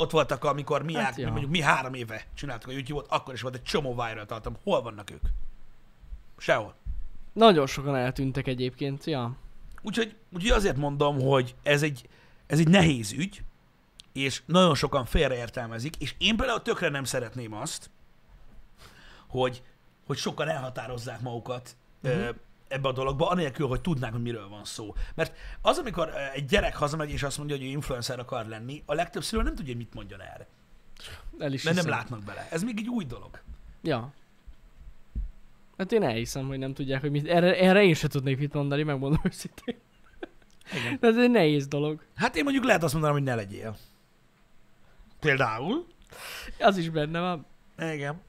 Ott 0.00 0.10
voltak, 0.10 0.44
amikor 0.44 0.82
mi, 0.82 0.94
Hát 0.94 1.04
hát, 1.04 1.16
ja. 1.16 1.30
mondjuk 1.30 1.50
mi 1.50 1.60
három 1.60 1.94
éve 1.94 2.26
csináltuk 2.34 2.70
a 2.70 2.72
YouTube-ot, 2.72 3.06
akkor 3.08 3.34
is 3.34 3.40
volt 3.40 3.54
egy 3.54 3.62
csomó 3.62 3.90
viral 3.94 4.26
tartalom. 4.26 4.58
Hol 4.62 4.82
vannak 4.82 5.10
ők? 5.10 5.22
Sehol. 6.36 6.74
Nagyon 7.32 7.66
sokan 7.66 7.96
eltűntek 7.96 8.46
egyébként, 8.46 9.04
ja. 9.04 9.36
Úgyhogy, 9.82 10.16
úgyhogy 10.32 10.50
azért 10.50 10.76
mondom, 10.76 11.20
hogy 11.20 11.54
ez 11.62 11.82
egy, 11.82 12.08
ez 12.46 12.58
egy 12.58 12.68
nehéz 12.68 13.12
ügy, 13.12 13.42
és 14.12 14.42
nagyon 14.46 14.74
sokan 14.74 15.04
félreértelmezik, 15.04 15.96
és 15.96 16.14
én 16.18 16.36
például 16.36 16.62
tökre 16.62 16.88
nem 16.88 17.04
szeretném 17.04 17.54
azt, 17.54 17.90
hogy, 19.28 19.62
hogy 20.06 20.16
sokan 20.16 20.48
elhatározzák 20.48 21.20
magukat 21.20 21.76
uh-huh. 22.02 22.34
Ebbe 22.68 22.88
a 22.88 22.92
dologba, 22.92 23.28
anélkül, 23.28 23.66
hogy 23.66 23.80
tudnák, 23.80 24.12
hogy 24.12 24.22
miről 24.22 24.48
van 24.48 24.64
szó. 24.64 24.94
Mert 25.14 25.36
az, 25.62 25.78
amikor 25.78 26.08
ö, 26.08 26.18
egy 26.34 26.44
gyerek 26.44 26.76
hazamegy, 26.76 27.10
és 27.10 27.22
azt 27.22 27.38
mondja, 27.38 27.56
hogy 27.56 27.64
ő 27.64 27.68
influencer 27.68 28.18
akar 28.18 28.46
lenni, 28.46 28.82
a 28.86 28.94
legtöbb 28.94 29.22
szülő 29.22 29.42
nem 29.42 29.54
tudja, 29.54 29.72
hogy 29.72 29.82
mit 29.82 29.94
mondjon 29.94 30.20
erre. 30.20 30.46
El 31.38 31.52
is 31.52 31.62
Mert 31.62 31.76
nem 31.76 31.88
látnak 31.88 32.22
bele. 32.22 32.48
Ez 32.50 32.62
még 32.62 32.78
egy 32.78 32.88
új 32.88 33.04
dolog. 33.04 33.40
Ja. 33.82 34.12
Hát 35.78 35.92
én 35.92 36.02
elhiszem, 36.02 36.46
hogy 36.46 36.58
nem 36.58 36.74
tudják, 36.74 37.00
hogy 37.00 37.10
mit. 37.10 37.28
Erre, 37.28 37.58
erre 37.58 37.82
én 37.82 37.94
sem 37.94 38.08
tudnék 38.08 38.38
mit 38.38 38.52
mondani, 38.52 38.82
megmondom 38.82 39.20
őszintén. 39.24 39.76
Igen. 40.72 40.96
De 41.00 41.08
ez 41.12 41.16
egy 41.16 41.30
nehéz 41.30 41.66
dolog. 41.66 42.02
Hát 42.14 42.36
én 42.36 42.42
mondjuk 42.42 42.64
lehet 42.64 42.82
azt 42.82 42.92
mondanom, 42.92 43.16
hogy 43.16 43.26
ne 43.26 43.34
legyél. 43.34 43.76
Például. 45.20 45.86
Az 46.58 46.76
is 46.76 46.88
benne 46.88 47.20
van. 47.20 47.46
Igen. 47.92 48.20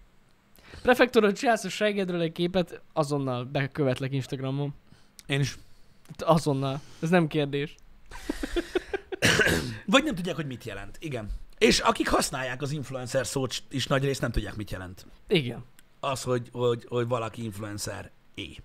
Prefektorod 0.82 1.38
csinálsz 1.38 1.64
a 1.64 1.70
seggedről 1.70 2.22
egy 2.22 2.32
képet, 2.32 2.82
azonnal 2.94 3.44
bekövetlek 3.44 4.14
Instagramon. 4.14 4.74
Én 5.26 5.40
is. 5.40 5.58
Azonnal. 6.18 6.82
Ez 7.02 7.10
nem 7.10 7.28
kérdés. 7.28 7.76
Vagy 9.86 10.04
nem 10.04 10.16
tudják, 10.16 10.36
hogy 10.36 10.48
mit 10.48 10.64
jelent. 10.64 10.98
Igen. 11.00 11.30
És 11.58 11.80
akik 11.80 12.10
használják 12.10 12.62
az 12.62 12.72
influencer 12.72 13.28
szót 13.28 13.64
is 13.70 13.88
nagy 13.88 14.04
részt 14.04 14.22
nem 14.22 14.32
tudják, 14.32 14.56
mit 14.56 14.72
jelent. 14.72 15.06
Igen. 15.28 15.64
az, 16.00 16.24
hogy, 16.24 16.50
hogy, 16.52 16.86
hogy 16.88 17.08
valaki 17.08 17.44
influencer 17.44 18.12
é. 18.34 18.58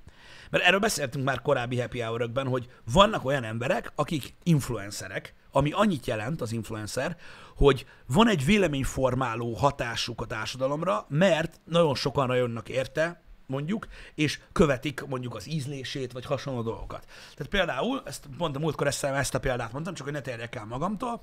Mert 0.51 0.65
erről 0.65 0.79
beszéltünk 0.79 1.25
már 1.25 1.43
korábbi 1.43 1.81
happy 1.81 2.01
hour 2.01 2.31
hogy 2.47 2.69
vannak 2.93 3.25
olyan 3.25 3.45
emberek, 3.45 3.93
akik 3.95 4.35
influencerek, 4.43 5.35
ami 5.55 5.73
annyit 5.73 6.07
jelent 6.07 6.41
az 6.41 6.53
influencer, 6.53 7.17
hogy 7.57 7.87
van 8.07 8.29
egy 8.29 8.45
véleményformáló 8.45 9.53
hatásuk 9.53 10.21
a 10.21 10.27
társadalomra, 10.27 11.07
mert 11.09 11.61
nagyon 11.65 11.95
sokan 11.95 12.27
rajönnak 12.27 12.69
érte, 12.69 13.23
mondjuk, 13.47 13.89
és 14.15 14.41
követik 14.53 15.05
mondjuk 15.07 15.35
az 15.35 15.49
ízlését, 15.49 16.13
vagy 16.13 16.25
hasonló 16.25 16.63
dolgokat. 16.63 17.07
Tehát 17.35 17.53
például, 17.53 18.03
ezt 18.05 18.27
pont 18.39 18.57
a 18.57 18.59
múltkor 18.59 18.87
ezt, 18.87 19.05
ezt 19.05 19.35
a 19.35 19.41
példát 19.41 19.73
mondtam, 19.73 19.95
csak 19.95 20.05
hogy 20.05 20.15
ne 20.15 20.21
terjek 20.21 20.55
el 20.55 20.65
magamtól, 20.65 21.23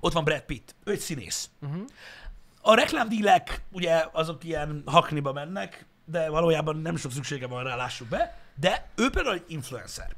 ott 0.00 0.12
van 0.12 0.24
Brad 0.24 0.42
Pitt, 0.42 0.74
ő 0.84 0.92
egy 0.92 0.98
színész. 0.98 1.50
Uh-huh. 1.60 1.84
A 2.62 2.74
reklámdílek 2.74 3.62
ugye 3.72 4.06
azok 4.12 4.44
ilyen 4.44 4.82
hakniba 4.86 5.32
mennek, 5.32 5.86
de 6.04 6.28
valójában 6.28 6.76
nem 6.76 6.96
sok 6.96 7.12
szüksége 7.12 7.46
van 7.46 7.64
rá, 7.64 7.76
lássuk 7.76 8.08
be, 8.08 8.38
de 8.54 8.88
ő 8.96 9.10
például 9.10 9.34
egy 9.34 9.44
influencer. 9.46 10.16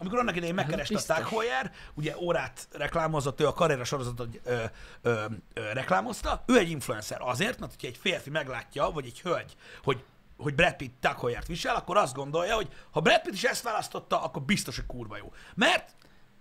Amikor 0.00 0.18
annak 0.18 0.36
idején 0.36 0.54
megkereste 0.54 1.14
a 1.14 1.70
ugye 1.94 2.18
órát 2.18 2.68
reklámozott, 2.72 3.40
ő 3.40 3.46
a 3.46 3.52
karriera 3.52 3.84
sorozatot 3.84 4.40
ö, 4.44 4.62
ö, 5.02 5.24
ö, 5.52 5.72
reklámozta, 5.72 6.44
ő 6.46 6.58
egy 6.58 6.70
influencer 6.70 7.20
azért, 7.20 7.58
mert 7.58 7.72
hogyha 7.72 7.86
egy 7.86 7.96
férfi 7.96 8.30
meglátja, 8.30 8.90
vagy 8.90 9.06
egy 9.06 9.20
hölgy, 9.20 9.56
hogy 9.82 10.04
hogy 10.36 10.54
Brad 10.54 10.76
Pitt 10.76 11.00
Tag 11.00 11.18
Heuer-t 11.18 11.46
visel, 11.46 11.74
akkor 11.74 11.96
azt 11.96 12.14
gondolja, 12.14 12.54
hogy 12.54 12.68
ha 12.90 13.00
Brad 13.00 13.20
Pitt 13.20 13.32
is 13.32 13.44
ezt 13.44 13.62
választotta, 13.62 14.22
akkor 14.22 14.42
biztos, 14.42 14.76
hogy 14.76 14.86
kurva 14.86 15.16
jó. 15.16 15.32
Mert 15.54 15.94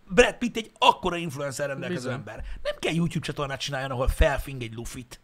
Brad 0.08 0.38
Pitt 0.38 0.56
egy 0.56 0.72
akkora 0.78 1.16
influencer 1.16 1.68
rendelkező 1.68 2.02
Bizony. 2.02 2.14
ember. 2.14 2.46
Nem 2.64 2.76
kell 2.80 2.94
YouTube 2.94 3.26
csatornát 3.26 3.60
csináljon, 3.60 3.92
ahol 3.92 4.08
felfing 4.08 4.62
egy 4.62 4.74
lufit. 4.74 5.20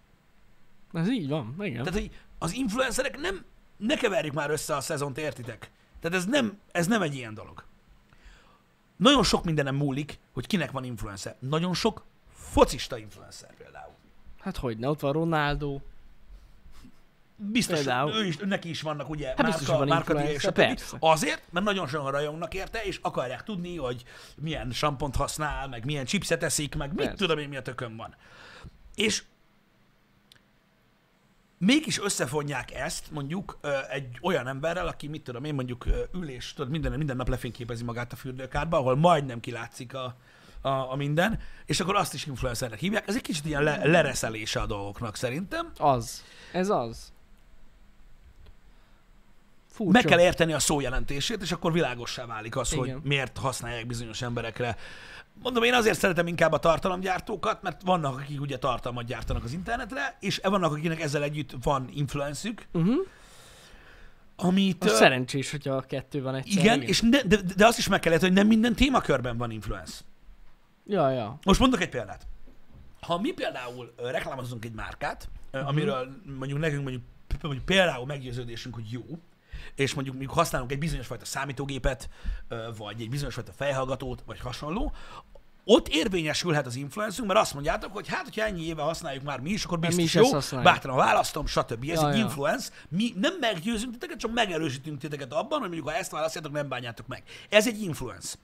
Ez 0.94 1.10
így 1.10 1.30
van, 1.30 1.56
igen. 1.60 1.84
Tehát, 1.84 2.00
hogy 2.00 2.12
az 2.38 2.54
influencerek 2.54 3.20
nem, 3.20 3.46
ne 3.78 3.96
keverjük 3.96 4.34
már 4.34 4.50
össze 4.50 4.76
a 4.76 4.82
szezont, 4.82 5.18
értitek? 5.18 5.72
Tehát 6.00 6.18
ez 6.18 6.26
nem, 6.26 6.60
ez 6.72 6.88
nem 6.88 7.02
egy 7.02 7.16
ilyen 7.16 7.34
dolog. 7.34 7.64
Nagyon 8.96 9.24
sok 9.24 9.44
mindenem 9.44 9.76
múlik, 9.76 10.20
hogy 10.34 10.48
kinek 10.48 10.72
van 10.72 10.84
influencer. 10.84 11.36
Nagyon 11.40 11.74
sok 11.74 12.06
focista 12.34 12.98
influencer 12.98 13.54
például. 13.58 13.94
Hát 14.40 14.58
hogy 14.58 14.78
ne, 14.78 14.90
ott 14.90 15.00
van 15.00 15.12
Ronaldo. 15.12 15.80
Biztos, 17.38 17.78
például. 17.78 18.14
ő 18.14 18.26
is, 18.26 18.38
neki 18.38 18.70
is 18.70 18.82
vannak 18.82 19.10
ugye 19.10 19.28
hát 19.28 19.42
márka, 19.42 19.78
van 19.78 19.88
márka 19.88 20.30
és 20.30 20.48
persze. 20.54 20.98
Azért, 21.00 21.42
mert 21.52 21.66
nagyon 21.66 21.88
sokan 21.88 22.12
rajongnak 22.12 22.54
érte, 22.54 22.84
és 22.84 23.00
akarják 23.02 23.44
tudni, 23.44 23.78
hogy 23.78 24.04
milyen 24.36 24.72
sampont 24.72 25.16
használ, 25.16 25.68
meg 25.68 25.86
milyen 25.86 26.06
chipset 26.06 26.44
eszik, 26.44 26.76
meg 26.76 26.94
persze. 26.94 27.10
mit 27.10 27.20
tudom 27.20 27.38
én, 27.38 27.50
mi 27.50 27.56
a 27.56 27.62
tökön 27.62 27.96
van. 27.96 28.16
És 28.96 29.24
mégis 31.58 32.00
összefonják 32.00 32.74
ezt 32.74 33.12
mondjuk 33.12 33.60
egy 33.90 34.18
olyan 34.22 34.48
emberrel, 34.48 34.88
aki 34.88 35.08
mit 35.08 35.22
tudom 35.24 35.44
én 35.44 35.54
mondjuk 35.54 35.86
ül 36.14 36.30
és 36.30 36.54
tudod, 36.54 36.72
minden, 36.72 36.92
minden 36.92 37.16
nap 37.16 37.28
lefényképezi 37.30 37.84
magát 37.84 38.14
a 38.14 38.16
fürdőkádba, 38.16 38.78
ahol 38.78 38.96
majdnem 38.96 39.40
kilátszik 39.40 39.94
a, 39.94 40.16
a, 40.62 40.70
a 40.70 40.96
minden, 40.96 41.40
és 41.66 41.80
akkor 41.80 41.96
azt 41.96 42.14
is 42.14 42.26
influencernek 42.26 42.80
hívják. 42.80 43.08
Ez 43.08 43.16
egy 43.16 43.22
kicsit 43.22 43.46
ilyen 43.46 43.64
le, 43.64 43.86
lereszelése 43.86 44.60
a 44.60 44.66
dolgoknak 44.66 45.16
szerintem. 45.16 45.72
Az. 45.78 46.24
Ez 46.52 46.70
az. 46.70 47.14
Furcsa. 49.76 49.92
Meg 49.92 50.04
kell 50.04 50.20
érteni 50.20 50.54
a 50.54 50.60
szó 50.60 50.80
jelentését, 50.80 51.42
és 51.42 51.52
akkor 51.52 51.72
világossá 51.72 52.26
válik 52.26 52.56
az, 52.56 52.74
Igen. 52.74 52.94
hogy 52.94 53.04
miért 53.04 53.38
használják 53.38 53.88
bizonyos 53.88 54.22
emberekre 54.22 54.78
Mondom, 55.44 55.64
én 55.64 55.74
azért 55.74 56.00
szeretem 56.00 56.28
inkább 56.28 56.52
a 56.52 56.60
tartalomgyártókat, 56.60 57.62
mert 57.62 57.82
vannak, 57.82 58.20
akik 58.20 58.42
ugye 58.42 58.58
tartalmat 58.58 59.06
gyártanak 59.06 59.44
az 59.44 59.54
internetre, 59.54 60.18
és 60.20 60.40
vannak, 60.44 60.72
akiknek 60.72 61.02
ezzel 61.02 61.24
együtt 61.24 61.52
van 61.64 61.90
influencük, 61.94 62.68
uh-huh. 62.72 62.96
amit... 64.36 64.84
A 64.84 64.88
szerencsés, 64.88 65.52
hogyha 65.52 65.74
a 65.74 65.82
kettő 65.82 66.22
van 66.22 66.36
egyszer. 66.36 66.64
Igen, 66.64 66.76
igen. 66.76 66.88
és 66.88 67.02
ne, 67.02 67.22
de, 67.22 67.38
de 67.56 67.66
azt 67.66 67.78
is 67.78 67.88
meg 67.88 68.00
kellett, 68.00 68.22
hogy 68.22 68.34
nem 68.34 68.48
minden 68.48 68.76
témakörben 68.76 69.38
van 69.38 69.52
influence. 69.52 70.02
Ja, 70.88 71.10
ja. 71.10 71.38
Most 71.46 71.60
mondok 71.60 71.82
egy 71.82 71.90
példát. 71.90 72.28
Ha 73.00 73.20
mi 73.20 73.32
például 73.32 73.94
reklámozunk 73.98 74.66
egy 74.66 74.74
márkát, 74.74 75.30
uh-huh. 75.52 75.70
amiről 75.70 76.22
mondjuk 76.38 76.60
nekünk 76.60 76.82
mondjuk, 76.82 77.04
mondjuk 77.42 77.66
például 77.66 78.06
meggyőződésünk, 78.06 78.76
hogy 78.76 78.92
jó, 78.92 79.02
és 79.76 79.94
mondjuk, 79.94 80.16
mondjuk 80.16 80.38
használunk 80.38 80.72
egy 80.72 80.80
bizonyos 80.80 81.08
fajta 81.08 81.26
számítógépet, 81.26 82.10
vagy 82.78 83.02
egy 83.02 83.10
bizonyos 83.10 83.34
fajta 83.34 83.52
fejhallgatót, 83.52 84.24
vagy 84.26 84.40
hasonló, 84.40 84.94
ott 85.68 85.88
érvényesülhet 85.88 86.66
az 86.66 86.76
influencünk, 86.76 87.28
mert 87.28 87.40
azt 87.40 87.54
mondjátok, 87.54 87.94
hogy 87.94 88.08
hát, 88.08 88.24
hogyha 88.24 88.46
ennyi 88.46 88.66
éve 88.66 88.82
használjuk 88.82 89.24
már 89.24 89.40
mi 89.40 89.50
is, 89.50 89.64
akkor 89.64 89.80
biztos 89.80 89.98
mi 89.98 90.04
is 90.04 90.14
jó, 90.52 90.62
bátran 90.62 90.96
választom, 90.96 91.46
stb. 91.46 91.90
Ez 91.90 92.02
ja, 92.02 92.10
egy 92.10 92.18
ja. 92.18 92.24
influence. 92.24 92.72
Mi 92.90 93.14
nem 93.16 93.34
meggyőzünk 93.40 93.92
titeket, 93.92 94.18
csak 94.18 94.34
megerősítünk 94.34 95.00
titeket 95.00 95.34
abban, 95.34 95.60
hogy 95.60 95.68
mondjuk 95.68 95.88
ha 95.90 95.96
ezt 95.96 96.12
választjátok, 96.12 96.52
nem 96.52 96.68
bánjátok 96.68 97.08
meg. 97.08 97.24
Ez 97.50 97.68
egy 97.68 97.82
influence. 97.82 98.36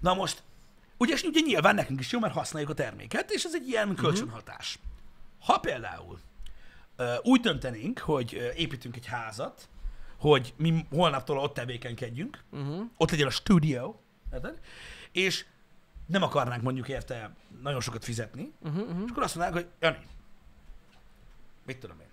Na 0.00 0.14
most, 0.14 0.42
ugye, 0.96 1.16
ugye 1.24 1.40
nyilván 1.40 1.74
nekünk 1.74 2.00
is 2.00 2.12
jó, 2.12 2.18
mert 2.18 2.34
használjuk 2.34 2.70
a 2.70 2.74
terméket, 2.74 3.30
és 3.30 3.44
ez 3.44 3.54
egy 3.54 3.68
ilyen 3.68 3.88
mhm. 3.88 3.96
kölcsönhatás. 3.96 4.78
Ha 5.40 5.58
például 5.58 6.18
úgy 7.22 7.40
döntenénk, 7.40 7.98
hogy 7.98 8.52
építünk 8.56 8.96
egy 8.96 9.06
házat, 9.06 9.68
hogy 10.20 10.54
mi 10.56 10.86
holnaptól 10.90 11.38
ott 11.38 11.54
tevékenykedjünk, 11.54 12.42
uh-huh. 12.50 12.90
ott 12.96 13.10
legyen 13.10 13.26
a 13.26 13.30
stúdió, 13.30 14.00
és 15.12 15.44
nem 16.06 16.22
akarnánk 16.22 16.62
mondjuk 16.62 16.88
érte 16.88 17.34
nagyon 17.62 17.80
sokat 17.80 18.04
fizetni, 18.04 18.52
uh-huh, 18.60 18.82
uh-huh. 18.82 19.02
és 19.04 19.10
akkor 19.10 19.22
azt 19.22 19.34
mondanánk, 19.34 19.64
hogy 19.64 19.72
Jani, 19.80 20.06
mit 21.64 21.78
tudom 21.78 22.00
én, 22.00 22.08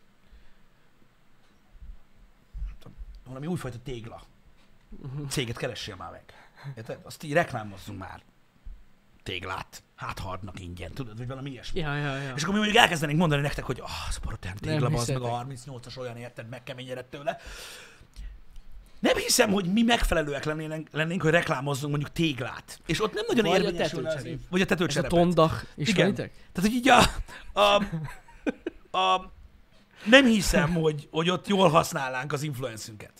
valami 3.25 3.47
újfajta 3.47 3.77
tégla 3.83 4.23
uh-huh. 4.89 5.27
céget 5.27 5.57
keressél 5.57 5.95
már 5.95 6.11
meg. 6.11 6.23
Érted? 6.75 6.99
Azt 7.03 7.23
így 7.23 7.33
reklámozzunk 7.33 7.99
már. 7.99 8.21
Téglát. 9.23 9.83
Hát 9.95 10.19
ha 10.19 10.29
adnak 10.29 10.59
ingyen, 10.59 10.91
tudod, 10.91 11.17
vagy 11.17 11.27
valami 11.27 11.49
ilyesmi. 11.49 11.79
Ja, 11.79 11.95
ja, 11.95 12.17
ja. 12.17 12.33
És 12.35 12.41
akkor 12.41 12.53
mi 12.53 12.59
mondjuk 12.59 12.81
elkezdenénk 12.81 13.19
mondani 13.19 13.41
nektek, 13.41 13.63
hogy 13.63 13.79
ah, 13.79 14.07
az 14.07 14.19
a 14.23 14.37
tégla, 14.59 14.87
az 14.87 15.07
meg 15.07 15.21
a 15.21 15.45
38-as 15.45 15.97
olyan 15.97 16.17
érted, 16.17 16.49
megkeményedett 16.49 17.09
tőle. 17.09 17.37
Nem 19.07 19.17
hiszem, 19.17 19.51
hogy 19.51 19.73
mi 19.73 19.81
megfelelőek 19.81 20.43
lennénk, 20.43 20.87
lennénk 20.91 21.21
hogy 21.21 21.31
reklámozzunk 21.31 21.91
mondjuk 21.91 22.13
téglát. 22.13 22.79
És 22.85 23.03
ott 23.03 23.13
nem 23.13 23.23
nagyon 23.27 23.45
vagy 23.45 23.63
érvényesül 23.63 24.05
az 24.05 24.27
Vagy 24.49 24.61
a 24.61 24.65
tetőcserepet. 24.65 25.11
Ez 25.11 25.17
a 25.17 25.23
tondach, 25.23 25.65
ismeritek? 25.75 26.31
Tehát, 26.51 26.69
hogy 26.69 26.71
így 26.71 26.89
a, 26.89 27.01
a, 27.61 27.83
a, 28.97 29.31
nem 30.05 30.25
hiszem, 30.25 30.73
hogy, 30.73 31.07
hogy 31.11 31.29
ott 31.29 31.47
jól 31.47 31.69
használnánk 31.69 32.33
az 32.33 32.43
influencünket. 32.43 33.13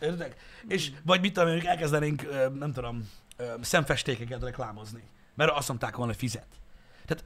Érted? 0.00 0.34
És 0.68 0.90
vagy 1.04 1.20
mit 1.20 1.32
tudom, 1.32 1.60
elkezdenénk, 1.64 2.28
nem 2.58 2.72
tudom, 2.72 3.10
szemfestékeket 3.60 4.42
reklámozni. 4.42 5.02
Mert 5.34 5.50
azt 5.50 5.68
mondták 5.68 5.96
volna, 5.96 6.12
hogy 6.12 6.20
fizet. 6.20 6.46
Tehát 7.06 7.24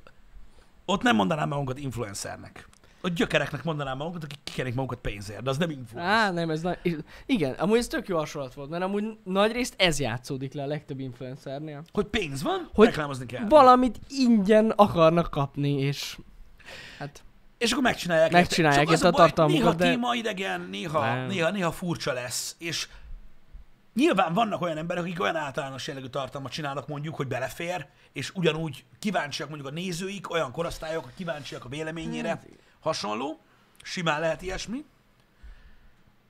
ott 0.85 1.03
nem 1.03 1.17
mondanám 1.17 1.49
magunkat 1.49 1.79
influencernek 1.79 2.69
a 3.03 3.09
gyökereknek 3.09 3.65
mondanám 3.65 3.97
magukat, 3.97 4.25
akik 4.25 4.39
kikerik 4.45 4.75
magukat 4.75 4.99
pénzért, 4.99 5.43
de 5.43 5.51
az 5.51 5.57
nem 5.59 5.71
influence. 5.71 6.11
Á, 6.11 6.31
nem, 6.31 6.51
ez 6.51 6.61
nagy... 6.61 6.79
Igen, 7.27 7.53
amúgy 7.53 7.79
ez 7.79 7.87
tök 7.87 8.09
jó 8.09 8.17
hasonlat 8.17 8.55
volt, 8.55 8.71
mert 8.71 8.83
amúgy 8.83 9.05
nagy 9.25 9.53
részt 9.53 9.75
ez 9.79 9.99
játszódik 9.99 10.53
le 10.53 10.63
a 10.63 10.67
legtöbb 10.67 11.01
influencernél. 11.01 11.83
Hogy 11.93 12.07
pénz 12.07 12.43
van, 12.43 12.69
hogy 12.75 12.87
reklámozni 12.87 13.27
kell. 13.27 13.47
valamit 13.49 14.01
ingyen 14.09 14.71
akarnak 14.71 15.31
kapni, 15.31 15.79
és 15.79 16.19
hát... 16.99 17.23
És 17.59 17.71
akkor 17.71 17.83
megcsinálják, 17.83 18.33
megcsinálják 18.33 18.91
ezt 18.91 19.05
a, 19.05 19.09
a 19.09 19.11
tartalmukat, 19.11 19.63
néha 19.63 19.75
de... 19.75 19.91
téma 19.91 20.15
idegen, 20.15 20.61
néha, 20.71 21.27
néha, 21.27 21.51
néha 21.51 21.73
furcsa 21.73 22.13
lesz, 22.13 22.57
és 22.59 22.89
Nyilván 23.95 24.33
vannak 24.33 24.61
olyan 24.61 24.77
emberek, 24.77 25.03
akik 25.03 25.21
olyan 25.21 25.37
általános 25.37 25.87
jellegű 25.87 26.07
tartalmat 26.07 26.53
csinálnak 26.53 26.89
mondjuk, 26.89 27.15
hogy 27.15 27.27
belefér, 27.27 27.87
és 28.13 28.31
ugyanúgy 28.35 28.85
kíváncsiak 28.99 29.49
mondjuk 29.49 29.71
a 29.71 29.75
nézőik, 29.75 30.31
olyan 30.31 30.53
korosztályok, 30.53 31.11
kíváncsiak 31.17 31.65
a 31.65 31.69
véleményére. 31.69 32.29
Hát, 32.29 32.47
hasonló, 32.83 33.41
simán 33.83 34.20
lehet 34.20 34.43
ilyesmi. 34.43 34.85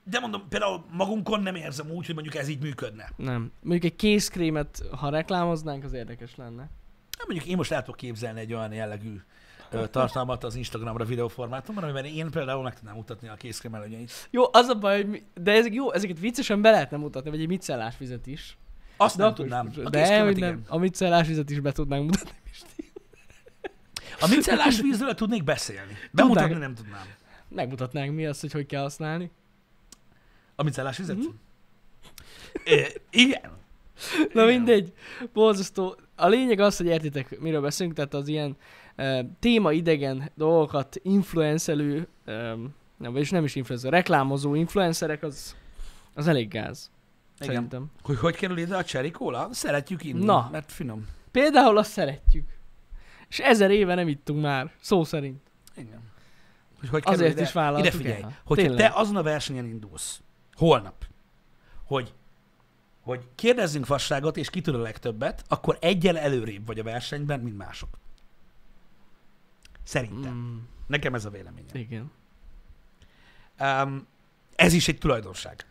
De 0.04 0.18
mondom, 0.18 0.48
például 0.48 0.84
magunkon 0.90 1.42
nem 1.42 1.54
érzem 1.54 1.90
úgy, 1.90 2.06
hogy 2.06 2.14
mondjuk 2.14 2.34
ez 2.34 2.48
így 2.48 2.62
működne. 2.62 3.10
Nem. 3.16 3.52
Mondjuk 3.62 3.92
egy 3.92 3.96
kézkrémet, 3.96 4.82
ha 4.90 5.10
reklámoznánk, 5.10 5.84
az 5.84 5.92
érdekes 5.92 6.36
lenne. 6.36 6.70
Nem, 7.18 7.26
mondjuk 7.26 7.48
én 7.48 7.56
most 7.56 7.72
el 7.72 7.82
tudok 7.82 7.96
képzelni 7.96 8.40
egy 8.40 8.52
olyan 8.52 8.72
jellegű 8.72 9.20
ö, 9.70 9.86
tartalmat 9.86 10.44
az 10.44 10.54
Instagramra 10.54 11.04
videóformátumban, 11.04 11.84
amiben 11.84 12.04
én 12.04 12.30
például 12.30 12.62
meg 12.62 12.74
tudnám 12.74 12.94
mutatni 12.94 13.28
a 13.28 13.34
kézkrém 13.34 13.74
előnyeit. 13.74 14.28
Jó, 14.30 14.44
az 14.52 14.66
a 14.66 14.74
baj, 14.74 15.04
hogy 15.04 15.22
de 15.34 15.52
ezek 15.52 15.74
jó, 15.74 15.92
ezeket 15.92 16.18
viccesen 16.18 16.60
be 16.62 16.70
lehetne 16.70 16.96
mutatni, 16.96 17.30
vagy 17.30 17.40
egy 17.40 17.48
micellás 17.48 17.98
vizet 17.98 18.26
is. 18.26 18.56
Azt 18.96 19.16
de 19.16 19.22
nem 19.24 19.34
tudnám. 19.34 19.72
A 19.84 19.90
de, 19.90 20.22
hogy 20.22 20.38
nem, 20.38 20.62
a 20.68 20.78
micellás 20.78 21.26
vizet 21.26 21.50
is 21.50 21.60
be 21.60 21.72
tudnánk 21.72 22.04
mutatni. 22.04 22.40
A 24.22 24.26
micellás 24.28 24.80
vízről 24.80 25.14
tudnék 25.14 25.44
beszélni. 25.44 25.92
Bemutatni 26.10 26.54
nem 26.54 26.74
tudnám. 26.74 27.06
Megmutatnánk 27.48 28.14
mi 28.14 28.26
az, 28.26 28.40
hogy 28.40 28.52
hogy 28.52 28.66
kell 28.66 28.82
használni. 28.82 29.30
A 30.56 30.62
micellás 30.62 30.96
vizet? 30.96 31.16
Mm-hmm. 31.16 31.28
É, 32.64 32.86
igen. 33.10 33.50
Na 34.32 34.42
igen. 34.42 34.46
mindegy, 34.46 34.92
borzasztó. 35.32 35.96
A 36.16 36.28
lényeg 36.28 36.60
az, 36.60 36.76
hogy 36.76 36.86
értitek, 36.86 37.40
miről 37.40 37.60
beszélünk, 37.60 37.96
tehát 37.96 38.14
az 38.14 38.28
ilyen 38.28 38.56
uh, 38.96 39.18
téma 39.40 39.72
idegen 39.72 40.30
dolgokat 40.34 40.96
influencelő, 41.02 42.08
Ja, 43.02 43.10
vagyis 43.10 43.30
nem 43.30 43.44
is 43.44 43.54
influencer, 43.54 43.90
reklámozó 43.90 44.54
influencerek, 44.54 45.22
az, 45.22 45.56
az 46.14 46.28
elég 46.28 46.48
gáz. 46.48 46.90
Igen. 47.40 47.54
Szerintem. 47.54 47.90
Hogy 48.02 48.18
hogy 48.18 48.36
kerül 48.36 48.58
ide 48.58 48.76
a 48.76 48.84
cherry 48.84 49.10
cola? 49.10 49.48
Szeretjük 49.52 50.04
inni, 50.04 50.24
Na. 50.24 50.48
mert 50.52 50.72
finom. 50.72 51.06
Például 51.30 51.78
azt 51.78 51.90
szeretjük. 51.90 52.44
És 53.32 53.38
ezer 53.38 53.70
éve 53.70 53.94
nem 53.94 54.08
ittunk 54.08 54.42
már, 54.42 54.72
szó 54.80 55.04
szerint. 55.04 55.40
Igen. 55.76 56.00
Hogy 56.80 56.88
hogy 56.88 57.02
kerül 57.02 57.18
Azért 57.18 57.32
ide? 57.32 57.42
is 57.42 57.52
vállaltuk 57.52 57.86
Ide 57.86 57.96
figyelj, 57.96 58.22
el. 58.22 58.38
hogyha 58.44 58.64
Tényleg. 58.66 58.90
te 58.90 58.98
azon 58.98 59.16
a 59.16 59.22
versenyen 59.22 59.64
indulsz, 59.64 60.20
holnap, 60.54 61.06
hogy, 61.84 62.14
hogy 63.00 63.28
kérdezzünk 63.34 63.84
fasságot, 63.86 64.36
és 64.36 64.50
ki 64.50 64.60
tud 64.60 64.74
a 64.74 64.78
legtöbbet, 64.78 65.44
akkor 65.48 65.78
egyel 65.80 66.18
előrébb 66.18 66.66
vagy 66.66 66.78
a 66.78 66.82
versenyben, 66.82 67.40
mint 67.40 67.56
mások. 67.56 67.98
Szerintem. 69.82 70.34
Mm, 70.34 70.58
Nekem 70.86 71.14
ez 71.14 71.24
a 71.24 71.30
véleményem. 71.30 71.68
igen. 71.72 72.10
Um, 73.60 74.06
ez 74.56 74.72
is 74.72 74.88
egy 74.88 74.98
tulajdonság, 74.98 75.66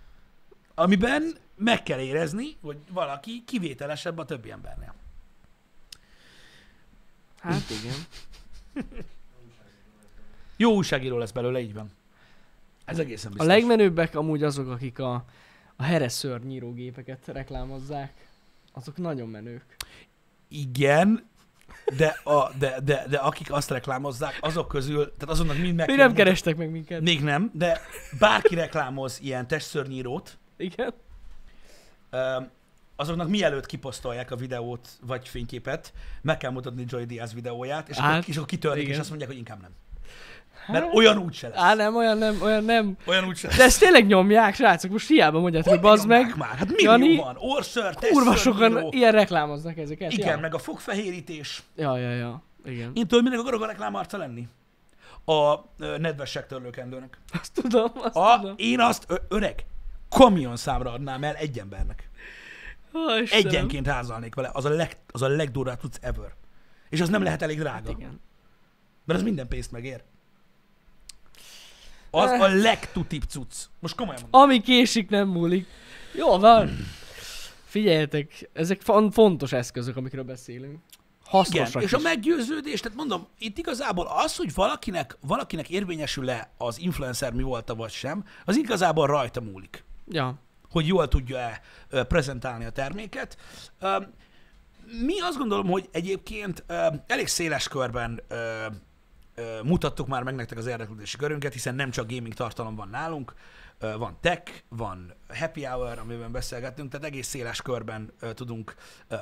amiben 0.75 1.35
meg 1.55 1.83
kell 1.83 1.99
érezni, 1.99 2.57
hogy 2.61 2.77
valaki 2.91 3.43
kivételesebb 3.45 4.17
a 4.17 4.25
többi 4.25 4.51
embernél. 4.51 4.93
Hát 7.41 7.69
igen. 7.69 7.95
Jó 10.57 10.73
újságíró 10.75 11.17
lesz 11.17 11.31
belőle, 11.31 11.59
így 11.59 11.73
van. 11.73 11.91
Ez 12.85 12.99
egészen 12.99 13.31
A 13.31 13.33
biztos. 13.33 13.53
legmenőbbek 13.53 14.15
amúgy 14.15 14.43
azok, 14.43 14.69
akik 14.69 14.99
a, 14.99 15.25
a 15.75 15.83
hereször 15.83 16.41
nyírógépeket 16.43 17.27
reklámozzák. 17.27 18.13
Azok 18.73 18.97
nagyon 18.97 19.29
menők. 19.29 19.75
Igen, 20.47 21.29
de, 21.97 22.07
a, 22.23 22.51
de, 22.59 22.79
de, 22.83 23.05
de 23.09 23.17
akik 23.17 23.51
azt 23.51 23.69
reklámozzák, 23.69 24.37
azok 24.41 24.67
közül, 24.67 25.03
tehát 25.03 25.29
azonnak 25.29 25.57
mind 25.57 25.75
meg 25.75 25.87
Még 25.87 25.97
nem 25.97 26.13
kerestek 26.13 26.55
meg 26.57 26.71
minket. 26.71 27.01
Még 27.01 27.21
nem, 27.23 27.51
de 27.53 27.81
bárki 28.19 28.55
reklámoz 28.55 29.19
ilyen 29.21 29.47
testszörnyírót, 29.47 30.37
Igen. 30.57 30.93
Azoknak 33.01 33.29
mielőtt 33.29 33.65
kiposztolják 33.65 34.31
a 34.31 34.35
videót 34.35 34.89
vagy 35.05 35.27
fényképet, 35.27 35.93
meg 36.21 36.37
kell 36.37 36.51
mutatni 36.51 36.85
Joy 36.87 37.05
Diaz 37.05 37.33
videóját, 37.33 37.89
és, 37.89 37.97
Hát, 37.97 38.11
akkor, 38.11 38.23
és 38.29 38.35
akkor 38.35 38.47
kitörlik, 38.47 38.81
igen. 38.83 38.93
és 38.93 38.99
azt 38.99 39.09
mondják, 39.09 39.29
hogy 39.29 39.39
inkább 39.39 39.61
nem. 39.61 39.71
Mert 40.67 40.93
olyan 40.93 41.17
úgy 41.17 41.33
se 41.33 41.47
lesz. 41.47 41.57
Á, 41.59 41.73
nem, 41.73 41.95
olyan 41.95 42.17
nem, 42.17 42.37
olyan 42.41 42.63
nem. 42.63 42.97
Olyan 43.05 43.25
úgy 43.25 43.37
se 43.37 43.47
lesz. 43.47 43.57
De 43.57 43.63
ezt 43.63 43.79
tényleg 43.79 44.05
nyomják, 44.07 44.55
srácok, 44.55 44.91
most 44.91 45.07
hiába 45.07 45.39
mondjátok, 45.39 45.69
hogy 45.69 45.79
bazd 45.79 46.07
meg. 46.07 46.33
Már? 46.37 46.57
Hát 46.57 46.67
millió 46.69 46.91
Jani, 46.91 47.15
van. 47.15 47.35
Orször, 47.39 47.95
Kurva 47.95 48.35
sokan 48.35 48.59
testszörnyíró. 48.59 48.89
ilyen 48.91 49.11
reklámoznak 49.11 49.77
ezeket. 49.77 50.11
Igen, 50.11 50.27
ja. 50.27 50.39
meg 50.39 50.53
a 50.53 50.59
fogfehérítés. 50.59 51.63
Ja, 51.75 51.97
ja, 51.97 52.11
ja. 52.11 52.43
Igen. 52.65 52.91
Én 52.93 53.07
tudom, 53.07 53.23
minek 53.23 53.39
akarok 53.39 53.61
a 53.61 53.65
reklámarca 53.65 54.17
lenni? 54.17 54.47
A 55.25 55.55
ö, 55.79 55.97
nedves 55.97 56.39
törlőkendőnek. 56.47 57.17
Azt 57.41 57.53
tudom, 57.53 57.91
azt 57.95 58.15
A, 58.15 58.39
tudom. 58.39 58.53
én 58.57 58.79
azt, 58.79 59.03
ö, 59.07 59.15
öreg, 59.29 59.65
kamion 60.09 60.55
számra 60.55 60.91
adnám 60.91 61.23
el 61.23 61.33
egy 61.35 61.59
embernek. 61.59 62.09
Ó, 62.93 63.21
Istenem. 63.21 63.45
Egyenként 63.45 63.87
házalnék 63.87 64.35
vele. 64.35 64.49
Az 64.53 64.65
a, 64.65 64.69
leg, 64.69 64.97
az 65.07 65.21
a 65.21 65.27
legdurvább 65.27 65.79
tudsz 65.79 65.97
ever. 66.01 66.33
És 66.89 67.01
az 67.01 67.09
nem 67.09 67.23
lehet 67.23 67.41
elég 67.41 67.59
drága. 67.59 67.87
Hát 67.89 67.97
igen. 67.97 68.19
Mert 69.05 69.19
az 69.19 69.25
minden 69.25 69.47
pénzt 69.47 69.71
megér. 69.71 70.03
Az 72.11 72.29
a 72.29 72.47
legtutibb 72.47 73.23
cucc. 73.23 73.55
Most 73.79 73.95
komolyan 73.95 74.21
mondom. 74.21 74.41
Ami 74.41 74.61
késik, 74.61 75.09
nem 75.09 75.27
múlik. 75.27 75.67
Jó 76.15 76.37
van. 76.37 76.69
Figyeljetek, 77.65 78.49
ezek 78.53 78.81
fon- 78.81 79.13
fontos 79.13 79.51
eszközök, 79.51 79.97
amikről 79.97 80.23
beszélünk. 80.23 80.71
Igen, 80.73 81.43
Hasznosak 81.43 81.81
és 81.83 81.93
a 81.93 81.97
is. 81.97 82.03
meggyőződés, 82.03 82.79
tehát 82.79 82.97
mondom, 82.97 83.27
itt 83.39 83.57
igazából 83.57 84.07
az, 84.07 84.35
hogy 84.35 84.53
valakinek, 84.53 85.17
valakinek 85.21 85.69
érvényesül-e 85.69 86.51
az 86.57 86.79
influencer 86.79 87.33
mi 87.33 87.41
volt 87.43 87.73
vagy 87.75 87.91
sem, 87.91 88.25
az 88.45 88.57
igazából 88.57 89.07
rajta 89.07 89.41
múlik. 89.41 89.83
Ja. 90.07 90.35
Hogy 90.71 90.87
jól 90.87 91.07
tudja-e 91.07 91.61
prezentálni 92.07 92.65
a 92.65 92.69
terméket. 92.69 93.37
Mi 95.05 95.19
azt 95.19 95.37
gondolom, 95.37 95.67
hogy 95.67 95.89
egyébként 95.91 96.63
elég 97.07 97.27
széles 97.27 97.67
körben 97.67 98.21
mutattuk 99.63 100.07
már 100.07 100.23
meg 100.23 100.35
nektek 100.35 100.57
az 100.57 100.65
érdeklődési 100.65 101.17
körünket, 101.17 101.53
hiszen 101.53 101.75
nem 101.75 101.91
csak 101.91 102.07
gaming 102.07 102.33
tartalom 102.33 102.75
van 102.75 102.89
nálunk, 102.89 103.33
van 103.97 104.17
tech, 104.21 104.51
van 104.69 105.13
happy 105.39 105.63
hour, 105.63 105.97
amiben 105.97 106.31
beszélgetünk, 106.31 106.91
tehát 106.91 107.05
egész 107.05 107.27
széles 107.27 107.61
körben 107.61 108.11
tudunk 108.33 108.75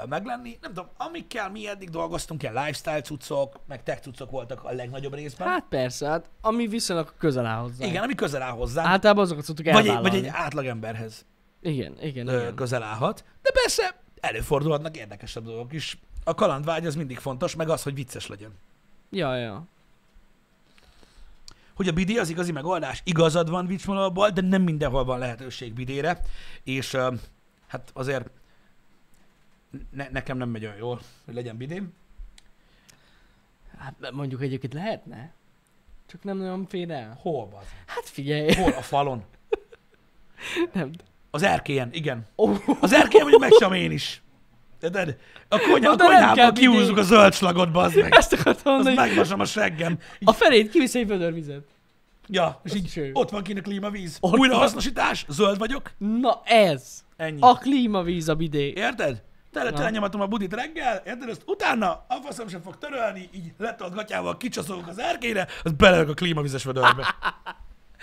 meglenni. 0.10 0.58
Nem 0.62 0.74
tudom, 0.74 0.90
amikkel 0.98 1.50
mi 1.50 1.68
eddig 1.68 1.90
dolgoztunk, 1.90 2.42
ilyen 2.42 2.54
lifestyle 2.54 3.02
cuccok, 3.02 3.60
meg 3.68 3.84
tech 3.84 4.02
cuccok 4.02 4.32
voltak 4.32 4.64
a 4.64 4.72
legnagyobb 4.72 5.14
részben. 5.14 5.48
Hát 5.48 5.66
persze, 5.70 6.08
hát 6.08 6.30
ami 6.42 6.68
viszonylag 6.68 7.14
közel 7.18 7.46
áll 7.46 7.62
hozzá. 7.62 7.86
Igen, 7.86 8.04
ami 8.04 8.16
közel 8.16 8.42
áll 8.42 8.52
hozzá. 8.52 8.86
Általában 8.86 9.24
azokat 9.24 9.44
szoktuk 9.44 9.66
vagy, 9.66 9.76
egy, 9.76 9.88
elvállalni. 9.88 10.10
vagy 10.10 10.28
egy 10.28 10.34
átlagemberhez. 10.36 11.26
Igen, 11.62 11.98
igen, 12.02 12.28
ö, 12.28 12.40
igen. 12.40 12.56
közel 12.56 12.84
állhat, 12.84 13.24
de 13.42 13.52
persze 13.52 14.02
előfordulhatnak 14.20 14.98
érdekesebb 14.98 15.44
dolgok 15.44 15.74
is. 15.74 15.98
A 16.24 16.36
kalandvágy 16.36 16.86
az 16.86 16.96
mindig 16.96 17.18
fontos, 17.18 17.56
meg 17.56 17.70
az, 17.70 17.84
hogy 17.84 17.94
vicces 17.94 18.28
legyen. 18.28 18.52
Ja, 19.10 19.36
ja. 19.36 19.66
Hogy 21.74 21.88
a 21.88 21.92
bidé 21.94 22.18
az 22.18 22.30
igazi 22.30 22.52
megoldás, 22.52 23.02
igazad 23.04 23.50
van 23.50 23.68
Vicsmalabban, 23.68 24.34
de 24.34 24.42
nem 24.42 24.62
mindenhol 24.62 25.04
van 25.04 25.20
lehetőség 25.20 25.74
bidére, 25.74 26.22
és 26.64 26.94
ö, 26.94 27.14
hát 27.68 27.92
azért 27.94 28.30
ne, 29.90 30.10
nekem 30.10 30.38
nem 30.38 30.50
megy 30.50 30.66
olyan 30.66 30.78
jól, 30.78 31.02
hogy 31.26 31.34
legyen 31.34 31.58
bidém. 31.58 31.94
Hát 33.78 34.12
mondjuk 34.12 34.42
egyébként 34.42 34.74
lehetne. 34.74 35.34
Csak 36.06 36.24
nem 36.24 36.38
nagyon 36.38 36.66
fér 36.68 36.92
el. 36.92 37.18
Hol 37.22 37.50
az? 37.62 37.66
Hát 37.86 38.10
figyelj. 38.10 38.54
Hol? 38.54 38.72
A 38.72 38.82
falon? 38.82 39.24
Nem. 40.74 40.92
Az 41.32 41.44
erkélyen, 41.44 41.90
igen. 41.92 42.28
Ó, 42.38 42.50
Az 42.80 42.94
erkélyen 42.94 43.28
mondjuk 43.28 43.42
megcsom 43.52 43.74
én 43.74 43.92
is. 43.92 44.22
Érted? 44.82 45.16
A, 45.50 45.60
konya, 45.60 45.90
a 45.90 45.94
Oda 45.94 46.04
nem 46.08 46.12
kell 46.18 46.28
konyhába 46.30 46.52
bidé. 46.52 46.62
kiúzzuk 46.68 46.98
a 46.98 47.02
zöld 47.02 47.34
slagot, 47.34 47.72
bazd 47.72 47.96
meg. 48.02 48.14
ezt 48.14 48.34
akartam 48.34 48.54
Azt 48.54 48.84
mondani, 48.84 48.96
hogy 48.98 49.08
megvasom 49.08 49.40
a 49.40 49.46
seggem. 49.46 50.00
a 50.24 50.32
felét 50.34 50.70
kivisz 50.70 50.96
egy 50.96 51.08
vödörvizet. 51.08 51.64
Ja, 52.28 52.62
És 52.64 52.74
így. 52.76 53.10
Ott 53.14 53.30
van 53.30 53.44
kint 53.44 53.60
a 53.60 53.62
klímavíz. 53.62 54.18
Ott 54.22 54.38
Újrahasznosítás, 54.38 55.26
zöld 55.30 55.58
vagyok, 55.58 55.92
Na 55.98 56.42
ez. 56.46 57.04
ennyi. 57.18 57.38
A 57.42 57.54
klímavíz 57.58 58.30
a 58.30 58.36
bidé. 58.36 58.74
Érted? 58.76 59.22
Tele, 59.52 59.70
Na. 59.70 59.76
telenyomatom 59.78 60.22
a 60.22 60.28
budit 60.28 60.54
reggel, 60.54 61.02
érted? 61.06 61.30
Azt 61.30 61.44
utána 61.46 61.90
a 62.08 62.16
faszom 62.24 62.48
sem 62.48 62.62
fog 62.62 62.78
törölni, 62.78 63.30
így 63.36 63.52
letolt 63.58 63.94
gatyával 63.94 64.38
kicsaszolok 64.38 64.88
az 64.88 65.00
erkélyre, 65.00 65.48
az 65.64 65.72
belelök 65.72 66.10
a 66.10 66.14
klímavizes 66.14 66.64
vödörbe. 66.64 67.06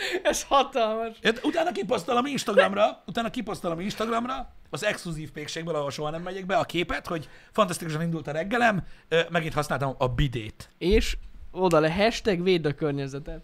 Ez 0.23 0.43
hatalmas. 0.43 1.17
Érted? 1.21 1.45
Utána 1.45 1.73
kiposztolom 1.73 2.27
Instagramra, 2.27 3.03
utána 3.07 3.31
kiposztolom 3.31 3.81
Instagramra, 3.81 4.53
az 4.71 4.85
exkluzív 4.85 5.31
pékségből, 5.31 5.75
ahol 5.75 5.91
soha 5.91 6.11
nem 6.11 6.23
megyek 6.23 6.47
be, 6.47 6.57
a 6.57 6.65
képet, 6.65 7.07
hogy 7.07 7.29
fantasztikusan 7.53 8.03
indult 8.03 8.27
a 8.27 8.33
reggelem, 8.33 8.85
megint 9.31 9.55
használtam 9.55 9.95
a 9.99 10.09
bidét. 10.09 10.71
És 10.79 11.17
oda 11.51 11.81
le 11.81 11.93
hashtag 11.93 12.43
védd 12.43 12.67
a 12.67 12.73
környezetet. 12.75 13.43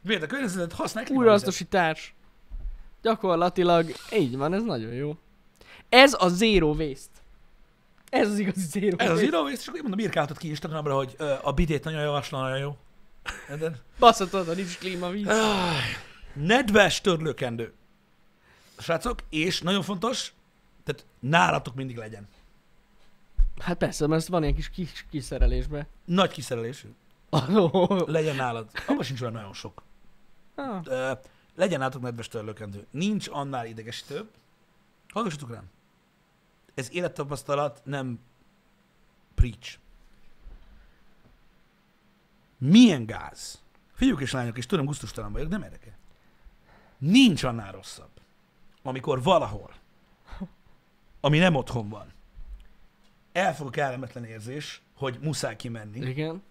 Véd 0.00 0.22
a 0.22 0.26
környezetet, 0.26 0.72
használj. 0.72 1.06
Újrahasznosítás. 1.10 2.14
Gyakorlatilag 3.02 3.92
így 4.12 4.36
van, 4.36 4.54
ez 4.54 4.62
nagyon 4.62 4.92
jó. 4.92 5.16
Ez 5.88 6.16
a 6.18 6.28
zero 6.28 6.68
waste. 6.74 7.18
Ez 8.10 8.28
az 8.28 8.38
igazi 8.38 8.66
zero 8.66 8.96
Ez 8.96 9.10
az 9.10 9.20
waste. 9.20 9.24
író, 9.24 9.48
és 9.48 9.66
akkor 9.66 9.76
én 9.76 9.82
mondom, 9.82 9.98
írkáltad 10.00 10.38
ki 10.38 10.48
Instagramra, 10.48 10.94
hogy 10.94 11.14
ö, 11.18 11.32
a 11.42 11.52
bidét 11.52 11.84
nagyon 11.84 12.00
javaslom, 12.00 12.40
nagyon 12.40 12.58
jó. 12.58 12.76
Érted? 13.50 13.82
Baszhatod, 13.98 14.46
ha 14.46 14.52
nincs 14.54 14.78
klímavíz. 14.78 15.28
Nedves 16.32 17.00
törlőkendő. 17.00 17.72
Srácok, 18.78 19.18
és 19.28 19.60
nagyon 19.60 19.82
fontos, 19.82 20.32
tehát 20.84 21.06
nálatok 21.18 21.74
mindig 21.74 21.96
legyen. 21.96 22.28
Hát 23.60 23.76
persze, 23.76 24.06
mert 24.06 24.22
ez 24.22 24.28
van 24.28 24.42
ilyen 24.42 24.54
kis, 24.54 24.70
kis 24.70 25.06
kiszerelésbe. 25.10 25.86
Nagy 26.04 26.30
kiszerelésű. 26.30 26.88
Oh, 27.30 28.08
Legyen 28.16 28.36
nálad. 28.36 28.70
Abban 28.86 29.02
sincs 29.02 29.20
olyan 29.20 29.32
nagyon 29.32 29.52
sok. 29.52 29.82
ah, 30.54 30.80
Ö, 30.84 31.12
legyen 31.54 31.78
nálatok 31.78 32.02
nedves 32.02 32.28
törlőkendő. 32.28 32.86
Nincs 32.90 33.28
annál 33.30 33.66
idegesítőbb. 33.66 34.30
Hallgassatok 35.08 35.50
rám. 35.50 35.70
Ez 36.74 36.88
élettapasztalat, 36.92 37.80
nem 37.84 38.18
preach. 39.34 39.78
Milyen 42.66 43.06
gáz? 43.06 43.62
Fiúk 43.92 44.20
és 44.20 44.32
lányok, 44.32 44.58
és 44.58 44.66
tudom, 44.66 44.84
gusztustalan 44.84 45.32
vagyok, 45.32 45.48
nem 45.48 45.62
érdekel. 45.62 45.96
Nincs 46.98 47.42
annál 47.42 47.72
rosszabb, 47.72 48.10
amikor 48.82 49.22
valahol, 49.22 49.74
ami 51.20 51.38
nem 51.38 51.54
otthon 51.54 51.88
van, 51.88 52.12
elfog 53.32 53.66
a 53.66 53.70
kellemetlen 53.70 54.24
érzés, 54.24 54.82
hogy 54.96 55.18
muszáj 55.22 55.56
kimenni. 55.56 56.08
igen. 56.08 56.42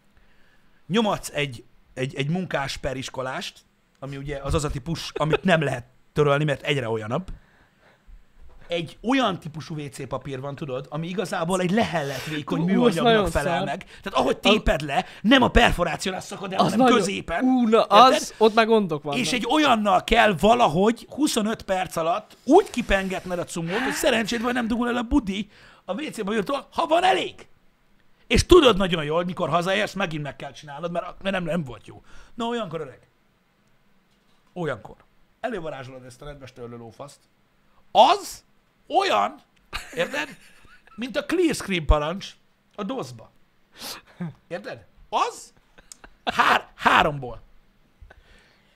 Nyomadsz 0.88 1.30
egy, 1.30 1.64
egy, 1.93 2.16
egy 2.16 2.30
munkás 2.30 2.78
per 2.78 2.97
iskolást, 2.97 3.66
ami 3.99 4.18
ugye 4.18 4.38
az 4.38 4.53
az 4.53 4.64
a 4.64 4.70
típus, 4.70 5.11
amit 5.14 5.43
nem 5.43 5.61
lehet 5.61 5.86
törölni, 6.14 6.43
mert 6.43 6.61
egyre 6.61 6.89
olyanabb. 6.89 7.32
Egy 8.74 8.97
olyan 9.01 9.39
típusú 9.39 9.76
WC 9.76 10.07
papír 10.07 10.39
van, 10.39 10.55
tudod, 10.55 10.86
ami 10.89 11.07
igazából 11.07 11.59
egy 11.61 11.71
lehelletvékony 11.71 12.59
Ú, 12.59 12.86
az 12.86 12.95
műanyagnak 12.95 13.32
felel 13.32 13.63
meg. 13.63 13.84
Tehát 13.84 14.19
ahogy 14.19 14.38
téped 14.38 14.82
le, 14.82 15.05
nem 15.21 15.41
a 15.41 15.47
perforáció 15.47 16.11
lesz 16.11 16.26
szakad 16.26 16.53
el, 16.53 16.59
Az 16.59 16.63
hanem 16.63 16.80
nagyon... 16.80 16.97
középen. 16.97 17.43
Ú, 17.43 17.67
na, 17.67 17.78
Érted? 17.78 17.88
az, 17.89 18.34
ott 18.38 18.53
már 18.53 18.65
gondok 18.65 19.03
vannak. 19.03 19.19
És 19.19 19.32
egy 19.32 19.47
olyannal 19.49 20.03
kell 20.03 20.36
valahogy 20.39 21.07
25 21.09 21.61
perc 21.61 21.95
alatt 21.95 22.38
úgy 22.43 22.69
kipengetned 22.69 23.39
a 23.39 23.43
cumót, 23.43 23.80
hogy 23.80 23.93
szerencséd 23.93 24.41
vagy 24.41 24.53
nem 24.53 24.67
dugul 24.67 24.88
el 24.88 24.97
a 24.97 25.03
budi 25.03 25.49
a 25.86 25.93
WC 25.93 26.24
papírtól, 26.24 26.67
ha 26.71 26.86
van 26.86 27.03
elég. 27.03 27.47
És 28.28 28.45
tudod 28.45 28.78
nagyon 28.78 29.03
jól, 29.03 29.15
hogy 29.15 29.26
mikor 29.26 29.49
hazaérsz, 29.49 29.93
megint 29.93 30.24
meg 30.24 30.36
kell 30.36 30.51
csinálnod, 30.51 30.91
mert, 30.91 31.21
mert 31.21 31.36
nem, 31.36 31.43
nem 31.43 31.63
volt 31.63 31.88
jó. 31.88 32.03
Na, 32.34 32.45
olyankor 32.45 32.82
öreg. 32.82 33.07
Olyankor. 34.53 34.95
Elővarázsolod 35.39 36.03
ezt 36.05 36.21
a 36.21 36.26
nedves 36.26 36.53
törlőlófaszt. 36.53 37.19
Az 37.91 38.43
olyan, 38.88 39.41
érted? 39.93 40.38
Mint 40.95 41.17
a 41.17 41.25
clear 41.25 41.55
screen 41.55 41.86
parancs 41.86 42.31
a 42.75 42.84
DOS-ba. 42.84 43.31
Érted? 44.47 44.86
Az 45.09 45.53
hár, 46.23 46.67
háromból. 46.75 47.41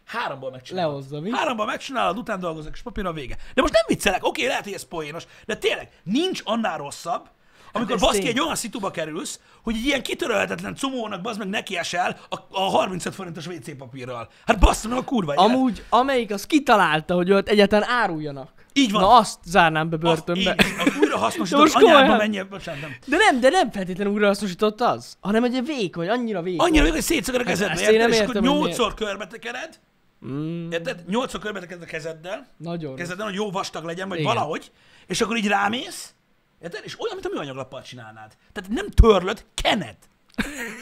Háromból 0.06 0.52
megcsinálod. 0.52 0.92
Lehozza, 0.92 1.20
mi? 1.20 1.32
Háromból 1.32 1.66
megcsinálod, 1.66 2.18
után 2.18 2.40
dolgozok, 2.40 2.74
és 2.74 2.82
papír 2.82 3.06
a 3.06 3.14
vége. 3.14 3.38
De 3.54 3.62
most 3.62 3.74
nem 3.74 3.84
viccelek, 3.88 4.26
oké, 4.26 4.48
lehet, 4.48 4.64
hogy 4.64 4.74
ez 4.74 4.84
poénos, 4.84 5.24
de 5.46 5.58
tényleg, 5.58 5.90
nincs 6.04 6.42
annál 6.44 6.78
rosszabb, 6.78 7.30
amikor 7.72 7.96
ez 7.96 8.02
baszki 8.02 8.28
egy 8.28 8.40
olyan 8.40 8.56
szituba 8.56 8.92
kerülsz, 8.92 9.40
hogy 9.64 9.76
egy 9.76 9.86
ilyen 9.86 10.04
kitörölhetetlen 10.04 10.76
cumónak 10.76 11.22
bazd 11.22 11.40
meg 11.40 11.48
neki 11.48 11.78
esel 11.78 12.20
a, 12.30 12.36
a 12.52 12.62
35 12.62 13.16
forintos 13.16 13.48
WC 13.48 13.78
papírral. 13.78 14.30
Hát 14.46 14.60
basszom 14.60 14.94
a 14.94 15.04
kurva. 15.04 15.34
Amúgy, 15.34 15.84
amelyik 15.90 16.32
az 16.32 16.46
kitalálta, 16.46 17.16
hogy 17.16 17.32
ott 17.32 17.48
egyáltalán 17.48 17.90
áruljanak. 17.90 18.50
Így 18.78 18.92
van. 18.92 19.02
Na 19.02 19.16
azt 19.18 19.40
zárnám 19.46 19.90
be 19.90 19.98
börtönbe. 19.98 20.56
Az, 20.58 20.66
így, 20.66 20.74
az 20.88 20.94
újra 21.02 21.16
De 21.16 21.24
hasznosított 21.24 21.60
most 21.62 21.76
anyádba 21.76 21.98
komolyan? 21.98 22.18
menjél, 22.18 22.46
bocsánat, 22.46 22.82
nem. 22.82 22.96
De 23.06 23.18
nem, 23.18 23.40
de 23.40 23.50
nem 23.50 23.72
feltétlenül 23.72 24.14
újrahasznosított 24.14 24.82
az, 24.82 25.18
hanem 25.20 25.44
egy 25.44 25.66
vékony, 25.66 26.10
annyira 26.10 26.42
vékony. 26.42 26.68
Annyira 26.68 26.84
még, 26.84 26.92
hogy 26.92 27.02
szétszakad 27.02 27.42
a 27.42 27.44
kezedbe, 27.44 27.74
ezt 27.74 27.90
én 27.92 27.98
nem 27.98 28.12
érted? 28.12 28.14
És 28.14 28.20
akkor 28.20 28.36
értem, 28.36 28.52
nyolcszor 28.52 28.94
körbetekered, 28.94 29.80
Mm, 30.26 30.72
érted? 30.72 31.04
Nyolcszor 31.08 31.40
körbetekered 31.40 31.82
a 31.84 31.86
kezeddel, 31.86 32.48
nagyon 32.58 32.96
kezeden, 32.96 33.26
hogy 33.26 33.36
jó 33.36 33.52
vastag 33.52 33.84
legyen, 33.84 34.10
vagy 34.10 34.20
Igen. 34.20 34.34
valahogy, 34.34 34.72
és 35.08 35.22
akkor 35.22 35.38
így 35.38 35.48
rámész, 35.48 36.14
érted? 36.62 36.82
És 36.84 37.00
olyan, 37.00 37.16
mint 37.16 37.26
a 37.28 37.30
műanyaglappal 37.34 37.82
csinálnád. 37.82 38.32
Tehát 38.54 38.70
nem 38.70 38.90
törlöd, 38.90 39.46
kened. 39.62 39.96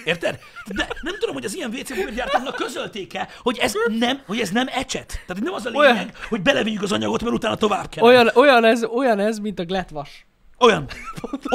Érted? 0.04 0.40
De 0.76 0.88
nem 1.02 1.20
tudom, 1.20 1.36
hogy 1.36 1.46
az 1.46 1.56
ilyen 1.56 1.70
WC 1.70 2.14
gyártóknak 2.16 2.56
közölték-e, 2.56 3.28
hogy 3.42 3.58
ez 3.58 3.74
nem, 4.00 4.22
hogy 4.26 4.40
ez 4.40 4.50
nem 4.50 4.68
ecset. 4.68 5.20
Tehát 5.28 5.44
nem 5.44 5.54
az 5.54 5.66
a 5.66 5.70
lényeg, 5.70 5.96
Olyan. 5.96 6.12
hogy 6.30 6.42
belevigyük 6.42 6.82
az 6.82 6.92
anyagot, 6.92 7.24
mert 7.24 7.36
utána 7.36 7.56
tovább 7.56 7.90
kell. 7.90 8.04
Olyan, 8.04 8.32
olyan, 8.34 8.66
ez, 8.66 8.84
olyan 8.84 9.20
ez, 9.20 9.40
mint 9.40 9.60
a 9.60 9.66
gletvas. 9.66 10.26
Olyan. 10.60 10.88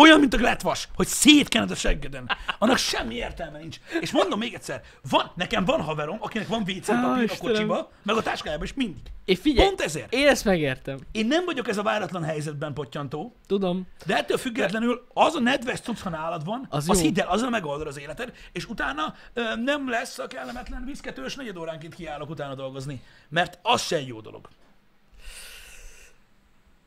Olyan, 0.01 0.21
mint 0.21 0.35
a 0.35 0.37
gletvas, 0.37 0.89
hogy 0.95 1.07
szétkened 1.07 1.71
a 1.71 1.75
seggeden. 1.75 2.31
Annak 2.59 2.77
semmi 2.77 3.15
értelme 3.15 3.59
nincs. 3.59 3.77
És 4.01 4.11
mondom 4.13 4.39
még 4.39 4.55
egyszer, 4.55 4.81
van, 5.11 5.31
nekem 5.35 5.65
van 5.65 5.81
haverom, 5.81 6.17
akinek 6.21 6.49
van 6.49 6.61
WC 6.61 6.87
papír 6.87 7.31
a 7.33 7.39
kocsiba, 7.39 7.91
meg 8.03 8.17
a 8.17 8.23
táskájában, 8.23 8.67
és 8.67 8.75
mindig. 8.75 9.03
És 9.25 9.39
figyelj, 9.39 9.67
Pont 9.69 9.81
ezért. 9.81 10.13
én 10.15 10.27
ezt 10.27 10.45
megértem. 10.45 10.99
Én 11.13 11.27
nem 11.27 11.45
vagyok 11.45 11.69
ez 11.69 11.79
a 11.79 11.83
váratlan 11.83 12.23
helyzetben 12.25 12.73
pottyantó, 12.75 13.37
Tudom. 13.47 13.87
de 14.07 14.17
ettől 14.17 14.37
függetlenül 14.39 15.07
az 15.15 15.35
a 15.35 15.41
nedves 15.41 15.81
cucc, 15.81 16.01
ha 16.01 16.11
nálad 16.11 16.45
van, 16.45 16.67
Az 16.71 16.77
az, 16.79 16.89
az 16.89 16.99
jó. 16.99 17.05
hidd 17.05 17.21
el, 17.21 17.29
azzal 17.29 17.51
megoldod 17.51 17.87
az 17.87 17.99
életed, 17.99 18.33
és 18.53 18.69
utána 18.69 19.15
ö, 19.33 19.43
nem 19.57 19.89
lesz 19.91 20.19
a 20.19 20.27
kellemetlen 20.27 20.85
viszketős 20.85 21.35
negyed 21.35 21.57
óránként 21.57 21.95
kiállok 21.95 22.31
utána 22.31 22.55
dolgozni. 22.55 23.01
Mert 23.29 23.59
az 23.63 23.83
se 23.83 23.97
egy 23.97 24.07
jó 24.07 24.21
dolog. 24.21 24.49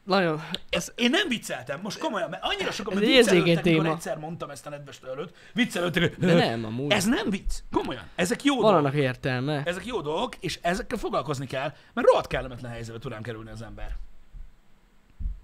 Nagyon. 0.03 0.41
Ez, 0.69 0.91
én 0.95 1.09
nem 1.09 1.27
vicceltem, 1.27 1.79
most 1.81 1.97
komolyan, 1.99 2.29
mert 2.29 2.43
annyira 2.45 2.71
sokan 2.71 2.93
mert 2.93 3.05
viccelődtek, 3.05 3.63
mikor 3.63 3.85
egyszer 3.85 4.17
mondtam 4.17 4.49
ezt 4.49 4.65
a 4.65 4.69
nedves 4.69 4.99
törlőt, 4.99 5.33
viccelődtek, 5.53 6.17
De 6.17 6.33
nem, 6.33 6.65
amúgy. 6.65 6.91
ez 6.91 7.05
nem 7.05 7.29
vicc, 7.29 7.53
komolyan, 7.71 8.03
ezek 8.15 8.43
jó 8.43 8.61
Van 8.61 8.73
dolgok. 8.73 8.93
értelme. 8.93 9.63
Ezek 9.65 9.85
jó 9.85 10.01
dolgok, 10.01 10.35
és 10.39 10.59
ezekkel 10.61 10.97
foglalkozni 10.97 11.45
kell, 11.47 11.73
mert 11.93 12.07
rohadt 12.07 12.27
kellemetlen 12.27 12.71
helyzetbe 12.71 12.99
tud 12.99 13.11
rám 13.11 13.21
kerülni 13.21 13.49
az 13.49 13.61
ember. 13.61 13.95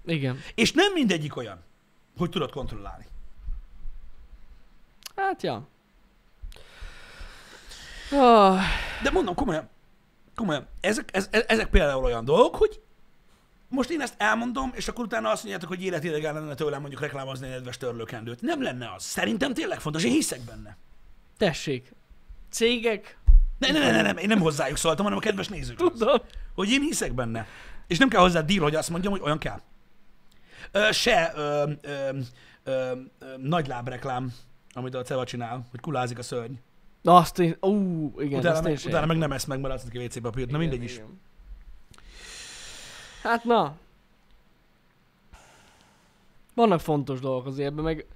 Igen. 0.06 0.38
És 0.54 0.72
nem 0.72 0.92
mindegyik 0.92 1.36
olyan, 1.36 1.58
hogy 2.18 2.30
tudod 2.30 2.50
kontrollálni. 2.50 3.04
Hát, 5.16 5.42
ja. 5.42 5.66
Oh, 8.12 8.58
De 9.02 9.10
mondom, 9.10 9.34
komolyan, 9.34 9.68
komolyan, 10.34 10.66
ezek, 10.80 11.08
ez, 11.12 11.28
ez- 11.30 11.44
ezek 11.48 11.66
például 11.70 12.04
olyan 12.04 12.24
dolgok, 12.24 12.56
hogy 12.56 12.80
most 13.70 13.90
én 13.90 14.00
ezt 14.00 14.14
elmondom, 14.16 14.70
és 14.74 14.88
akkor 14.88 15.04
utána 15.04 15.30
azt 15.30 15.42
mondjátok, 15.42 15.68
hogy 15.68 15.82
életidegen 15.82 16.34
lenne 16.34 16.54
tőlem 16.54 16.80
mondjuk 16.80 17.00
reklámozni 17.00 17.46
egy 17.46 17.52
nedves 17.52 17.76
törlőkendőt. 17.76 18.40
Nem 18.42 18.62
lenne 18.62 18.92
az. 18.96 19.02
Szerintem 19.02 19.54
tényleg 19.54 19.80
fontos, 19.80 20.04
én 20.04 20.12
hiszek 20.12 20.40
benne. 20.40 20.76
tessék. 21.38 21.92
Cégek, 22.50 23.18
Ne, 23.58 23.70
ne, 23.72 23.78
ne, 23.78 23.90
ne, 23.90 24.02
nem, 24.02 24.16
én 24.16 24.28
nem 24.28 24.40
hozzájuk 24.40 24.76
szóltam, 24.76 25.04
hanem 25.04 25.18
a 25.18 25.22
kedves 25.22 25.48
nézőknek. 25.48 25.92
tudom. 25.92 26.16
Hogy 26.54 26.70
én 26.70 26.80
hiszek 26.80 27.12
benne. 27.12 27.46
És 27.86 27.98
nem 27.98 28.08
kell 28.08 28.20
hozzá 28.20 28.40
díl, 28.40 28.62
hogy 28.62 28.74
azt 28.74 28.90
mondjam, 28.90 29.12
hogy 29.12 29.22
olyan 29.24 29.38
kell. 29.38 29.60
Ö, 30.72 30.92
se 30.92 31.32
ö, 31.36 31.70
ö, 31.82 32.18
ö, 32.64 32.92
ö, 33.18 33.36
nagy 33.36 33.66
lábreklám, 33.66 34.32
amit 34.72 34.94
a 34.94 35.02
Ceva 35.02 35.24
csinál, 35.24 35.66
hogy 35.70 35.80
kulázik 35.80 36.18
a 36.18 36.22
szörny. 36.22 36.52
Na 37.02 37.16
azt 37.16 37.38
én, 37.38 37.56
ú, 37.60 37.70
igen, 38.20 38.38
utána, 38.38 38.56
azt 38.56 38.66
én 38.66 38.72
meg, 38.72 38.82
utána 38.86 39.06
meg 39.06 39.16
nem 39.16 39.32
esz 39.32 39.44
meg, 39.44 39.60
mert 39.60 39.74
azt 39.74 39.84
neki 39.84 40.04
WC 40.04 40.20
papírt. 40.20 40.50
Na 40.50 40.56
Igen, 40.56 40.68
mindegy 40.70 40.88
is. 40.90 40.94
igen. 40.96 41.20
Hát 43.22 43.44
na. 43.44 43.76
Vannak 46.54 46.80
fontos 46.80 47.20
dolgok 47.20 47.46
az 47.46 47.58
életben, 47.58 47.84
meg 47.84 48.06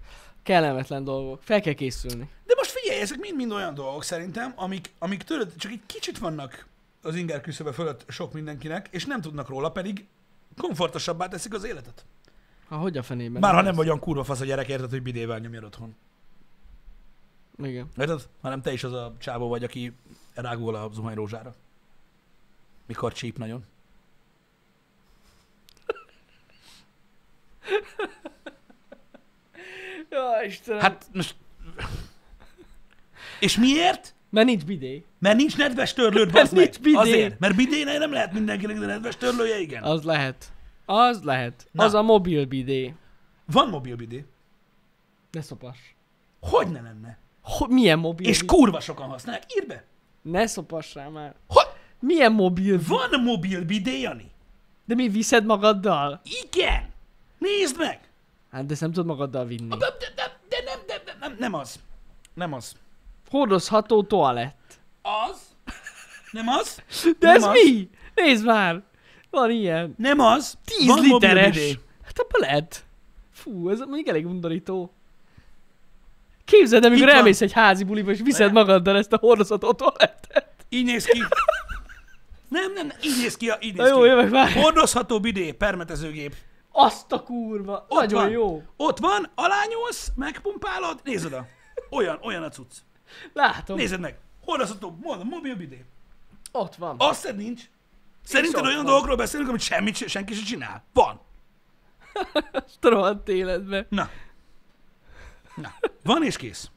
kellemetlen 0.43 1.05
dolgok. 1.05 1.43
Fel 1.43 1.61
kell 1.61 1.73
készülni. 1.73 2.29
De 2.47 2.55
most 2.57 2.71
figyelj, 2.71 3.01
ezek 3.01 3.19
mind-mind 3.19 3.53
olyan 3.53 3.75
dolgok 3.75 4.03
szerintem, 4.03 4.53
amik, 4.57 4.93
amik 4.99 5.23
tőled 5.23 5.57
csak 5.57 5.71
egy 5.73 5.83
kicsit 5.87 6.19
vannak 6.19 6.67
az 7.03 7.15
inger 7.15 7.41
küszöbe 7.41 7.73
fölött 7.73 8.05
sok 8.09 8.33
mindenkinek, 8.33 8.89
és 8.91 9.05
nem 9.05 9.21
tudnak 9.21 9.49
róla, 9.49 9.71
pedig 9.71 10.07
komfortosabbá 10.57 11.29
teszik 11.29 11.55
az 11.55 11.65
életet. 11.65 12.05
Ha 12.69 12.77
hogy 12.77 12.97
a 12.97 13.03
fenében? 13.03 13.41
Már 13.41 13.55
ha 13.55 13.61
nem 13.61 13.75
vagy 13.75 13.87
olyan 13.87 13.99
kurva 13.99 14.25
fasz 14.25 14.41
a 14.41 14.45
gyerek, 14.45 14.69
érted, 14.69 14.91
hogy 14.91 15.03
bidével 15.03 15.39
nyomjad 15.39 15.65
otthon. 15.65 15.97
Igen. 17.63 17.89
Érted? 17.97 18.29
Hanem 18.41 18.63
te 18.63 18.73
is 18.73 18.85
az 18.85 18.93
a 18.93 19.13
csávó 19.19 19.49
vagy, 19.49 19.65
aki 19.65 19.93
rágul 20.35 20.75
a 20.75 20.91
zuhanyrózsára. 20.93 21.55
Mikor 22.87 23.13
csíp 23.13 23.39
nagyon. 23.39 23.65
Ja, 30.11 30.43
Istenem. 30.47 30.81
Hát 30.81 31.07
most... 31.12 31.35
És 33.41 33.57
miért? 33.57 34.15
Mert 34.31 34.47
nincs 34.47 34.65
bidé. 34.65 35.05
Mert 35.19 35.37
nincs 35.37 35.57
nedves 35.57 35.93
törlőd, 35.93 36.33
Mert 36.33 36.51
nincs 36.51 36.81
bidé. 36.81 36.97
Azért. 36.97 37.39
Mert 37.39 37.57
bidénél 37.57 37.99
nem 37.99 38.12
lehet 38.12 38.33
mindenkinek, 38.33 38.79
de 38.79 38.87
nedves 38.87 39.17
törlője 39.17 39.59
igen. 39.61 39.83
Az 39.83 40.03
lehet. 40.03 40.53
Az 40.85 41.23
lehet. 41.23 41.67
Na. 41.73 41.85
Az 41.85 41.95
a 41.95 42.03
mobil 42.03 42.47
bidé. 42.47 42.95
Van 43.45 43.69
mobil 43.69 43.97
bidé. 43.97 44.25
Ne 45.31 45.41
szopas. 45.41 45.95
Hogy 46.41 46.67
ne 46.71 46.81
lenne? 46.81 47.19
Ho, 47.43 47.67
milyen 47.67 47.99
mobil 47.99 48.27
És 48.29 48.41
bidé? 48.41 48.55
kurva 48.55 48.81
sokan 48.81 49.09
használják. 49.09 49.45
Írd 49.57 49.67
be. 49.67 49.85
Ne 50.23 50.47
szopassál 50.47 51.11
már. 51.11 51.35
Hogy? 51.49 51.67
Milyen 51.99 52.33
mobil 52.33 52.77
bidé? 52.77 52.89
Van 52.89 53.21
mobil 53.23 53.65
bidé, 53.65 54.01
Jani? 54.01 54.31
De 54.85 54.95
mi 54.95 55.09
viszed 55.09 55.45
magaddal? 55.45 56.21
Igen. 56.47 56.93
Nézd 57.39 57.78
meg. 57.78 58.01
Hát 58.53 58.66
de 58.66 58.72
ezt 58.72 58.80
nem 58.80 58.91
tudod 58.93 59.07
magaddal 59.07 59.45
vinni. 59.47 59.68
De, 59.68 59.76
de, 59.76 60.12
de, 60.14 60.39
de 60.49 60.57
nem, 60.64 60.78
de, 60.87 61.03
de, 61.05 61.16
nem, 61.20 61.37
nem 61.39 61.55
az. 61.55 61.80
Nem 62.35 62.53
az. 62.53 62.72
Hordozható 63.30 64.03
toalett. 64.03 64.78
Az? 65.03 65.41
Nem 66.30 66.49
az? 66.49 66.82
De 67.18 67.26
Nem 67.26 67.37
ez 67.37 67.43
az. 67.45 67.51
mi? 67.53 67.89
Nézd 68.14 68.45
már! 68.45 68.82
Van 69.30 69.51
ilyen. 69.51 69.95
Nem 69.99 70.20
az. 70.20 70.59
10 70.64 70.87
Van 70.87 71.05
mobil 71.07 71.28
literes. 71.35 71.78
Hát 72.05 72.18
abban 72.18 72.41
lehet. 72.41 72.85
Fú, 73.32 73.70
ez 73.70 73.78
mondjuk 73.78 74.09
elég 74.09 74.26
undorító. 74.26 74.93
Képzeld, 76.45 76.85
amikor 76.85 77.03
Itt 77.03 77.09
van. 77.09 77.16
elmész 77.18 77.41
egy 77.41 77.53
házi 77.53 77.85
buliba, 77.85 78.11
és 78.11 78.20
viszed 78.22 78.47
Ne. 78.47 78.53
magaddal 78.53 78.97
ezt 78.97 79.12
a 79.12 79.16
hordozható 79.18 79.72
toalettet. 79.72 80.49
Így 80.68 80.85
néz 80.85 81.05
ki. 81.05 81.18
Nem, 82.49 82.72
nem, 82.72 82.87
nem, 82.87 82.97
így 83.03 83.18
néz 83.20 83.37
ki. 83.37 83.49
a- 83.51 83.59
Így 83.61 83.74
Na 83.74 83.82
néz 83.82 83.93
jó, 83.93 84.01
ki. 84.01 84.07
jövök 84.09 84.30
már. 84.30 84.53
Hordozható 84.53 85.20
bidé, 85.20 85.53
permetezőgép. 85.53 86.35
Azt 86.77 87.12
a 87.12 87.22
kurva. 87.22 87.85
Ott 87.89 88.01
Nagyon 88.01 88.22
van. 88.22 88.31
jó. 88.31 88.62
Ott 88.77 88.99
van, 88.99 89.31
alányulsz, 89.35 90.12
megpumpálod, 90.16 91.01
nézd 91.05 91.27
oda. 91.27 91.47
Olyan, 91.91 92.18
olyan 92.22 92.43
a 92.43 92.49
cucc. 92.49 92.72
Látom. 93.33 93.77
Nézd 93.77 94.01
meg. 94.01 94.18
Hordozható, 94.45 94.99
mondom, 95.03 95.29
mobil 95.29 95.57
bidé. 95.57 95.85
Ott 96.53 96.75
van. 96.75 96.95
Azt 96.99 97.20
szed 97.20 97.37
nincs. 97.37 97.62
Szerinted 98.25 98.64
olyan 98.64 98.77
van. 98.77 98.85
dolgokról 98.85 99.16
beszélünk, 99.16 99.49
amit 99.49 99.61
semmit, 99.61 99.97
se- 99.97 100.09
senki 100.09 100.35
sem 100.35 100.45
csinál? 100.45 100.85
Van. 100.93 101.20
Rohadt 102.81 103.29
életbe. 103.29 103.87
Na. 103.89 104.09
Na. 105.57 105.72
Van 106.05 106.25
és 106.25 106.37
kész. 106.37 106.70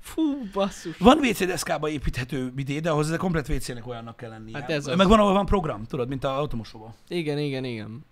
Fú, 0.00 0.22
basszus. 0.52 0.96
Van 0.98 1.18
WC 1.18 1.46
deszkába 1.46 1.88
építhető 1.88 2.50
bidé, 2.50 2.78
de 2.80 2.90
ahhoz 2.90 3.06
ez 3.06 3.12
a 3.12 3.16
komplet 3.18 3.48
WC-nek 3.48 3.86
olyannak 3.86 4.16
kell 4.16 4.30
lennie. 4.30 4.58
Hát 4.58 4.70
ez 4.70 4.86
az. 4.86 4.96
Meg 4.96 5.08
van, 5.08 5.18
ahol 5.18 5.32
van 5.32 5.46
program, 5.46 5.84
tudod, 5.84 6.08
mint 6.08 6.24
a 6.24 6.38
automosóban. 6.38 6.94
Igen, 7.08 7.38
igen, 7.38 7.64
igen. 7.64 8.04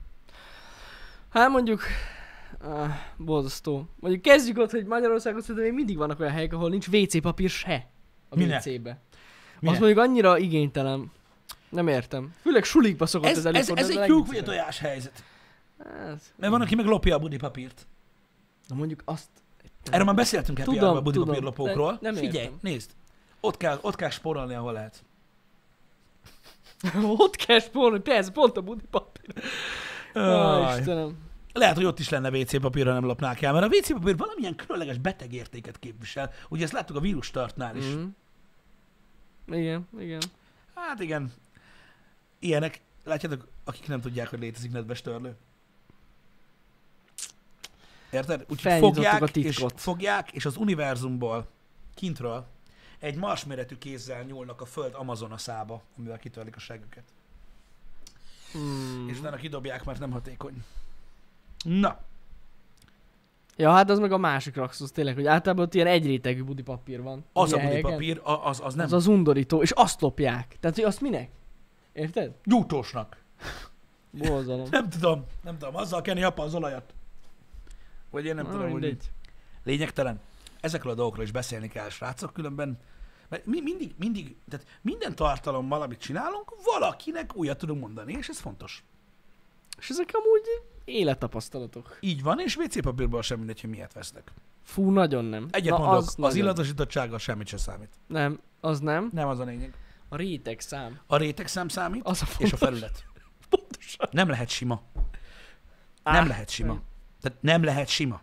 Hát 1.37 1.49
mondjuk, 1.49 1.83
ah, 2.61 2.91
borzasztó. 3.17 3.89
Mondjuk 4.01 4.23
kezdjük 4.23 4.59
ott, 4.59 4.71
hogy 4.71 4.85
Magyarországon 4.85 5.41
szerintem 5.41 5.65
még 5.65 5.75
mindig 5.75 5.97
vannak 5.97 6.21
olyan 6.21 6.33
helyek, 6.33 6.53
ahol 6.53 6.69
nincs 6.71 6.87
WC 6.89 7.21
papír 7.21 7.51
se 7.51 7.87
a? 8.29 8.41
WC-be. 8.43 8.99
Az 9.63 9.79
mondjuk 9.79 9.99
annyira 9.99 10.39
igénytelen. 10.39 11.11
Nem 11.69 11.89
értem. 11.89 12.35
Főleg 12.41 12.65
sulikba 12.65 13.07
szokott 13.07 13.29
ez, 13.29 13.37
Ez, 13.37 13.45
ez 13.45 13.55
ez, 13.55 13.69
előfordulni. 13.69 13.81
ez 13.91 13.97
de 13.97 14.01
egy 14.03 14.07
tyúk 14.09 14.27
vagy 14.27 14.35
legviccesebb. 14.37 14.59
a 14.59 14.61
tojás 14.61 14.79
helyzet. 14.79 15.23
Hát, 15.85 16.23
Mert 16.37 16.53
van, 16.53 16.61
aki 16.61 16.75
meg 16.75 16.87
lopja 16.87 17.15
a 17.15 17.19
budipapírt. 17.19 17.87
Na 18.69 18.75
mondjuk 18.75 19.03
azt... 19.05 19.29
Erről 19.91 20.05
már 20.05 20.15
beszéltünk 20.15 20.59
happy 20.59 20.71
Tudom, 20.79 20.97
a 20.97 21.01
budipapírlopókról. 21.01 21.93
de 21.93 22.11
nem 22.11 22.15
Figyelj, 22.15 22.45
értem. 22.45 22.59
nézd. 22.63 22.91
Ott 23.41 23.57
kell, 23.57 23.79
ott 23.81 23.97
kell 23.97 24.11
spórolni, 24.11 24.55
ahol 24.55 24.73
lehet. 24.73 25.05
Ott 27.25 27.37
kell 27.37 27.59
spórolni, 27.61 28.01
persze, 28.01 28.31
pont 28.31 28.57
a 28.57 28.61
budi 28.61 28.85
papír. 28.91 29.35
Á, 30.15 30.21
Aj. 30.23 30.79
Istenem. 30.79 31.25
Lehet, 31.57 31.77
hogy 31.77 31.85
ott 31.85 31.99
is 31.99 32.09
lenne 32.09 32.39
WC 32.39 32.61
papír, 32.61 32.87
ha 32.87 32.93
nem 32.93 33.05
lopnák 33.05 33.43
el, 33.43 33.53
mert 33.53 33.65
a 33.65 33.77
WC 33.77 33.93
papír 33.93 34.17
valamilyen 34.17 34.55
különleges 34.55 34.99
beteg 34.99 35.33
értéket 35.33 35.79
képvisel. 35.79 36.33
Ugye 36.49 36.65
ezt 36.65 36.73
láttuk 36.73 36.97
a 36.97 37.01
vírus 37.01 37.31
tartnál 37.31 37.77
is. 37.77 37.85
Mm. 37.85 38.07
Igen, 39.47 39.89
igen. 39.99 40.21
Hát 40.75 41.01
igen, 41.01 41.33
ilyenek. 42.39 42.81
Látjátok, 43.05 43.49
akik 43.65 43.89
nem 43.89 44.01
tudják, 44.01 44.29
hogy 44.29 44.39
létezik 44.39 44.73
nedves 44.73 45.01
törlő. 45.01 45.37
Érted? 48.11 48.45
Úgyhogy 48.49 48.79
fogják, 48.79 49.23
a 49.23 49.25
és 49.25 49.31
titkot. 49.31 49.81
fogják, 49.81 50.33
és 50.33 50.45
az 50.45 50.57
univerzumból, 50.57 51.49
kintről, 51.95 52.47
egy 52.99 53.17
marsméretű 53.17 53.77
kézzel 53.77 54.23
nyúlnak 54.23 54.61
a 54.61 54.65
föld 54.65 54.95
Amazonaszába, 54.95 55.83
amivel 55.99 56.19
kitörlik 56.19 56.57
a 56.57 56.61
següket. 56.61 57.05
Mm. 58.59 59.09
És 59.09 59.19
utána 59.19 59.37
kidobják, 59.37 59.85
mert 59.85 59.99
nem 59.99 60.11
hatékony. 60.11 60.65
Na, 61.69 62.05
Ja, 63.59 63.71
hát 63.71 63.91
az 63.91 63.99
meg 63.99 64.13
a 64.13 64.17
másik 64.19 64.57
raxus 64.57 64.91
tényleg, 64.91 65.15
hogy 65.15 65.27
általában 65.27 65.65
ott 65.65 65.75
ilyen 65.75 65.87
egyrétegű 65.87 66.43
budi 66.43 66.63
papír 66.63 67.03
van. 67.03 67.25
az 67.33 67.53
a 67.53 67.57
Ilyen 67.57 67.69
helyeken. 67.69 67.97
budipapír, 67.97 68.21
a- 68.25 68.49
az, 68.49 68.61
az 68.65 68.75
nem 68.75 68.85
Az 68.87 68.93
az 68.93 69.07
undorító, 69.07 69.63
és 69.63 69.71
azt 69.71 70.01
lopják. 70.01 70.57
Tehát, 70.61 70.77
hogy 70.77 70.85
azt 70.85 71.01
minek? 71.01 71.31
Érted? 71.93 72.33
gyújtósnak. 72.45 73.23
Borzalom. 74.11 74.67
Nem 74.71 74.89
tudom, 74.89 75.25
nem 75.45 75.59
tudom, 75.59 75.77
azzal 75.77 76.01
kenni 76.03 76.23
apa 76.23 76.43
az 76.43 76.55
olajat. 76.55 76.95
Vagy 78.11 78.25
én 78.25 78.35
nem 78.35 78.45
Na, 78.45 78.51
tudom, 78.51 78.65
hogy 78.71 78.81
mindegy. 78.81 78.91
mit. 78.93 79.13
Lényegtelen. 79.65 80.21
Ezekről 80.61 80.93
a 80.93 80.97
dolgokról 80.97 81.25
is 81.25 81.31
beszélni 81.33 81.69
kell, 81.69 81.89
srácok, 81.89 82.33
különben 82.33 82.79
mert 83.29 83.47
mi 83.47 83.61
mindig, 83.61 83.95
mindig, 83.99 84.37
tehát 84.49 84.67
minden 84.83 85.15
tartalommal, 85.15 85.83
amit 85.83 85.99
csinálunk, 86.01 86.53
valakinek 86.65 87.37
újat 87.37 87.59
tudunk 87.59 87.81
mondani, 87.81 88.13
és 88.13 88.29
ez 88.29 88.39
fontos. 88.39 88.85
És 89.79 89.89
ezek 89.89 90.11
amúgy 90.13 90.63
élettapasztalatok. 90.85 91.97
Így 92.01 92.23
van, 92.23 92.41
és 92.41 92.57
WC 92.57 92.81
papírból 92.83 93.23
sem 93.23 93.39
mindegy, 93.39 93.61
hogy 93.61 93.71
miért 93.71 93.93
vesznek. 93.93 94.33
Fú, 94.63 94.91
nagyon 94.91 95.25
nem. 95.25 95.49
Egyet 95.51 95.71
Na, 95.71 95.79
mondok, 95.79 95.97
az, 95.99 96.07
az, 96.07 96.15
nagyon. 96.15 96.37
illatosítottsággal 96.37 97.19
semmit 97.19 97.47
se 97.47 97.57
számít. 97.57 97.91
Nem, 98.07 98.41
az 98.61 98.81
nem. 98.81 99.11
Nem 99.13 99.29
az 99.29 99.39
a 99.39 99.45
lényeg. 99.45 99.75
A 100.09 100.17
réteg 100.17 100.61
szám. 100.61 101.01
A 101.07 101.17
rétegszám 101.17 101.69
számít, 101.69 102.03
Az 102.05 102.23
a 102.23 102.27
és 102.39 102.53
a 102.53 102.57
felület. 102.57 103.05
Pontosan. 103.51 104.09
Nem 104.11 104.29
lehet 104.29 104.49
sima. 104.49 104.83
Á, 106.03 106.13
Nem 106.13 106.27
lehet 106.29 106.51
sima. 106.51 106.73
nem. 106.73 106.83
Tehát 107.21 107.43
nem 107.43 107.65
lehet 107.65 107.89
sima. 107.89 108.21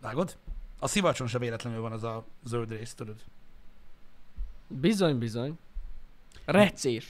Vágod? 0.00 0.36
A 0.78 0.88
szivacson 0.88 1.26
se 1.26 1.38
véletlenül 1.38 1.80
van 1.80 1.92
az 1.92 2.04
a 2.04 2.26
zöld 2.44 2.70
rész, 2.70 2.94
tudod. 2.94 3.16
Bizony, 4.68 5.18
bizony. 5.18 5.58
Recés. 6.44 7.06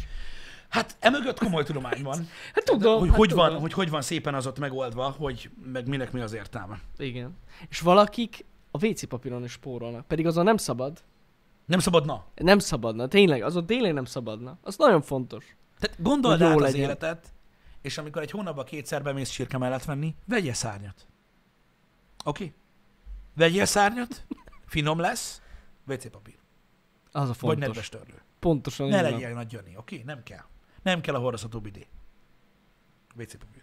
Hát 0.69 0.97
emögött 1.01 1.39
komoly 1.39 1.65
tudomány 1.65 2.03
van. 2.03 2.29
Hát 2.55 2.65
tudom. 2.65 2.99
hogy, 2.99 3.09
hát 3.09 3.17
hogy, 3.17 3.29
tudom. 3.29 3.49
van, 3.49 3.61
hogy 3.61 3.73
hogy 3.73 3.91
van 3.91 4.03
szépen 4.03 4.35
az 4.35 4.47
ott 4.47 4.59
megoldva, 4.59 5.15
hogy 5.19 5.51
meg 5.73 5.89
minek 5.89 6.13
mi 6.13 6.21
az 6.21 6.33
értelme. 6.33 6.81
Igen. 6.97 7.37
És 7.69 7.81
valakik 7.81 8.45
a 8.71 8.87
WC 8.87 9.09
papíron 9.09 9.45
is 9.45 9.53
spórolnak. 9.53 10.07
Pedig 10.07 10.27
azon 10.27 10.45
nem 10.45 10.57
szabad. 10.57 11.03
Nem 11.67 11.79
szabadna. 11.79 12.25
Nem 12.35 12.59
szabadna. 12.59 13.09
Tényleg, 13.09 13.43
azon 13.43 13.67
tényleg 13.67 13.93
nem 13.93 14.05
szabadna. 14.05 14.59
Az 14.63 14.77
nagyon 14.77 15.03
fontos. 15.03 15.57
Tehát 15.79 16.03
gondold 16.03 16.43
át 16.43 16.55
az 16.55 16.61
legyen. 16.61 16.81
életet, 16.81 17.33
és 17.83 17.99
amikor 17.99 18.23
egy 18.23 18.31
hónapban 18.31 18.65
kétszer 18.65 19.03
bemész 19.03 19.31
csirke 19.31 19.59
mellett 19.59 19.85
venni, 19.85 20.15
vegyél 20.25 20.53
szárnyat. 20.53 21.07
Oké? 22.25 22.45
Okay? 22.45 22.55
Vegyél 23.35 23.65
szárnyat, 23.65 24.27
finom 24.67 24.99
lesz, 24.99 25.43
WC 25.87 26.11
papír. 26.11 26.39
Az 27.13 27.23
a 27.23 27.27
Vagy 27.27 27.37
fontos. 27.37 27.59
nedves 27.59 27.89
törlő. 27.89 28.23
Pontosan. 28.39 28.89
Ne 28.89 29.01
legyél 29.01 29.33
nagy 29.35 29.61
oké? 29.77 30.03
Nem 30.07 30.23
kell. 30.23 30.45
Nem 30.87 31.01
kell 31.01 31.15
a 31.15 31.19
hordozható 31.19 31.61
bidé. 31.61 31.87
WC 33.17 33.35
papír. 33.39 33.63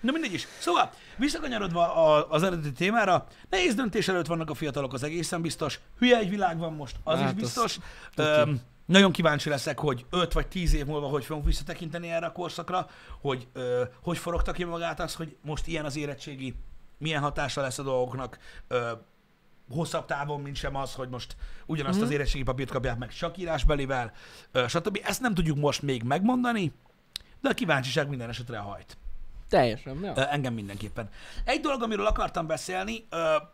Na 0.00 0.12
mindegy 0.12 0.32
is. 0.32 0.46
Szóval, 0.58 0.90
visszakanyarodva 1.16 1.94
a- 1.94 2.30
az 2.30 2.42
eredeti 2.42 2.72
témára, 2.72 3.26
nehéz 3.50 3.74
döntés 3.74 4.08
előtt 4.08 4.26
vannak 4.26 4.50
a 4.50 4.54
fiatalok, 4.54 4.92
az 4.92 5.02
egészen 5.02 5.42
biztos. 5.42 5.80
Hülye 5.98 6.18
egy 6.18 6.28
világ 6.28 6.58
van 6.58 6.72
most, 6.72 6.96
az 7.04 7.18
Hát 7.18 7.24
is 7.24 7.30
az 7.34 7.40
biztos. 7.40 7.78
tuti. 8.14 8.28
Öm, 8.28 8.60
nagyon 8.84 9.12
kíváncsi 9.12 9.48
leszek, 9.48 9.78
hogy 9.78 10.06
5 10.10 10.32
vagy 10.32 10.46
10 10.46 10.74
év 10.74 10.86
múlva 10.86 11.06
hogy 11.08 11.24
fogunk 11.24 11.46
visszatekinteni 11.46 12.10
erre 12.10 12.26
a 12.26 12.32
korszakra, 12.32 12.88
hogy 13.20 13.48
ö, 13.52 13.84
hogy 14.02 14.18
forogta 14.18 14.52
ki 14.52 14.64
magát 14.64 15.00
az, 15.00 15.14
hogy 15.14 15.36
most 15.42 15.66
ilyen 15.66 15.84
az 15.84 15.96
érettségi, 15.96 16.54
milyen 16.98 17.22
hatása 17.22 17.60
lesz 17.60 17.78
a 17.78 17.82
dolgoknak, 17.82 18.38
ö, 18.68 18.90
hosszabb 19.72 20.04
távon, 20.06 20.40
mint 20.40 20.56
sem 20.56 20.76
az, 20.76 20.94
hogy 20.94 21.08
most 21.08 21.36
ugyanazt 21.66 21.96
Mhm. 21.98 22.06
az 22.06 22.12
érettségi 22.12 22.44
papírt 22.44 22.70
kapják 22.70 22.98
meg 22.98 23.08
csak 23.12 23.38
írásbelivel, 23.38 24.12
stb. 24.68 25.00
Ezt 25.04 25.20
nem 25.20 25.34
tudjuk 25.34 25.56
most 25.56 25.82
még 25.82 26.02
megmondani, 26.02 26.72
de 27.40 27.48
a 27.48 27.52
kíváncsiság 27.54 28.08
minden 28.08 28.28
esetre 28.28 28.58
hajt. 28.58 28.96
Teljesen. 29.48 30.04
Ö, 30.04 30.20
Engem 30.30 30.54
mindenképpen. 30.54 31.08
Egy 31.44 31.60
dolog, 31.60 31.82
amiről 31.82 32.06
akartam 32.06 32.46
beszélni, 32.46 33.06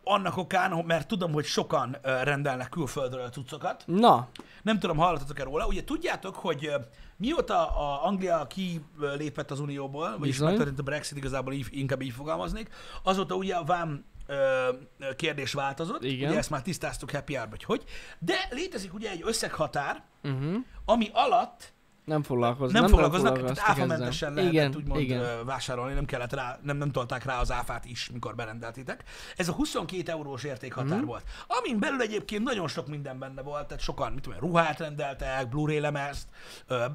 annak 0.05 0.37
okán, 0.37 0.85
mert 0.87 1.07
tudom, 1.09 1.33
hogy 1.33 1.45
sokan 1.45 1.97
rendelnek 2.03 2.69
külföldről 2.69 3.29
cuccokat. 3.29 3.83
Na, 3.87 4.29
Nem 4.63 4.79
tudom, 4.79 4.97
hallottatok-e 4.97 5.43
róla. 5.45 5.67
Ugye 5.67 5.85
tudjátok, 5.85 6.35
hogy 6.35 6.71
mióta 7.17 7.67
a 7.77 8.07
Anglia 8.07 8.47
kilépett 8.47 9.51
az 9.51 9.61
Unióból, 9.61 10.19
vagyis 10.19 10.39
megtörtént 10.39 10.79
a 10.79 10.83
Brexit, 10.83 11.17
igazából 11.17 11.53
így, 11.53 11.67
inkább 11.71 12.03
így 12.03 12.13
fogalmaznék, 12.13 12.69
azóta 13.03 13.35
ugye 13.35 13.55
a 13.55 13.65
vám 13.65 14.05
ö, 14.29 14.69
kérdés 15.17 15.53
változott. 15.53 16.05
Igen. 16.05 16.29
Ugye 16.29 16.39
ezt 16.39 16.51
már 16.51 16.63
tisztáztuk 16.63 17.11
happy 17.11 17.35
hour 17.35 17.49
vagy 17.51 17.65
hogy. 17.65 17.85
De 18.19 18.35
létezik 18.51 18.95
ugye 18.95 19.11
egy 19.11 19.23
összeghatár, 19.25 20.03
uh-huh. 20.23 20.55
ami 20.85 21.09
alatt 21.13 21.73
nem 22.05 22.23
foglalkoznak. 22.23 22.73
nem, 22.73 22.83
nem 22.83 22.91
foglalkoznak, 22.91 23.39
tehát 23.39 23.59
áfamentesen 23.71 24.33
lehetett 24.35 24.53
igen, 24.53 24.75
úgymond 24.77 25.01
igen. 25.01 25.45
vásárolni, 25.47 25.95
nem 25.95 26.05
kellett 26.05 26.33
rá, 26.33 26.59
nem, 26.63 26.77
nem 26.77 26.91
tolták 26.91 27.25
rá 27.25 27.41
az 27.41 27.53
áfát 27.53 27.85
is, 27.85 28.11
mikor 28.13 28.35
berendeltétek. 28.35 29.05
Ez 29.37 29.49
a 29.49 29.53
22 29.53 30.11
eurós 30.13 30.45
értékhatár 30.45 30.99
Mhm. 30.99 31.07
volt. 31.07 31.23
Amin 31.47 31.79
belül 31.79 32.01
egyébként 32.01 32.43
nagyon 32.43 32.69
sok 32.69 32.87
minden 32.89 33.19
benne 33.19 33.43
volt, 33.43 33.67
tehát 33.67 33.83
sokan, 33.83 34.13
mit 34.13 34.23
tudom, 34.23 34.39
ruhát 34.39 34.79
rendeltek, 34.79 35.49
Blu-ray 35.49 35.81
lemezt, 35.81 36.27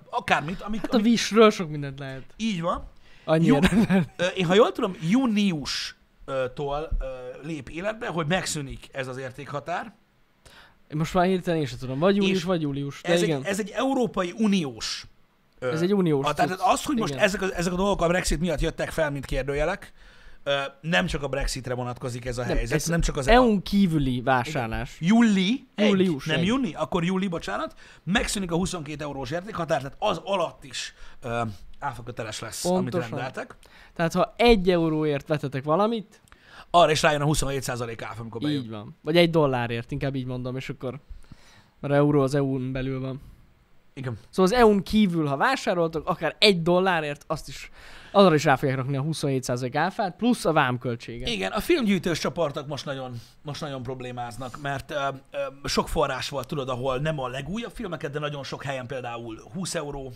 akármit, 0.09 0.61
amik, 0.61 0.81
Hát 0.81 0.93
a 0.93 0.95
amik 0.95 1.05
Wishről 1.07 1.51
sok 1.51 1.69
mindent 1.69 1.99
lehet. 1.99 2.23
így 2.37 2.61
van. 2.61 2.89
Annyira. 3.25 3.59
Ö, 4.17 4.25
Én 4.25 4.45
ha 4.45 4.53
jól 4.53 4.71
tudom, 4.71 4.95
júniustól 5.01 6.01
ö, 6.25 6.45
lép 7.43 7.69
életbe, 7.69 8.07
hogy 8.07 8.27
megszűnik 8.27 8.87
ez 8.91 9.07
az 9.07 9.17
értékhatár. 9.17 9.93
Most 10.93 11.13
már 11.13 11.25
hirtelen 11.25 11.59
én 11.59 11.65
sem 11.65 11.77
tudom. 11.77 11.99
Vagy 11.99 12.15
július, 12.15 12.43
vagy 12.43 12.61
július. 12.61 13.01
De 13.01 13.09
Ez 13.11 13.21
igen. 13.21 13.39
egy, 13.41 13.45
ez 13.45 13.59
egy 13.59 13.69
Európai 13.69 14.33
Uniós 14.37 15.05
Ez 15.59 15.81
egy 15.81 15.93
uniós 15.93 16.25
A, 16.25 16.33
tehát 16.33 16.59
az, 16.61 16.83
hogy 16.83 16.97
most 16.97 17.13
Igen. 17.13 17.23
ezek 17.23 17.41
a, 17.41 17.55
ezek 17.55 17.73
a 17.73 17.75
dolgok 17.75 18.01
a 18.01 18.07
Brexit 18.07 18.39
miatt 18.39 18.59
jöttek 18.59 18.89
fel, 18.89 19.11
mint 19.11 19.25
kérdőjelek, 19.25 19.93
nem 20.81 21.05
csak 21.05 21.23
a 21.23 21.27
Brexitre 21.27 21.73
vonatkozik 21.73 22.25
ez 22.25 22.37
a 22.37 22.45
Nem, 22.45 22.55
helyzet, 22.55 22.75
ez 22.77 22.85
nem 22.85 23.01
csak 23.01 23.17
az 23.17 23.27
EU-n 23.27 23.61
kívüli 23.61 24.21
vásárlás. 24.21 24.97
Júli, 24.99 25.67
egy, 25.75 25.89
Július 25.89 26.25
nem 26.25 26.39
egy. 26.39 26.45
júni, 26.45 26.73
akkor 26.73 27.03
júli, 27.03 27.27
bocsánat, 27.27 27.75
megszűnik 28.03 28.51
a 28.51 28.55
22 28.55 29.03
eurós 29.03 29.31
értékhatár, 29.31 29.81
tehát 29.81 29.95
az 29.99 30.21
alatt 30.23 30.63
is 30.63 30.93
ö, 31.21 31.41
áfaköteles 31.79 32.39
lesz, 32.39 32.61
Pontosan. 32.61 33.01
amit 33.01 33.09
rendeltek. 33.09 33.55
Tehát 33.93 34.13
ha 34.13 34.33
egy 34.37 34.69
euróért 34.69 35.27
vetetek 35.27 35.63
valamit, 35.63 36.21
Arra 36.75 36.91
is 36.91 37.01
rájön 37.01 37.21
a 37.21 37.25
27% 37.25 37.97
áfa, 38.03 38.21
amikor 38.21 38.41
bejön. 38.41 38.61
így 38.61 38.69
van. 38.69 38.97
Vagy 39.01 39.17
egy 39.17 39.29
dollárért, 39.29 39.91
inkább 39.91 40.15
így 40.15 40.25
mondom, 40.25 40.55
és 40.55 40.69
akkor... 40.69 40.99
Mert 41.79 41.93
euró 41.93 42.21
az 42.21 42.35
EU-n 42.35 42.71
belül 42.71 42.99
van. 42.99 43.21
Igen. 43.93 44.17
Szóval 44.29 44.51
az 44.51 44.57
EU-n 44.59 44.83
kívül, 44.83 45.25
ha 45.25 45.37
vásároltok, 45.37 46.07
akár 46.07 46.35
egy 46.39 46.61
dollárért, 46.61 47.23
azt 47.27 47.47
is, 47.47 47.71
azra 48.11 48.33
is 48.35 48.43
rá 48.43 48.55
fogják 48.55 48.77
rakni 48.77 48.97
a 48.97 49.01
27% 49.03 49.71
áfát, 49.73 50.15
plusz 50.15 50.45
a 50.45 50.53
vámköltsége. 50.53 51.27
Igen, 51.31 51.51
a 51.51 51.59
filmgyűjtős 51.59 52.19
csoportok 52.19 52.67
most 52.67 52.85
nagyon, 52.85 53.21
most 53.41 53.61
nagyon 53.61 53.83
problémáznak, 53.83 54.61
mert 54.61 54.91
ö, 54.91 55.07
ö, 55.31 55.67
sok 55.67 55.89
forrás 55.89 56.29
volt, 56.29 56.47
tudod, 56.47 56.69
ahol 56.69 56.97
nem 56.97 57.19
a 57.19 57.27
legújabb 57.27 57.71
filmeket, 57.71 58.11
de 58.11 58.19
nagyon 58.19 58.43
sok 58.43 58.63
helyen 58.63 58.87
például 58.87 59.41
20 59.53 59.75
euró, 59.75 60.13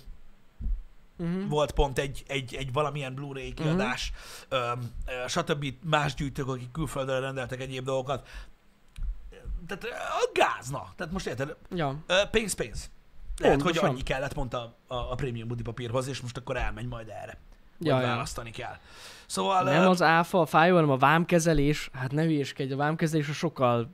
Uh-huh. 1.19 1.49
volt 1.49 1.71
pont 1.71 1.99
egy, 1.99 2.23
egy, 2.28 2.55
egy 2.55 2.73
valamilyen 2.73 3.13
Blu-ray 3.13 3.53
kiadás, 3.53 4.11
uh-huh. 4.51 4.67
ö, 5.07 5.23
ö, 5.23 5.28
stb. 5.28 5.65
más 5.84 6.13
gyűjtők, 6.13 6.47
akik 6.47 6.71
külföldre 6.71 7.19
rendeltek 7.19 7.61
egyéb 7.61 7.86
dolgokat. 7.86 8.28
Tehát 9.67 9.84
a 10.09 10.30
gázna. 10.34 10.93
Tehát 10.95 11.13
most 11.13 11.28
érted, 11.28 11.55
Ja. 11.75 12.03
pénz, 12.32 12.53
pénz. 12.53 12.89
Lehet, 13.40 13.56
hogy 13.56 13.64
Pontosan. 13.72 13.90
annyi 13.90 14.02
kellett 14.04 14.34
pont 14.34 14.54
a, 14.54 14.76
a, 14.88 14.96
a 14.96 15.16
prémium 15.16 15.48
budipapírhoz, 15.48 16.08
és 16.08 16.22
most 16.22 16.38
akkor 16.38 16.58
elmegy 16.58 16.88
majd 16.88 17.10
erre. 17.10 17.38
hogy 17.78 17.88
Ja, 17.88 18.00
ja. 18.02 18.08
választani 18.08 18.52
kell. 18.52 18.76
Szóval 19.26 19.64
Nem 19.64 19.90
az 19.90 20.02
áfa 20.02 20.40
a 20.42 20.46
fájó, 20.46 20.74
hanem 20.76 20.90
a 20.90 20.98
vámkezelés. 20.98 21.90
Hát 21.94 22.12
ne 22.12 22.24
hülyéskedj, 22.24 22.74
a 22.74 22.76
vámkezelés 22.78 23.30
a 23.30 23.34
sokkal, 23.34 23.90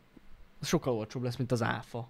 sokkal 0.61 0.93
olcsóbb 0.93 1.23
lesz, 1.23 1.35
mint 1.35 1.51
az 1.51 1.61
áfa. 1.63 2.07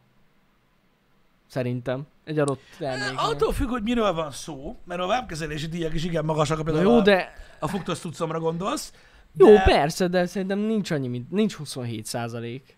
Szerintem. 1.47 2.07
Egy 2.23 2.39
adott 2.39 2.61
terméknél. 2.77 3.17
attól 3.17 3.53
függ, 3.53 3.69
hogy 3.69 3.83
miről 3.83 4.13
van 4.13 4.31
szó, 4.31 4.77
mert 4.85 5.01
a 5.01 5.07
vámkezelési 5.07 5.67
díjak 5.67 5.93
is 5.93 6.03
igen 6.03 6.25
magasak, 6.25 6.63
például 6.63 6.85
jó, 6.85 6.97
a, 6.97 7.01
de... 7.01 7.33
a 7.59 7.67
fuktos 7.67 7.99
tudszomra 7.99 8.39
gondolsz. 8.39 8.93
Jó, 9.37 9.47
de- 9.53 9.61
persze, 9.63 10.07
de 10.07 10.25
szerintem 10.25 10.59
nincs 10.59 10.91
annyi, 10.91 11.07
mint... 11.07 11.31
Nincs 11.31 11.53
27 11.55 12.05
százalék. 12.05 12.77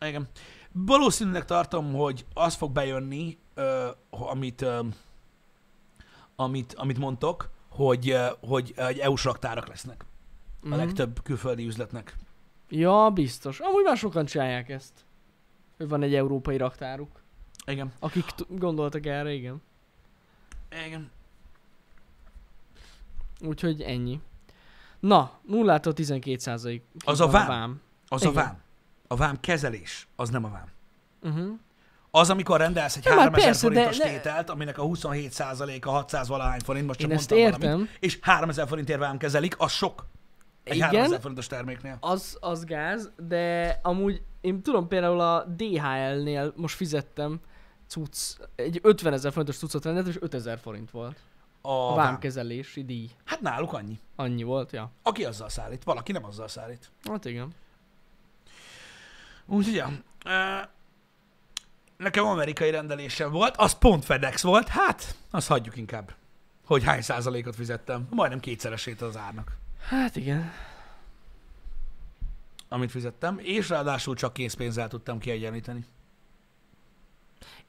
Igen. 0.00 0.28
Valószínűleg 0.72 1.44
tartom, 1.44 1.92
hogy 1.92 2.24
az 2.34 2.54
fog 2.54 2.72
bejönni, 2.72 3.38
amit, 4.10 4.64
amit, 6.36 6.74
amit 6.74 6.98
mondtok, 6.98 7.50
hogy, 7.68 8.16
hogy 8.40 8.72
egy 8.76 8.98
EU-s 8.98 9.24
raktárak 9.24 9.68
lesznek 9.68 10.04
a 10.62 10.66
Mhm. 10.66 10.76
legtöbb 10.76 11.22
külföldi 11.22 11.66
üzletnek. 11.66 12.16
Ja, 12.68 13.10
biztos. 13.14 13.60
Amúgy 13.60 13.84
már 13.84 13.96
sokan 13.96 14.24
csinálják 14.24 14.68
ezt. 14.68 14.92
Hogy 15.76 15.88
van 15.88 16.02
egy 16.02 16.14
európai 16.14 16.56
raktáruk. 16.56 17.22
Igen. 17.66 17.92
Akik 17.98 18.24
t- 18.24 18.58
gondoltak 18.58 19.06
erre, 19.06 19.32
igen. 19.32 19.62
Igen. 20.86 21.10
Úgyhogy 23.40 23.80
ennyi. 23.82 24.20
Na, 25.00 25.38
0-tól 25.50 25.92
12 25.92 26.38
százalék. 26.38 26.82
Az 27.04 27.20
a 27.20 27.26
vám. 27.28 27.80
Az 28.08 28.22
Igen. 28.22 28.32
a 28.34 28.36
vám. 28.36 28.60
A 29.08 29.16
vám 29.16 29.40
kezelés, 29.40 30.06
az 30.16 30.30
nem 30.30 30.44
a 30.44 30.50
vám. 30.50 30.68
Uh-huh. 31.22 31.58
Az, 32.10 32.30
amikor 32.30 32.58
rendelsz 32.58 32.96
egy 32.96 33.04
Nem, 33.04 33.12
hát 33.12 33.22
3000 33.22 33.44
persze, 33.50 33.68
de- 33.68 33.74
forintos 33.74 33.96
de- 33.98 34.10
tételt, 34.10 34.50
aminek 34.50 34.78
a 34.78 34.82
27%-a 34.82 35.90
600 35.90 36.28
valahány 36.28 36.60
forint, 36.60 36.86
most 36.86 36.98
csak 37.00 37.08
Én 37.08 37.14
mondtam 37.14 37.38
értem. 37.38 37.60
valamit, 37.60 37.90
és 38.00 38.18
3000 38.22 38.66
forintért 38.68 38.98
vám 38.98 39.18
kezelik, 39.18 39.54
az 39.58 39.72
sok. 39.72 40.06
Egy 40.64 40.74
Igen. 40.76 40.88
3000 40.88 41.20
forintos 41.20 41.46
terméknél. 41.46 41.96
Az, 42.00 42.36
az 42.40 42.64
gáz, 42.64 43.10
de 43.16 43.78
amúgy 43.82 44.22
én 44.40 44.62
tudom 44.62 44.88
például 44.88 45.20
a 45.20 45.44
DHL-nél 45.44 46.52
most 46.56 46.76
fizettem 46.76 47.40
cucc, 47.88 48.36
egy 48.56 48.78
50 48.82 49.12
ezer 49.12 49.30
forintos 49.32 49.56
cuccot 49.58 49.84
rendeltem, 49.84 50.10
és 50.12 50.18
5000 50.20 50.58
forint 50.58 50.90
volt. 50.90 51.16
A, 51.62 51.70
A 51.70 51.86
vám. 51.94 51.96
vámkezelési 51.96 52.84
díj. 52.84 53.10
Hát 53.24 53.40
náluk 53.40 53.72
annyi. 53.72 53.98
Annyi 54.16 54.42
volt, 54.42 54.72
ja. 54.72 54.90
Aki 55.02 55.24
azzal 55.24 55.48
szállít, 55.48 55.84
valaki 55.84 56.12
nem 56.12 56.24
azzal 56.24 56.48
szállít. 56.48 56.90
Hát 57.04 57.24
igen. 57.24 57.48
Úgyhogy, 59.46 59.74
ja. 59.74 59.90
Nekem 62.00 62.26
amerikai 62.26 62.70
rendelésem 62.70 63.30
volt, 63.30 63.56
az 63.56 63.72
pont 63.78 64.04
FedEx 64.04 64.42
volt, 64.42 64.68
hát 64.68 65.14
azt 65.30 65.48
hagyjuk 65.48 65.76
inkább, 65.76 66.14
hogy 66.64 66.84
hány 66.84 67.02
százalékot 67.02 67.54
fizettem. 67.54 68.06
Majdnem 68.10 68.40
kétszeresét 68.40 69.02
az 69.02 69.16
árnak, 69.16 69.56
Hát 69.88 70.16
igen. 70.16 70.52
amit 72.68 72.90
fizettem, 72.90 73.38
és 73.42 73.68
ráadásul 73.68 74.14
csak 74.14 74.32
készpénzzel 74.32 74.88
tudtam 74.88 75.18
kiegyenlíteni. 75.18 75.84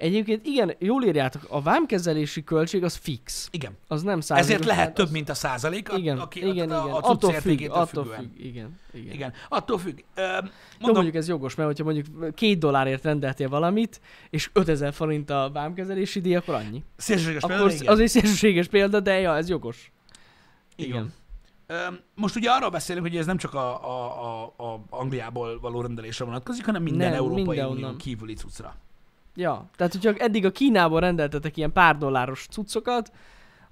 Egyébként 0.01 0.45
igen, 0.45 0.73
jól 0.79 1.03
írjátok, 1.03 1.45
a 1.49 1.61
vámkezelési 1.61 2.43
költség 2.43 2.83
az 2.83 2.95
fix. 2.95 3.47
Igen. 3.51 3.77
Az 3.87 4.01
nem 4.01 4.19
százalékos. 4.21 4.53
Ezért 4.53 4.65
lehet 4.67 4.85
hát 4.85 4.93
több, 4.93 5.11
mint 5.11 5.29
a 5.29 5.33
százalék, 5.33 5.91
a, 5.91 5.97
Igen, 5.97 6.19
aki, 6.19 6.39
igen, 6.39 6.49
a, 6.49 6.83
igen. 6.83 6.93
a, 6.93 6.97
attól 6.97 7.31
függ, 7.31 7.69
attól 7.69 8.03
függően. 8.03 8.19
függ. 8.19 8.45
Igen, 8.45 8.79
igen. 8.93 9.13
Igen, 9.13 9.33
attól 9.49 9.77
függ. 9.77 9.99
Ö, 10.15 10.21
Jó, 10.21 10.39
mondom, 10.79 10.93
mondjuk 10.93 11.15
ez 11.15 11.27
jogos, 11.27 11.55
mert 11.55 11.69
hogyha 11.69 11.83
mondjuk 11.83 12.35
két 12.35 12.59
dollárért 12.59 13.03
rendeltél 13.03 13.49
valamit, 13.49 14.01
és 14.29 14.49
5000 14.53 14.93
forint 14.93 15.29
a 15.29 15.49
vámkezelési 15.53 16.21
díj, 16.21 16.35
akkor 16.35 16.53
annyi. 16.53 16.83
szélsőséges 16.97 17.43
Akkor 17.43 17.55
példa, 17.57 17.73
igen. 17.73 17.93
az 17.93 17.99
egy 17.99 18.09
szélsőséges 18.09 18.67
példa, 18.67 18.99
de 18.99 19.19
ja, 19.19 19.35
ez 19.35 19.49
jogos. 19.49 19.91
Igen. 20.75 21.13
Igen. 21.67 21.99
Most 22.15 22.35
ugye 22.35 22.49
arról 22.49 22.69
beszélünk, 22.69 23.05
hogy 23.07 23.17
ez 23.17 23.25
nem 23.25 23.37
csak 23.37 23.53
a, 23.53 23.89
a, 23.89 24.25
a, 24.25 24.63
a 24.63 24.83
Angliából 24.89 25.59
való 25.59 25.81
rendelésre 25.81 26.25
vonatkozik, 26.25 26.65
hanem 26.65 26.83
minden 26.83 27.09
Nem, 27.09 27.17
Európai. 27.17 27.59
Unión 27.59 27.97
kívüli 27.97 28.33
cuccra. 28.33 28.75
Ja, 29.35 29.69
tehát 29.75 29.93
hogyha 29.93 30.13
eddig 30.13 30.45
a 30.45 30.51
Kínából 30.51 30.99
rendeltetek 30.99 31.57
ilyen 31.57 31.71
pár 31.71 31.97
dolláros 31.97 32.47
cuccokat, 32.49 33.11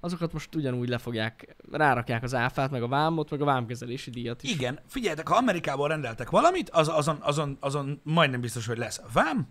azokat 0.00 0.32
most 0.32 0.54
ugyanúgy 0.54 0.88
le 0.88 0.98
fogják, 0.98 1.56
rárakják 1.72 2.22
az 2.22 2.34
áfát, 2.34 2.70
meg 2.70 2.82
a 2.82 2.88
vámot, 2.88 3.30
meg 3.30 3.40
a 3.40 3.44
vámkezelési 3.44 4.10
díjat 4.10 4.42
is. 4.42 4.50
Igen, 4.50 4.78
figyeljetek, 4.86 5.28
ha 5.28 5.36
Amerikából 5.36 5.88
rendeltek 5.88 6.30
valamit, 6.30 6.70
az, 6.70 6.88
azon, 6.88 7.18
azon, 7.20 7.56
azon 7.60 8.00
majdnem 8.04 8.40
biztos, 8.40 8.66
hogy 8.66 8.78
lesz 8.78 9.00
vám, 9.12 9.48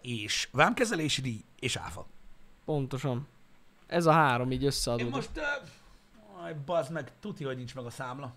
és 0.00 0.48
vámkezelési 0.52 1.20
díj, 1.20 1.44
és 1.58 1.76
áfa. 1.76 2.06
Pontosan. 2.64 3.26
Ez 3.86 4.06
a 4.06 4.12
három 4.12 4.52
így 4.52 4.60
Én 4.60 4.66
összeadódik. 4.66 5.14
most, 5.14 5.30
uh, 5.36 6.44
aj, 6.44 6.56
bazd 6.66 6.92
meg, 6.92 7.12
tuti, 7.20 7.44
hogy 7.44 7.56
nincs 7.56 7.74
meg 7.74 7.84
a 7.84 7.90
számla. 7.90 8.34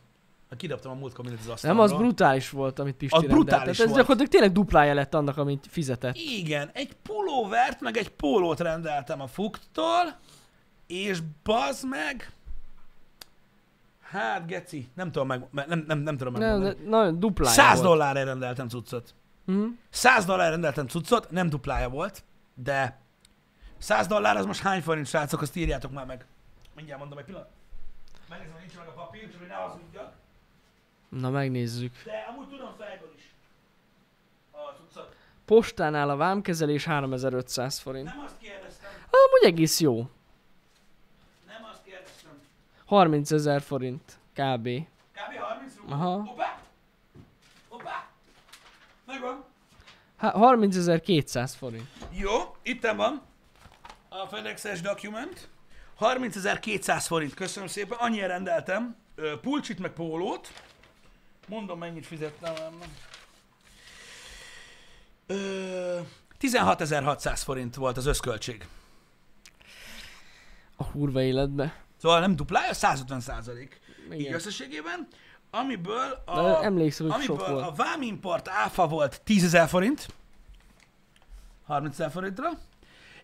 Hát 0.54 0.62
Kidobtam 0.62 0.92
a 0.92 0.96
múltkor 0.96 1.26
mindent 1.26 1.42
az 1.42 1.62
Nem, 1.62 1.80
asztalról. 1.80 1.82
az 1.84 1.92
brutális 1.94 2.50
volt, 2.50 2.80
amit 2.80 2.96
Pisti 2.96 3.16
Az 3.16 3.22
rendelt. 3.22 3.42
brutális 3.42 3.64
Tehát 3.64 3.80
ez 3.80 3.86
volt. 3.86 3.96
gyakorlatilag 4.00 4.32
tényleg 4.32 4.52
duplája 4.52 4.94
lett 4.94 5.14
annak, 5.14 5.38
amit 5.38 5.68
fizetett. 5.70 6.16
Igen, 6.16 6.70
egy 6.74 6.94
pulóvert, 7.04 7.82
meg 7.82 7.98
egy 7.98 8.10
pólót 8.10 8.60
rendeltem 8.60 9.22
a 9.22 9.28
fuktól, 9.28 10.18
és 10.88 11.20
bazd 11.44 11.88
meg, 11.90 12.32
hát 14.02 14.48
geci, 14.48 14.90
nem 14.94 15.12
tudom 15.12 15.28
meg, 15.28 15.46
nem, 15.52 15.84
nem, 15.88 16.00
nem 16.00 16.18
tudom 16.18 16.34
Nem, 16.34 16.42
megmondani. 16.42 16.76
de, 16.84 16.90
nagyon 16.90 17.20
duplája 17.20 17.54
100 17.56 17.74
volt. 17.78 17.82
dollárra 17.90 18.24
rendeltem 18.24 18.68
cuccot. 18.68 19.14
Mhm. 19.46 19.66
100 19.90 20.26
dollárra 20.26 20.50
rendeltem 20.52 20.88
cuccot, 20.88 21.32
nem 21.32 21.50
duplája 21.50 21.90
volt, 21.90 22.24
de 22.56 23.00
100 23.78 24.08
dollár 24.08 24.38
az 24.38 24.46
most 24.46 24.62
hány 24.62 24.82
forint, 24.82 25.08
srácok, 25.08 25.42
azt 25.42 25.56
írjátok 25.56 25.92
már 25.92 26.06
meg. 26.06 26.26
Mindjárt 26.76 27.00
mondom 27.00 27.18
egy 27.18 27.26
pillanat. 27.26 27.50
Megnézem, 28.30 28.54
hogy 28.54 28.62
nincs 28.62 28.78
meg 28.78 28.88
a 28.88 28.92
papír, 28.92 29.30
csak 29.32 29.40
hogy 29.40 29.48
ne 29.48 29.54
hazudjak. 29.54 30.12
Na 31.20 31.30
megnézzük. 31.30 31.94
De 32.04 32.26
amúgy 32.30 32.48
tudom 32.48 32.74
fejből 32.78 33.14
is. 33.18 33.24
A 34.52 34.58
cuccot. 34.58 35.16
Postánál 35.46 36.10
a 36.10 36.16
vámkezelés 36.16 36.86
3500 36.86 37.80
forint. 37.80 38.06
Nem 38.06 38.20
azt 38.26 38.38
kérdeztem, 38.38 38.90
Amúgy 39.10 39.44
egész 39.54 39.80
jó. 39.80 39.96
nem 41.48 41.64
azt 41.72 41.84
kérdeztem. 41.84 42.32
30 42.86 43.32
ezer 43.32 43.62
forint. 43.62 44.18
Kb. 44.34 44.68
Kb. 45.12 45.40
30 45.40 45.76
rúg. 45.82 45.92
Aha. 45.92 46.24
Hoppá! 46.24 46.60
Hoppá! 47.70 48.08
Megvan. 49.06 49.44
Há- 50.18 50.36
30.200 50.36 51.52
forint. 51.58 51.88
Jó, 52.12 52.56
itt 52.62 52.86
van 52.96 53.22
a 54.10 54.26
FedEx-es 54.28 54.82
document. 54.82 55.50
30.200 56.00 57.04
forint, 57.08 57.34
köszönöm 57.34 57.68
szépen. 57.68 57.98
Annyira 57.98 58.28
rendeltem 58.28 58.96
pulcsit 59.42 59.80
meg 59.80 59.92
pólót. 59.92 60.52
Mondom, 61.48 61.80
mennyit 61.80 62.06
fizettem. 62.06 62.54
Ö, 65.28 66.00
16.600 66.42 67.42
forint 67.44 67.76
volt 67.76 67.98
az 67.98 68.06
összköltség. 68.06 68.68
A 70.76 70.92
kurva 70.92 71.22
életbe. 71.22 71.84
Szóval 72.02 72.20
nem 72.20 72.36
duplája, 72.36 72.74
150 72.74 73.20
százalék. 73.20 73.80
Így 74.14 74.32
összességében, 74.34 75.08
amiből 75.52 76.22
a, 76.26 76.42
De 76.42 76.60
emlékszem, 76.60 77.10
hogy 77.10 77.22
sok 77.22 77.40
amiből 77.40 77.56
volt. 77.56 77.68
a 77.68 77.84
vámimport 77.84 78.48
áfa 78.48 78.88
volt 78.88 79.22
10.000 79.26 79.66
forint, 79.68 80.08
30 81.66 81.94
ezer 82.00 82.12
forintra, 82.12 82.50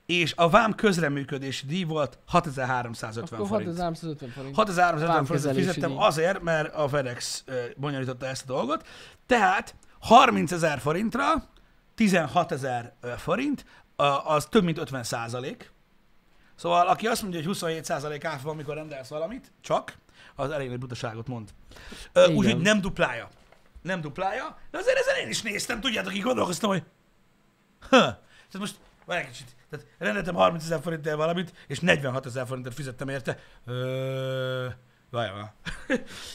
és 0.09 0.33
a 0.35 0.49
vám 0.49 0.75
közreműködési 0.75 1.65
díj 1.65 1.83
volt 1.83 2.17
6350 2.25 3.39
Akkor 3.39 3.47
forint. 3.47 3.79
6350 3.79 4.29
forint. 4.29 4.55
6350 4.55 5.25
forintot 5.25 5.63
fizettem 5.63 5.89
díj. 5.89 5.99
azért, 6.07 6.41
mert 6.41 6.75
a 6.75 6.87
FedEx 6.87 7.43
bonyolította 7.75 8.25
ezt 8.25 8.49
a 8.49 8.53
dolgot. 8.53 8.87
Tehát 9.25 9.75
30 9.99 10.51
ezer 10.51 10.79
forintra 10.79 11.49
16 11.95 12.51
ezer 12.51 12.93
forint, 13.17 13.65
az 14.25 14.45
több 14.45 14.63
mint 14.63 14.77
50 14.77 15.03
százalék. 15.03 15.71
Szóval 16.55 16.87
aki 16.87 17.07
azt 17.07 17.21
mondja, 17.21 17.39
hogy 17.39 17.47
27 17.47 17.85
százalék 17.85 18.25
áfa 18.25 18.43
van, 18.43 18.53
amikor 18.53 18.75
rendelsz 18.75 19.09
valamit, 19.09 19.51
csak, 19.61 19.97
az 20.35 20.51
elég 20.51 20.69
nagy 20.69 20.79
butaságot 20.79 21.27
mond. 21.27 21.49
Úgyhogy 22.35 22.57
nem 22.57 22.81
duplája. 22.81 23.29
Nem 23.81 24.01
duplája, 24.01 24.57
de 24.71 24.77
azért 24.77 24.97
ezen 24.97 25.15
én 25.15 25.29
is 25.29 25.41
néztem, 25.41 25.79
tudjátok, 25.79 26.15
így 26.15 26.21
gondolkoztam, 26.21 26.69
hogy 26.69 26.83
ha, 27.79 27.97
tehát 27.97 28.59
most 28.59 28.75
várj 29.09 29.21
egy 29.21 29.27
kicsit, 29.27 29.55
tehát 29.69 29.85
rendeltem 29.97 30.35
30 30.35 30.63
ezer 30.63 30.81
forintért 30.81 31.15
valamit, 31.15 31.53
és 31.67 31.79
46 31.79 32.25
ezer 32.25 32.47
forintot 32.47 32.73
fizettem 32.73 33.09
érte. 33.09 33.39
Ö. 33.65 34.67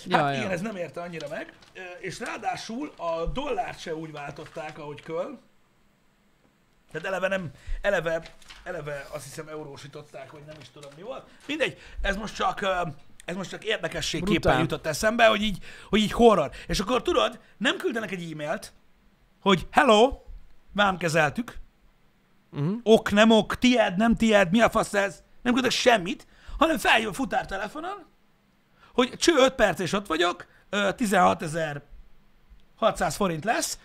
Ja, 0.06 0.16
hát 0.16 0.34
ja. 0.34 0.40
igen, 0.40 0.50
ez 0.50 0.60
nem 0.60 0.76
érte 0.76 1.00
annyira 1.00 1.28
meg, 1.28 1.52
és 2.00 2.20
ráadásul 2.20 2.92
a 2.96 3.26
dollárt 3.26 3.80
se 3.80 3.94
úgy 3.94 4.12
váltották, 4.12 4.78
ahogy 4.78 5.02
köl. 5.02 5.38
Tehát 6.92 7.06
eleve 7.06 7.28
nem, 7.28 7.50
eleve, 7.80 8.22
eleve 8.64 9.06
azt 9.10 9.24
hiszem 9.24 9.48
eurósították, 9.48 10.30
hogy 10.30 10.42
nem 10.46 10.56
is 10.60 10.70
tudom 10.70 10.90
mi 10.96 11.02
volt. 11.02 11.26
Mindegy, 11.46 11.78
ez 12.00 12.16
most 12.16 12.34
csak, 12.34 12.66
ez 13.24 13.36
most 13.36 13.50
csak 13.50 13.64
érdekességképpen 13.64 14.40
Brutál. 14.40 14.60
jutott 14.60 14.86
eszembe, 14.86 15.26
hogy 15.26 15.42
így, 15.42 15.64
hogy 15.88 16.00
így 16.00 16.12
horror. 16.12 16.50
És 16.66 16.80
akkor 16.80 17.02
tudod, 17.02 17.40
nem 17.56 17.76
küldenek 17.76 18.10
egy 18.10 18.32
e-mailt, 18.32 18.72
hogy 19.40 19.66
hello, 19.70 20.20
vámkezeltük, 20.72 21.58
Uh-huh. 22.54 22.76
ok, 22.82 23.10
nem 23.12 23.30
ok, 23.30 23.58
tied, 23.58 23.96
nem 23.96 24.14
tied, 24.16 24.50
mi 24.50 24.60
a 24.60 24.70
fasz 24.70 24.94
ez, 24.94 25.22
nem 25.42 25.52
küldök 25.52 25.70
semmit, 25.70 26.26
hanem 26.58 26.76
a 27.08 27.12
futár 27.12 27.46
telefonon, 27.46 28.04
hogy 28.92 29.12
cső 29.16 29.32
5 29.38 29.54
perc 29.54 29.80
és 29.80 29.92
ott 29.92 30.06
vagyok, 30.06 30.46
ö, 30.70 30.88
16.600 30.96 33.14
forint 33.16 33.44
lesz, 33.44 33.78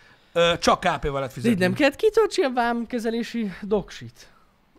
csak 0.60 0.80
KP-val 0.80 1.22
De 1.22 1.30
fizetni. 1.30 1.50
így 1.50 1.58
nem 1.58 1.74
kellett 1.74 1.96
kitöltsi 1.96 2.42
a 2.42 2.52
vámkezelési 2.54 3.52
doksit? 3.62 4.28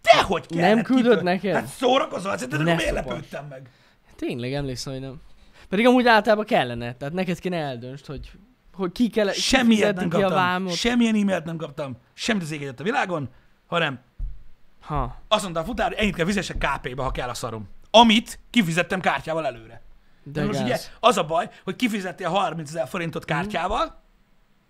Dehogy 0.03 0.47
kellett 0.47 0.75
Nem 0.75 0.83
küldött 0.85 1.03
kitölt- 1.05 1.23
neked? 1.23 1.55
Hát 1.55 1.67
szórakozol, 1.67 2.31
hát 2.31 2.51
Ne 2.51 2.75
miért 2.75 2.91
lepődtem 2.91 3.47
meg? 3.47 3.71
Tényleg 4.17 4.53
emlékszem, 4.53 4.93
hogy 4.93 5.03
nem. 5.03 5.21
Pedig 5.69 5.87
amúgy 5.87 6.07
általában 6.07 6.45
kellene, 6.45 6.95
tehát 6.95 7.15
neked 7.15 7.39
kéne 7.39 7.57
eldöntsd, 7.57 8.07
hogy, 8.07 8.31
hogy 8.73 8.93
ki 8.93 9.09
kell, 9.09 9.33
Semmiért 9.33 9.95
nem 9.95 10.05
kifizetni 10.05 10.11
ki 10.11 10.17
a 10.17 10.21
kaptam. 10.29 10.45
vámot. 10.45 10.75
Semmilyen 10.75 11.15
e-mailt 11.15 11.45
nem 11.45 11.57
kaptam. 11.57 11.97
Semmit 12.15 12.43
az 12.43 12.51
ég 12.51 12.73
a 12.79 12.83
világon, 12.83 13.29
hanem 13.71 14.01
Ha, 14.81 15.17
azt 15.29 15.43
mondta 15.43 15.61
a 15.61 15.65
futár, 15.65 15.89
hogy 15.89 15.97
ennyit 15.97 16.15
kell 16.15 16.27
fizessek 16.27 16.59
KP-be, 16.59 17.03
ha 17.03 17.11
kell 17.11 17.29
a 17.29 17.35
szarom. 17.35 17.69
Amit 17.91 18.39
kifizettem 18.51 19.01
kártyával 19.01 19.47
előre. 19.47 19.83
de 20.23 20.41
De 20.41 20.47
most 20.47 20.61
ugye 20.61 20.79
az 21.01 21.17
a 21.17 21.25
baj, 21.25 21.51
hogy 21.65 21.77
kifizettél 21.77 22.29
30 22.29 22.69
ezer 22.69 22.89
forintot 22.89 23.25
kártyával, 23.25 24.03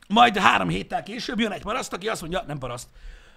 majd 0.08 0.36
három 0.36 0.68
héttel 0.68 1.02
később 1.02 1.40
jön 1.40 1.52
egy 1.52 1.62
paraszt, 1.62 1.92
aki 1.92 2.08
azt 2.08 2.20
mondja, 2.20 2.42
nem 2.46 2.58
paraszt, 2.58 2.88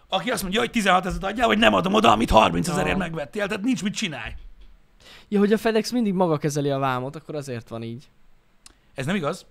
aki 0.07 0.31
azt 0.31 0.41
mondja, 0.41 0.59
hogy 0.59 0.71
16 0.71 1.05
ezeret 1.05 1.23
adjál, 1.23 1.47
vagy 1.47 1.57
nem 1.57 1.73
adom 1.73 1.93
oda, 1.93 2.11
amit 2.11 2.29
30 2.29 2.67
ezerért 2.67 2.97
megvettél, 2.97 3.47
tehát 3.47 3.63
nincs 3.63 3.83
mit 3.83 3.95
csinálj. 3.95 4.33
Ja, 5.27 5.39
hogy 5.39 5.53
a 5.53 5.57
FedEx 5.57 5.91
mindig 5.91 6.13
maga 6.13 6.37
kezeli 6.37 6.69
a 6.69 6.79
vámot, 6.79 7.15
akkor 7.15 7.35
azért 7.35 7.67
van 7.69 7.83
így. 7.83 8.09
Ez 8.93 9.05
nem 9.05 9.15
igaz. 9.15 9.45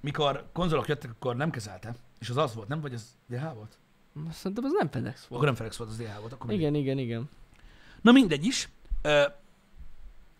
Mikor 0.00 0.44
konzolok 0.52 0.88
jöttek, 0.88 1.10
akkor 1.10 1.36
nem 1.36 1.50
kezelte. 1.50 1.94
És 2.18 2.28
az 2.28 2.36
az 2.36 2.54
volt, 2.54 2.68
nem? 2.68 2.80
Vagy 2.80 2.94
az 2.94 3.06
DH 3.28 3.54
volt? 3.54 3.78
Szerintem 4.32 4.64
az 4.64 4.72
nem 4.78 4.90
FedEx 4.90 5.18
volt. 5.18 5.32
Akkor 5.32 5.44
nem 5.44 5.54
Felix 5.54 5.76
volt, 5.76 5.90
az 5.90 5.96
DH 5.96 6.18
volt. 6.20 6.32
Akkor 6.32 6.46
mindegy. 6.46 6.60
Igen, 6.60 6.74
igen, 6.74 6.98
igen. 6.98 7.28
Na 8.02 8.12
mindegy 8.12 8.44
is. 8.44 8.68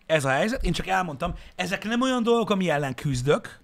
Ez 0.05 0.25
a 0.25 0.29
helyzet. 0.29 0.63
Én 0.63 0.71
csak 0.71 0.87
elmondtam, 0.87 1.33
ezek 1.55 1.83
nem 1.83 2.01
olyan 2.01 2.23
dolgok, 2.23 2.49
ami 2.49 2.69
ellen 2.69 2.95
küzdök. 2.95 3.59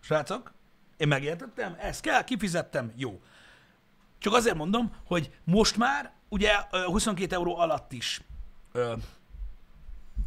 Srácok, 0.00 0.52
én 0.96 1.08
megértettem, 1.08 1.76
ezt 1.78 2.00
kell, 2.00 2.24
kifizettem, 2.24 2.92
jó. 2.96 3.20
Csak 4.18 4.32
azért 4.32 4.56
mondom, 4.56 4.92
hogy 5.04 5.30
most 5.44 5.76
már 5.76 6.12
ugye 6.28 6.52
ö, 6.70 6.84
22 6.84 7.34
euró 7.34 7.56
alatt 7.56 7.92
is 7.92 8.22
ö, 8.72 8.94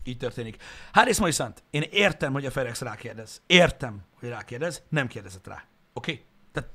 így 0.03 0.17
történik. 0.17 0.63
Hárész 0.91 1.19
Moiszant, 1.19 1.63
én 1.69 1.81
értem, 1.81 2.33
hogy 2.33 2.45
a 2.45 2.51
Ferex 2.51 2.81
rákérdez. 2.81 3.41
Értem, 3.47 4.01
hogy 4.19 4.29
rákérdez, 4.29 4.83
nem 4.89 5.07
kérdezett 5.07 5.47
rá. 5.47 5.63
Oké? 5.93 6.11
Okay? 6.11 6.25
Tehát 6.51 6.69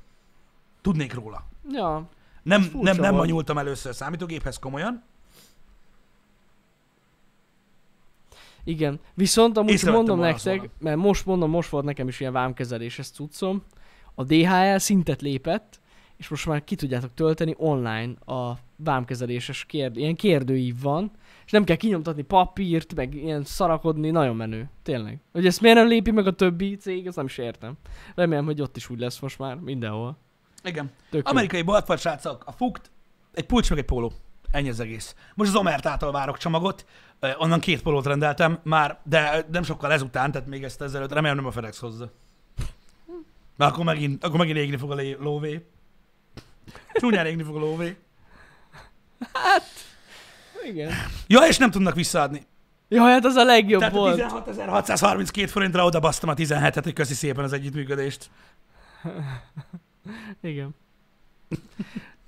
tudnék 0.81 1.13
róla. 1.13 1.45
Ja, 1.69 2.09
Nem, 2.47 2.69
nem, 2.81 2.97
nem 2.97 3.15
volt. 3.15 3.27
nyúltam 3.27 3.57
először 3.57 3.91
a 3.91 3.93
számítógéphez 3.93 4.59
komolyan. 4.59 5.03
igen. 8.67 8.99
Viszont 9.13 9.57
amúgy 9.57 9.71
Észrevettem 9.71 10.05
mondom 10.05 10.25
nektek, 10.25 10.69
mert 10.79 10.97
most 10.97 11.25
mondom, 11.25 11.49
most 11.49 11.69
volt 11.69 11.85
nekem 11.85 12.07
is 12.07 12.19
ilyen 12.19 12.33
vámkezeléses 12.33 13.09
cuccom. 13.09 13.63
A 14.15 14.23
DHL 14.23 14.77
szintet 14.77 15.21
lépett, 15.21 15.79
és 16.17 16.27
most 16.27 16.45
már 16.45 16.63
ki 16.63 16.75
tudjátok 16.75 17.13
tölteni 17.13 17.53
online 17.57 18.13
a 18.25 18.53
vámkezeléses 18.75 19.65
kérd, 19.65 19.97
ilyen 19.97 20.15
kérdőív 20.15 20.81
van, 20.81 21.11
és 21.45 21.51
nem 21.51 21.63
kell 21.63 21.75
kinyomtatni 21.75 22.21
papírt, 22.21 22.95
meg 22.95 23.15
ilyen 23.15 23.43
szarakodni, 23.43 24.09
nagyon 24.09 24.35
menő, 24.35 24.69
tényleg. 24.83 25.19
Hogy 25.31 25.45
ezt 25.45 25.61
miért 25.61 25.77
nem 25.77 25.87
lépi 25.87 26.11
meg 26.11 26.27
a 26.27 26.35
többi 26.35 26.75
cég, 26.75 27.05
ezt 27.05 27.15
nem 27.15 27.25
is 27.25 27.37
értem. 27.37 27.73
Remélem, 28.15 28.45
hogy 28.45 28.61
ott 28.61 28.77
is 28.77 28.89
úgy 28.89 28.99
lesz 28.99 29.19
most 29.19 29.39
már, 29.39 29.55
mindenhol. 29.55 30.17
Igen. 30.67 30.91
Tök. 31.09 31.27
Amerikai 31.29 31.61
boltpart, 31.61 32.01
srácok, 32.01 32.43
a 32.45 32.51
fukt, 32.51 32.91
egy 33.33 33.45
pulcs 33.45 33.69
meg 33.69 33.79
egy 33.79 33.85
póló. 33.85 34.11
Ennyi 34.51 34.69
az 34.69 34.79
egész. 34.79 35.15
Most 35.35 35.49
az 35.49 35.55
Omertától 35.55 36.11
várok 36.11 36.37
csomagot, 36.37 36.85
onnan 37.37 37.59
két 37.59 37.81
pólót 37.81 38.05
rendeltem 38.05 38.59
már, 38.63 38.99
de 39.03 39.45
nem 39.51 39.63
sokkal 39.63 39.91
ezután, 39.91 40.31
tehát 40.31 40.47
még 40.47 40.63
ezt 40.63 40.81
ezelőtt, 40.81 41.11
remélem 41.11 41.35
nem 41.35 41.45
a 41.45 41.51
FedEx 41.51 41.79
hozza. 41.79 42.11
Mert 43.55 43.71
akkor 43.71 43.85
megint, 43.85 44.23
akkor 44.23 44.39
megint 44.39 44.57
égni 44.57 44.77
fog 44.77 44.91
a 44.91 44.95
lé- 44.95 45.17
lóvé. 45.19 45.65
Csúnyán 46.93 47.25
égni 47.25 47.43
fog 47.43 47.55
a 47.55 47.59
lóvé. 47.59 47.97
Igen. 50.65 50.93
Ja, 51.27 51.39
és 51.39 51.57
nem 51.57 51.71
tudnak 51.71 51.95
visszaadni. 51.95 52.45
Ja, 52.89 53.03
hát 53.03 53.25
az 53.25 53.35
a 53.35 53.43
legjobb 53.43 53.79
Tehát 53.79 53.95
volt. 53.95 54.21
16.632 54.21 55.47
forintra 55.49 55.85
oda 55.85 55.99
basztam 55.99 56.29
a 56.29 56.33
17-et, 56.33 56.79
hogy 56.83 56.93
köszi 56.93 57.13
szépen 57.13 57.43
az 57.43 57.53
együttműködést. 57.53 58.29
Igen. 60.41 60.75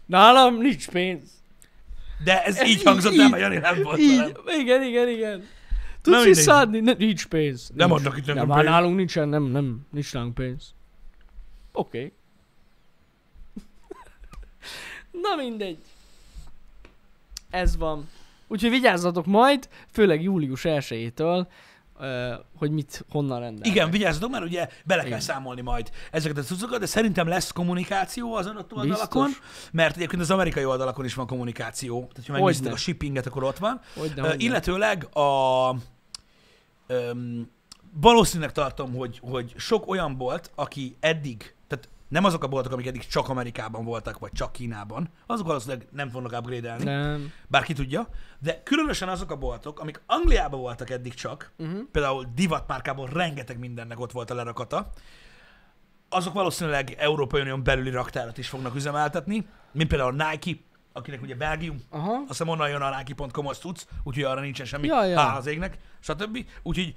Nálam 0.06 0.58
nincs 0.58 0.90
pénz. 0.90 1.30
De 2.24 2.44
ez, 2.44 2.56
Ez 2.56 2.68
így 2.68 2.78
így- 2.78 2.84
hangzott 2.84 3.14
így- 3.14 3.30
mert 3.30 3.42
Jani 3.42 3.58
nem 3.58 3.82
volt 3.84 4.00
Így, 4.00 4.18
velem. 4.18 4.34
igen, 4.60 4.84
igen, 4.84 5.10
igen. 5.10 5.48
Tudsz 6.02 6.24
visszaadni? 6.24 6.80
Ne, 6.80 6.94
nincs 6.94 7.26
pénz. 7.28 7.72
Nem 7.76 7.88
nincs. 7.90 8.00
adnak 8.00 8.18
itt 8.18 8.26
Nem, 8.26 8.48
már 8.48 8.58
pénzt. 8.58 8.70
nálunk 8.72 8.96
nincsen, 8.96 9.28
nem, 9.30 9.44
nem, 9.44 9.80
nincs 9.92 10.14
nálunk 10.14 10.34
pénz. 10.34 10.74
Oké. 11.72 11.98
Okay. 11.98 12.12
Na 15.24 15.36
mindegy. 15.36 15.78
Ez 17.50 17.78
van. 17.78 18.10
Úgyhogy 18.48 18.70
vigyázzatok 18.70 19.26
majd, 19.26 19.70
főleg 19.92 20.22
július 20.24 20.62
1-től, 20.64 21.40
uh, 21.40 21.48
hogy 22.58 22.72
mit, 22.72 23.06
honnan 23.10 23.40
rendelnek. 23.40 23.68
Igen, 23.68 23.90
vigyázzatok, 23.92 24.30
mert 24.30 24.44
ugye 24.44 24.70
bele 24.86 25.00
kell 25.00 25.08
Igen. 25.08 25.20
számolni 25.20 25.62
majd 25.62 25.90
ezeket 26.12 26.38
a 26.38 26.42
cuccokat, 26.42 26.80
de 26.80 26.86
szerintem 26.86 27.28
lesz 27.28 27.52
kommunikáció 27.52 28.34
azon 28.34 28.58
ott 28.58 28.74
oldalakon, 28.74 29.26
Biztos. 29.26 29.70
mert 29.72 29.96
egyébként 29.96 30.22
az 30.22 30.32
amerikai 30.32 30.66
oldalakon 30.66 31.06
is 31.06 31.14
van 31.14 31.28
kommunikáció. 31.28 32.10
Tehát, 32.14 32.30
ha 32.30 32.34
megnézitek 32.34 32.74
a 32.74 32.78
shippinget, 32.78 33.26
akkor 33.26 33.44
ott 33.44 33.58
van. 33.58 33.82
Hogyne, 33.96 34.22
hogyne. 34.22 34.36
illetőleg 34.38 35.18
a... 35.18 35.76
Öm, 36.88 37.50
valószínűleg 37.94 38.52
tartom, 38.52 38.94
hogy, 38.94 39.20
hogy 39.24 39.54
sok 39.58 39.88
olyan 39.88 40.18
bolt, 40.18 40.52
aki 40.56 40.96
eddig, 41.00 41.54
nem 42.10 42.24
azok 42.24 42.44
a 42.44 42.48
boltok, 42.48 42.72
amik 42.72 42.88
eddig 42.88 43.08
csak 43.08 43.30
Amerikában 43.30 43.86
voltak, 43.86 44.20
vagy 44.20 44.32
csak 44.32 44.52
Kínában, 44.52 45.10
azok 45.26 45.46
valószínűleg 45.48 45.88
nem 45.92 46.10
fognak 46.10 46.32
upgrade-elni, 46.32 46.84
Nem. 46.84 47.32
bár 47.48 47.64
ki 47.64 47.74
tudja, 47.74 48.08
de 48.40 48.64
különösen 48.64 49.10
azok 49.10 49.32
a 49.32 49.36
boltok, 49.36 49.80
amik 49.80 50.02
Angliában 50.06 50.60
voltak 50.60 50.90
eddig 50.90 51.14
csak, 51.14 51.52
Uh-huh. 51.58 51.80
például 51.92 52.26
divatmárkában 52.36 53.08
rengeteg 53.08 53.60
mindennek 53.60 54.00
ott 54.00 54.12
volt 54.12 54.30
a 54.30 54.36
lerakata, 54.36 54.92
azok 56.10 56.34
valószínűleg 56.34 56.96
Európai 56.98 57.42
Unión 57.42 57.64
belüli 57.64 57.90
raktárat 57.90 58.38
is 58.38 58.50
fognak 58.50 58.76
üzemeltetni, 58.76 59.48
mint 59.72 59.90
például 59.90 60.20
a 60.22 60.30
Nike, 60.30 60.60
akinek 60.94 61.22
ugye 61.22 61.36
Belgium, 61.36 61.82
Aha. 61.90 62.12
azt 62.14 62.28
hiszem 62.28 62.48
onnan 62.48 62.70
jön 62.70 62.82
a 62.82 62.98
Nike.com 62.98 63.48
az 63.48 63.58
tudsz, 63.58 63.88
úgyhogy 64.04 64.24
arra 64.24 64.42
nincsen 64.42 64.66
semmi, 64.66 64.88
Ja, 64.88 65.04
ja. 65.06 65.20
hál 65.20 65.38
az 65.38 65.46
égnek, 65.46 65.78
stb. 66.00 66.46
Úgyhogy 66.64 66.96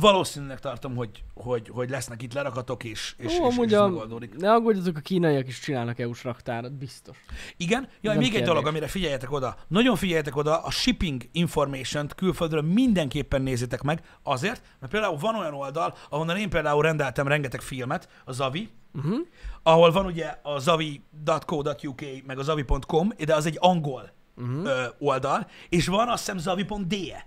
valószínűleg 0.00 0.60
tartom, 0.60 0.94
hogy, 0.96 1.22
hogy, 1.34 1.68
hogy 1.68 1.90
lesznek 1.90 2.22
itt 2.22 2.32
lerakatok, 2.32 2.84
és, 2.84 3.14
és, 3.18 3.38
Ó, 3.38 3.46
és, 3.48 3.56
és 3.66 3.72
a, 3.72 3.88
megoldódik. 3.88 4.36
ne 4.36 4.52
aggódjatok, 4.52 4.96
a 4.96 5.00
kínaiak 5.00 5.46
is 5.48 5.58
csinálnak 5.60 5.98
EU-s 5.98 6.24
raktárat, 6.24 6.72
biztos. 6.72 7.16
Igen, 7.56 7.88
ja, 8.00 8.10
Nem 8.10 8.16
még 8.18 8.26
egy 8.26 8.30
kérdés. 8.32 8.48
dolog, 8.48 8.66
amire 8.66 8.86
figyeljetek 8.86 9.32
oda. 9.32 9.56
Nagyon 9.68 9.96
figyeljetek 9.96 10.36
oda, 10.36 10.62
a 10.62 10.70
shipping 10.70 11.22
information-t 11.32 12.14
külföldről 12.14 12.62
mindenképpen 12.62 13.42
nézzétek 13.42 13.82
meg, 13.82 14.02
azért, 14.22 14.62
mert 14.80 14.92
például 14.92 15.16
van 15.18 15.34
olyan 15.34 15.54
oldal, 15.54 15.94
ahonnan 16.10 16.36
én 16.36 16.50
például 16.50 16.82
rendeltem 16.82 17.26
rengeteg 17.28 17.60
filmet, 17.60 18.08
a 18.24 18.32
Zavi, 18.32 18.68
Uh-huh. 18.94 19.16
ahol 19.62 19.90
van 19.92 20.06
ugye 20.06 20.34
a 20.42 20.58
zavi.co.uk, 20.58 22.00
meg 22.26 22.38
a 22.38 22.42
zavi.com, 22.42 23.08
de 23.24 23.34
az 23.34 23.46
egy 23.46 23.56
angol 23.60 24.14
Uh-huh. 24.38 24.64
ö, 24.66 24.84
oldal, 24.98 25.46
és 25.68 25.86
van 25.86 26.08
azt 26.08 26.18
hiszem 26.18 26.38
zavi.de, 26.38 27.26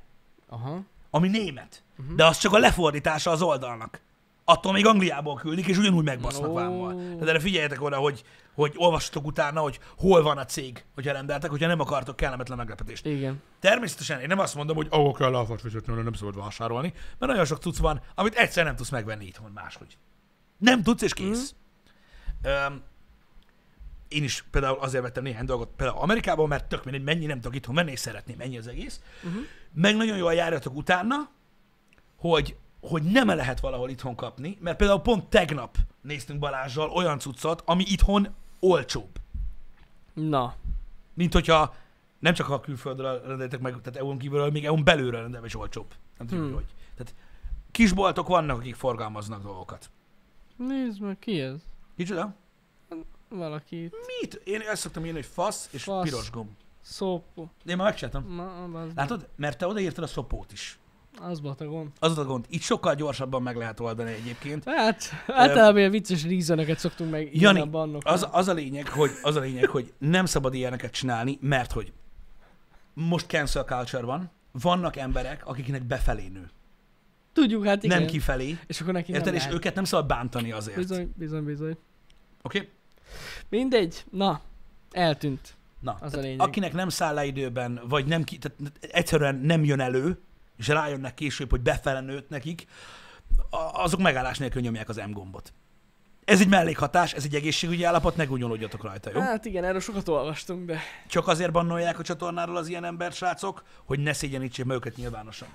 Aha. 0.49 0.81
ami 1.09 1.27
német, 1.27 1.83
uh-huh. 1.99 2.15
de 2.15 2.25
az 2.25 2.37
csak 2.37 2.53
a 2.53 2.57
lefordítása 2.57 3.31
az 3.31 3.41
oldalnak. 3.41 4.01
Attól 4.43 4.71
még 4.71 4.85
Angliából 4.85 5.35
küldik, 5.35 5.67
és 5.67 5.77
ugyanúgy 5.77 6.03
megbasznak 6.03 6.49
Ó. 6.49 6.53
vámmal. 6.53 6.95
Tehát 6.95 7.27
erre 7.27 7.39
figyeljetek 7.39 7.81
oda, 7.81 7.95
hogy, 7.95 8.23
hogy 8.53 8.73
olvassatok 8.75 9.25
utána, 9.25 9.59
hogy 9.59 9.79
hol 9.97 10.23
van 10.23 10.37
a 10.37 10.45
cég, 10.45 10.85
hogyha 10.95 11.11
rendeltek, 11.11 11.49
hogyha 11.49 11.67
nem 11.67 11.79
akartok 11.79 12.15
kellemetlen 12.15 12.57
meglepetést. 12.57 13.05
Igen. 13.05 13.41
Természetesen 13.59 14.19
én 14.19 14.27
nem 14.27 14.39
azt 14.39 14.55
mondom, 14.55 14.75
hogy 14.75 14.87
ahol 14.89 15.13
kell 15.13 15.45
fizetni, 15.57 15.93
nem 15.93 16.13
szabad 16.13 16.37
vásárolni, 16.37 16.93
mert 17.17 17.31
nagyon 17.31 17.45
sok 17.45 17.61
cucc 17.61 17.77
van, 17.77 18.01
amit 18.15 18.35
egyszer 18.35 18.65
nem 18.65 18.75
tudsz 18.75 18.89
megvenni 18.89 19.25
itthon 19.25 19.51
máshogy. 19.51 19.97
Nem 20.57 20.83
tudsz, 20.83 21.01
és 21.01 21.13
kész. 21.13 21.55
Um, 22.67 22.81
én 24.07 24.23
is 24.23 24.45
például 24.51 24.77
azért 24.79 25.03
vettem 25.03 25.23
néhány 25.23 25.45
dolgot 25.45 25.69
például 25.75 25.99
Amerikában, 25.99 26.47
mert 26.47 26.65
tök 26.65 26.83
mindegy, 26.83 27.03
mennyi 27.03 27.25
nem 27.25 27.39
tudok 27.39 27.55
itthon 27.55 27.75
venni, 27.75 27.91
és 27.91 27.99
szeretném, 27.99 28.39
ennyi 28.39 28.57
az 28.57 28.67
egész. 28.67 29.01
Uh-huh. 29.23 29.41
Meg 29.73 29.95
nagyon 29.95 30.17
jól 30.17 30.33
járjatok 30.33 30.75
utána, 30.75 31.29
hogy, 32.19 32.55
hogy 32.81 33.03
nem 33.03 33.27
lehet 33.27 33.59
valahol 33.59 33.89
itthon 33.89 34.15
kapni, 34.15 34.57
mert 34.61 34.77
például 34.77 34.99
pont 35.01 35.29
tegnap 35.29 35.77
néztünk 36.01 36.39
Balázsral 36.39 36.89
olyan 36.89 37.19
cuccot, 37.19 37.61
ami 37.65 37.83
itthon 37.87 38.27
olcsóbb. 38.59 39.09
Na. 40.13 40.55
Mint 41.13 41.33
hogyha 41.33 41.75
nem 42.19 42.33
csak 42.33 42.49
a 42.49 42.59
külföldről 42.59 43.21
rendeltek 43.27 43.59
meg, 43.59 43.71
tehát 43.81 43.99
EU-n 43.99 44.17
kívülről, 44.17 44.51
még 44.51 44.65
EU-n 44.65 44.83
belülről 44.83 45.21
rendelve 45.21 45.45
is 45.47 45.55
olcsóbb. 45.55 45.93
Nem 46.17 46.27
tudjuk, 46.27 46.45
Hmm. 46.45 46.55
hogy. 46.55 46.65
Tehát 46.95 47.15
kisboltok 47.71 48.27
vannak, 48.27 48.57
akik 48.57 48.75
forgalmaznak 48.75 49.41
dolgokat. 49.43 49.89
Nézd 50.55 50.99
meg, 51.01 51.19
ki 51.19 51.39
ez? 51.41 51.55
Kicsoda? 51.97 52.35
Valaki 53.29 53.83
itt. 53.83 53.93
Mit? 54.21 54.33
Én 54.43 54.61
ezt 54.61 54.81
szoktam 54.81 55.05
írni, 55.05 55.17
hogy 55.17 55.29
fasz 55.33 55.69
és 55.71 55.83
Fasz. 55.83 56.03
piros 56.03 56.31
gomb. 56.31 56.49
Szopó. 56.81 57.49
De 57.63 57.71
én 57.71 57.77
már 57.77 57.85
megcsináltam. 57.85 58.33
Ma. 58.33 58.85
Látod? 58.95 59.27
Mert 59.35 59.57
te 59.57 59.67
odaírtad 59.67 60.03
a 60.03 60.07
szopót 60.07 60.51
is. 60.51 60.79
Az 61.21 61.39
batagon. 61.39 61.91
Az 61.99 62.17
a 62.17 62.25
gond. 62.25 62.45
Itt 62.49 62.61
sokkal 62.61 62.95
gyorsabban 62.95 63.41
meg 63.41 63.55
lehet 63.55 63.79
oldani 63.79 64.11
egyébként. 64.11 64.63
Hát, 64.65 65.03
általában 65.27 65.77
ilyen 65.77 65.91
vicces 65.91 66.23
reasoneket 66.23 66.79
szoktunk 66.79 67.11
meg 67.11 67.35
Jani, 67.35 67.59
a 67.59 67.65
bannok. 67.65 68.01
Az, 68.05 68.27
az, 68.31 68.47
a 68.47 68.53
lényeg, 68.53 68.87
hogy, 68.87 69.11
az 69.21 69.35
a 69.35 69.39
lényeg, 69.39 69.65
hogy 69.65 69.93
nem 69.97 70.25
szabad 70.25 70.53
ilyeneket 70.53 70.91
csinálni, 70.91 71.37
mert 71.41 71.71
hogy 71.71 71.93
most 72.93 73.27
cancel 73.27 73.63
culture 73.63 74.05
van, 74.05 74.31
vannak 74.51 74.95
emberek, 74.95 75.47
akiknek 75.47 75.83
befelé 75.83 76.27
nő, 76.27 76.49
Tudjuk, 77.33 77.65
hát 77.65 77.83
igen. 77.83 77.97
nem 77.97 78.07
kifelé. 78.07 78.57
És 78.67 78.81
akkor 78.81 78.93
neki 78.93 79.11
Érted? 79.11 79.25
nem 79.25 79.35
És 79.35 79.41
lehet. 79.41 79.55
őket 79.55 79.75
nem 79.75 79.83
szabad 79.83 80.05
bántani 80.07 80.51
azért. 80.51 80.77
Oké? 80.77 80.85
Bizony, 80.87 81.13
bizony, 81.15 81.43
bizony. 81.43 81.77
Okay? 82.41 82.69
Mindegy. 83.49 84.05
Na, 84.11 84.41
eltűnt. 84.91 85.57
Na, 85.79 85.97
Az 86.01 86.13
a 86.13 86.19
lényeg. 86.19 86.41
akinek 86.41 86.73
nem 86.73 86.89
száll 86.89 87.13
le 87.13 87.25
időben, 87.25 87.81
vagy 87.87 88.05
nem 88.05 88.23
ki, 88.23 88.37
tehát 88.37 88.57
egyszerűen 88.79 89.35
nem 89.35 89.63
jön 89.63 89.79
elő, 89.79 90.19
és 90.59 90.67
rájönnek 90.67 91.13
később, 91.13 91.49
hogy 91.49 91.61
befele 91.61 92.01
nőtt 92.01 92.29
nekik, 92.29 92.65
azok 93.73 93.99
megállás 93.99 94.37
nélkül 94.37 94.61
nyomják 94.61 94.89
az 94.89 95.01
M 95.07 95.11
gombot. 95.11 95.53
Ez 96.25 96.39
egy 96.39 96.47
mellékhatás, 96.47 97.13
ez 97.13 97.23
egy 97.23 97.35
egészségügyi 97.35 97.83
állapot, 97.83 98.15
ne 98.15 98.25
gúnyolódjatok 98.25 98.83
rajta, 98.83 99.09
jó? 99.13 99.19
Hát 99.19 99.45
igen, 99.45 99.63
erről 99.63 99.79
sokat 99.79 100.07
olvastunk, 100.07 100.65
de 100.65 100.79
Csak 101.07 101.27
azért 101.27 101.51
bannolják 101.51 101.99
a 101.99 102.03
csatornáról 102.03 102.57
az 102.57 102.67
ilyen 102.67 102.83
embert, 102.83 103.15
srácok, 103.15 103.63
hogy 103.85 103.99
ne 103.99 104.13
szégyenítsék 104.13 104.65
meg 104.65 104.75
őket 104.75 104.95
nyilvánosan. 104.95 105.47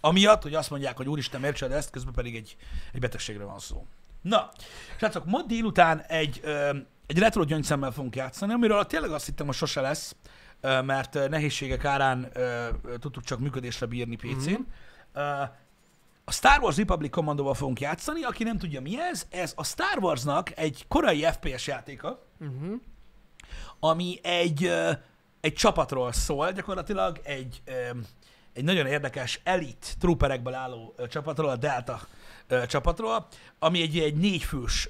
Amiatt, 0.00 0.42
hogy 0.42 0.54
azt 0.54 0.70
mondják, 0.70 0.96
hogy 0.96 1.08
úristen, 1.08 1.40
miért 1.40 1.56
csinálod 1.56 1.78
ezt, 1.78 1.90
közben 1.90 2.14
pedig 2.14 2.36
egy, 2.36 2.56
egy 2.92 3.00
betegségre 3.00 3.44
van 3.44 3.58
szó. 3.58 3.86
Na, 4.22 4.50
srácok, 4.98 5.24
ma 5.24 5.42
délután 5.42 6.00
egy, 6.00 6.40
ö, 6.42 6.76
egy 7.06 7.18
retro 7.18 7.44
gyöngyszemmel 7.44 7.90
fogunk 7.90 8.16
játszani, 8.16 8.52
amiről 8.52 8.86
tényleg 8.86 9.10
azt 9.10 9.26
hittem, 9.26 9.46
hogy 9.46 9.54
sose 9.54 9.80
lesz, 9.80 10.16
mert 10.60 11.28
nehézségek 11.28 11.84
árán 11.84 12.32
tudtuk 13.00 13.24
csak 13.24 13.38
működésre 13.38 13.86
bírni 13.86 14.16
PC-n. 14.16 14.60
Ö, 15.12 15.42
a 16.28 16.32
Star 16.32 16.60
Wars 16.60 16.76
Republic 16.76 17.10
Commando-val 17.10 17.54
fogunk 17.54 17.80
játszani, 17.80 18.22
aki 18.22 18.44
nem 18.44 18.58
tudja 18.58 18.80
mi 18.80 19.00
ez, 19.00 19.26
ez 19.30 19.52
a 19.56 19.64
Star 19.64 19.98
Warsnak 20.00 20.58
egy 20.58 20.84
korai 20.88 21.22
FPS 21.22 21.66
játéka, 21.66 22.26
uh-huh. 22.40 22.80
ami 23.80 24.18
egy, 24.22 24.72
egy 25.40 25.52
csapatról 25.54 26.12
szól, 26.12 26.52
gyakorlatilag 26.52 27.20
egy, 27.22 27.62
egy 28.52 28.64
nagyon 28.64 28.86
érdekes 28.86 29.40
elit 29.44 29.96
trooperekből 29.98 30.54
álló 30.54 30.94
csapatról, 31.08 31.50
a 31.50 31.56
Delta 31.56 32.00
csapatról, 32.66 33.26
ami 33.58 33.82
egy, 33.82 33.98
egy 33.98 34.16
négyfős 34.16 34.88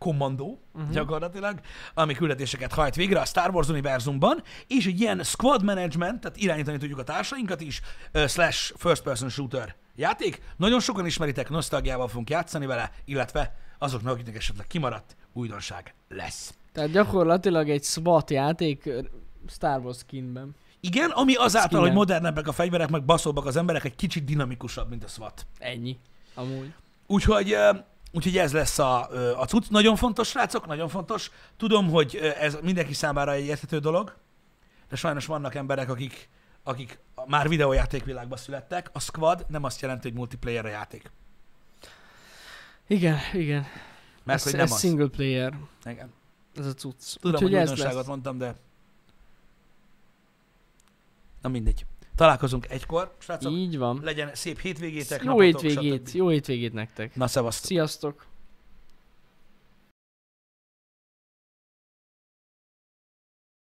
kommandó 0.00 0.58
uh-huh. 0.74 0.90
gyakorlatilag, 0.90 1.60
ami 1.94 2.14
küldetéseket 2.14 2.72
hajt 2.72 2.94
végre 2.94 3.20
a 3.20 3.24
Star 3.24 3.50
Wars 3.50 3.68
univerzumban, 3.68 4.42
és 4.66 4.86
egy 4.86 5.00
ilyen 5.00 5.22
squad 5.22 5.64
management, 5.64 6.20
tehát 6.20 6.36
irányítani 6.36 6.78
tudjuk 6.78 6.98
a 6.98 7.02
társainkat 7.02 7.60
is, 7.60 7.80
ö, 8.12 8.26
slash 8.26 8.72
first 8.76 9.02
person 9.02 9.28
shooter 9.28 9.74
játék. 9.96 10.42
Nagyon 10.56 10.80
sokan 10.80 11.06
ismeritek, 11.06 11.50
nosztalgiával 11.50 12.08
fogunk 12.08 12.30
játszani 12.30 12.66
vele, 12.66 12.90
illetve 13.04 13.54
azoknak, 13.78 14.12
akiknek 14.12 14.36
esetleg 14.36 14.66
kimaradt, 14.66 15.16
újdonság 15.32 15.94
lesz. 16.08 16.54
Tehát 16.72 16.90
gyakorlatilag 16.90 17.70
egy 17.70 17.82
SWAT 17.84 18.30
játék 18.30 18.90
Star 19.48 19.80
Wars 19.80 19.98
skinben. 19.98 20.54
Igen, 20.80 21.10
ami 21.10 21.34
azáltal, 21.34 21.68
Skinner. 21.68 21.86
hogy 21.86 21.92
modernebbek 21.92 22.48
a 22.48 22.52
fegyverek, 22.52 22.90
meg 22.90 23.04
baszóbbak 23.04 23.46
az 23.46 23.56
emberek, 23.56 23.84
egy 23.84 23.96
kicsit 23.96 24.24
dinamikusabb, 24.24 24.88
mint 24.88 25.04
a 25.04 25.08
SWAT. 25.08 25.46
Ennyi. 25.58 25.98
Amúgy. 26.34 26.72
Úgyhogy, 27.06 27.56
úgyhogy 28.12 28.38
ez 28.38 28.52
lesz 28.52 28.78
a, 28.78 29.08
a 29.40 29.44
cucc. 29.44 29.68
Nagyon 29.68 29.96
fontos, 29.96 30.28
srácok, 30.28 30.66
nagyon 30.66 30.88
fontos. 30.88 31.30
Tudom, 31.56 31.90
hogy 31.90 32.16
ez 32.16 32.58
mindenki 32.62 32.94
számára 32.94 33.32
egy 33.32 33.44
érthető 33.44 33.78
dolog, 33.78 34.16
de 34.88 34.96
sajnos 34.96 35.26
vannak 35.26 35.54
emberek, 35.54 35.88
akik, 35.88 36.28
akik 36.62 36.98
már 37.26 37.48
videójátékvilágban 37.48 38.38
születtek. 38.38 38.90
A 38.92 39.00
squad 39.00 39.46
nem 39.48 39.64
azt 39.64 39.80
jelenti, 39.80 40.08
hogy 40.08 40.16
multiplayer 40.16 40.64
a 40.64 40.68
játék. 40.68 41.10
Igen, 42.86 43.18
igen. 43.32 43.66
Mert 44.24 44.38
ez, 44.38 44.44
hogy 44.44 44.52
nem 44.52 44.62
ez 44.64 44.72
az. 44.72 44.78
single 44.78 45.08
player. 45.08 45.58
Igen. 45.84 46.12
Ez 46.56 46.66
a 46.66 46.74
cucc. 46.74 47.14
Tudom, 47.20 47.34
Úgyhogy 47.34 47.68
hogy 47.68 47.80
ez 47.80 47.94
lesz. 47.94 48.06
mondtam, 48.06 48.38
de... 48.38 48.54
Na 51.42 51.48
mindegy. 51.48 51.86
Találkozunk 52.20 52.70
egykor, 52.70 53.14
srácok. 53.18 53.52
Így 53.52 53.78
van. 53.78 54.00
Legyen 54.02 54.30
szép 54.34 54.60
hétvégétek, 54.60 55.22
Jó 55.22 55.30
napotok, 55.30 55.60
hétvégét, 55.60 56.08
stb. 56.08 56.16
jó 56.16 56.28
hétvégét 56.28 56.72
nektek. 56.72 57.14
Na, 57.16 57.26
szevasztok. 57.26 57.66
Sziasztok! 57.66 58.26